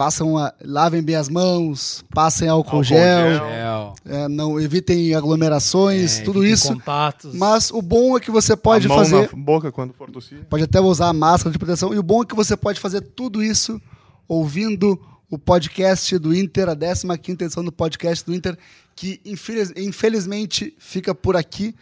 façam 0.00 0.38
a, 0.38 0.54
lavem 0.64 1.02
bem 1.02 1.14
as 1.14 1.28
mãos, 1.28 2.02
passem 2.08 2.48
álcool, 2.48 2.76
álcool 2.76 2.84
gel, 2.84 3.34
gel. 3.34 3.94
É, 4.06 4.28
não 4.28 4.58
evitem 4.58 5.14
aglomerações, 5.14 6.20
é, 6.20 6.22
tudo 6.22 6.42
isso. 6.42 6.72
Contatos. 6.72 7.34
Mas 7.34 7.70
o 7.70 7.82
bom 7.82 8.16
é 8.16 8.20
que 8.20 8.30
você 8.30 8.56
pode 8.56 8.86
a 8.86 8.88
mão 8.88 8.96
fazer 8.96 9.28
na 9.30 9.44
boca 9.44 9.70
quando 9.70 9.92
for 9.92 10.10
tossir. 10.10 10.38
Pode 10.48 10.64
até 10.64 10.80
usar 10.80 11.08
a 11.08 11.12
máscara 11.12 11.52
de 11.52 11.58
proteção 11.58 11.92
e 11.92 11.98
o 11.98 12.02
bom 12.02 12.22
é 12.22 12.24
que 12.24 12.34
você 12.34 12.56
pode 12.56 12.80
fazer 12.80 13.02
tudo 13.02 13.44
isso 13.44 13.78
ouvindo 14.26 14.98
o 15.30 15.38
podcast 15.38 16.16
do 16.16 16.34
Inter, 16.34 16.70
a 16.70 16.74
15 16.74 17.44
edição 17.44 17.62
do 17.62 17.70
podcast 17.70 18.24
do 18.24 18.34
Inter, 18.34 18.56
que 18.96 19.20
infeliz, 19.22 19.70
infelizmente 19.76 20.74
fica 20.78 21.14
por 21.14 21.36
aqui. 21.36 21.74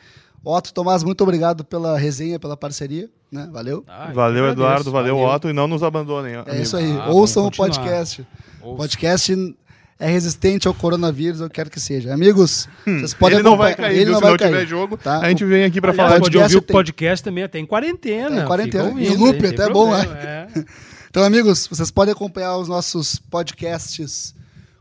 Otto 0.50 0.72
Tomás, 0.72 1.04
muito 1.04 1.20
obrigado 1.20 1.62
pela 1.62 1.98
resenha, 1.98 2.38
pela 2.38 2.56
parceria. 2.56 3.11
Né? 3.30 3.46
Valeu. 3.52 3.84
Ah, 3.87 4.11
valeu, 4.14 4.48
Eduardo. 4.48 4.90
Valeu, 4.90 5.14
valeu, 5.18 5.34
Otto. 5.34 5.50
E 5.50 5.52
não 5.52 5.68
nos 5.68 5.82
abandonem. 5.82 6.37
É 6.37 6.38
amigo. 6.38 6.62
isso 6.62 6.74
aí. 6.74 6.90
Ah, 6.90 7.11
Ouçam 7.11 7.46
o 7.46 7.50
podcast. 7.50 8.26
O 8.62 8.74
podcast 8.74 9.56
é 9.98 10.08
resistente 10.08 10.66
ao 10.66 10.72
coronavírus, 10.72 11.40
eu 11.40 11.50
quero 11.50 11.68
que 11.68 11.78
seja. 11.78 12.14
Amigos, 12.14 12.66
hum, 12.87 12.98
vocês 12.98 13.12
podem 13.12 13.40
Ele 13.40 13.42
não 13.42 13.58
vai 13.58 13.74
cair, 13.74 13.98
ele 13.98 14.11
não 14.11 14.16
se 14.16 14.22
vai 14.22 14.30
não 14.30 14.38
cair. 14.38 14.52
tiver 14.52 14.66
jogo, 14.66 14.96
tá? 14.96 15.18
a 15.18 15.28
gente 15.28 15.44
vem 15.44 15.64
aqui 15.64 15.82
para 15.82 15.92
falar 15.92 16.18
de 16.18 16.38
ouvir 16.38 16.56
o 16.56 16.62
podcast 16.62 17.22
também 17.22 17.44
até 17.44 17.58
em 17.58 17.66
quarentena. 17.66 18.40
É, 18.40 18.42
em 18.42 18.46
quarentena. 18.46 18.84
Ouvindo, 18.84 19.12
em 19.12 19.16
loop, 19.16 19.46
até 19.46 19.64
é 19.64 19.68
bom, 19.68 19.90
né? 19.90 20.02
É. 20.02 20.64
Então, 21.11 21.22
amigos, 21.24 21.66
vocês 21.66 21.90
podem 21.90 22.12
acompanhar 22.12 22.56
os 22.56 22.68
nossos 22.68 23.18
podcasts 23.18 24.34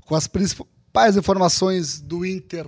com 0.06 0.16
as 0.16 0.28
principais 0.28 1.18
informações 1.18 2.00
do 2.00 2.26
Inter 2.26 2.68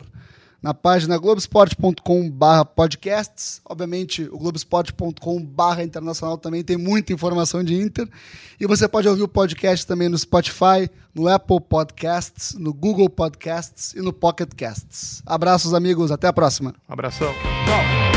na 0.62 0.74
página 0.74 1.18
globesport.com/barra 1.18 2.66
podcasts. 2.66 3.62
Obviamente, 3.66 4.24
o 4.32 4.38
globesport.com/barra 4.38 5.84
internacional 5.84 6.38
também 6.38 6.64
tem 6.64 6.78
muita 6.78 7.14
informação 7.14 7.64
de 7.64 7.76
Inter. 7.76 8.08
E 8.60 8.68
você 8.68 8.88
pode 8.88 9.08
ouvir 9.08 9.24
o 9.24 9.28
podcast 9.28 9.86
também 9.86 10.10
no 10.10 10.18
Spotify, 10.18 10.90
no 11.14 11.28
Apple 11.28 11.62
Podcasts, 11.62 12.56
no 12.56 12.74
Google 12.74 13.10
Podcasts 13.10 13.94
e 13.94 14.02
no 14.02 14.14
Pocket 14.14 14.50
Casts. 14.56 15.22
Abraços, 15.26 15.74
amigos. 15.74 16.12
Até 16.12 16.28
a 16.28 16.34
próxima. 16.34 16.74
Abração. 16.88 17.34
Tchau. 17.66 18.09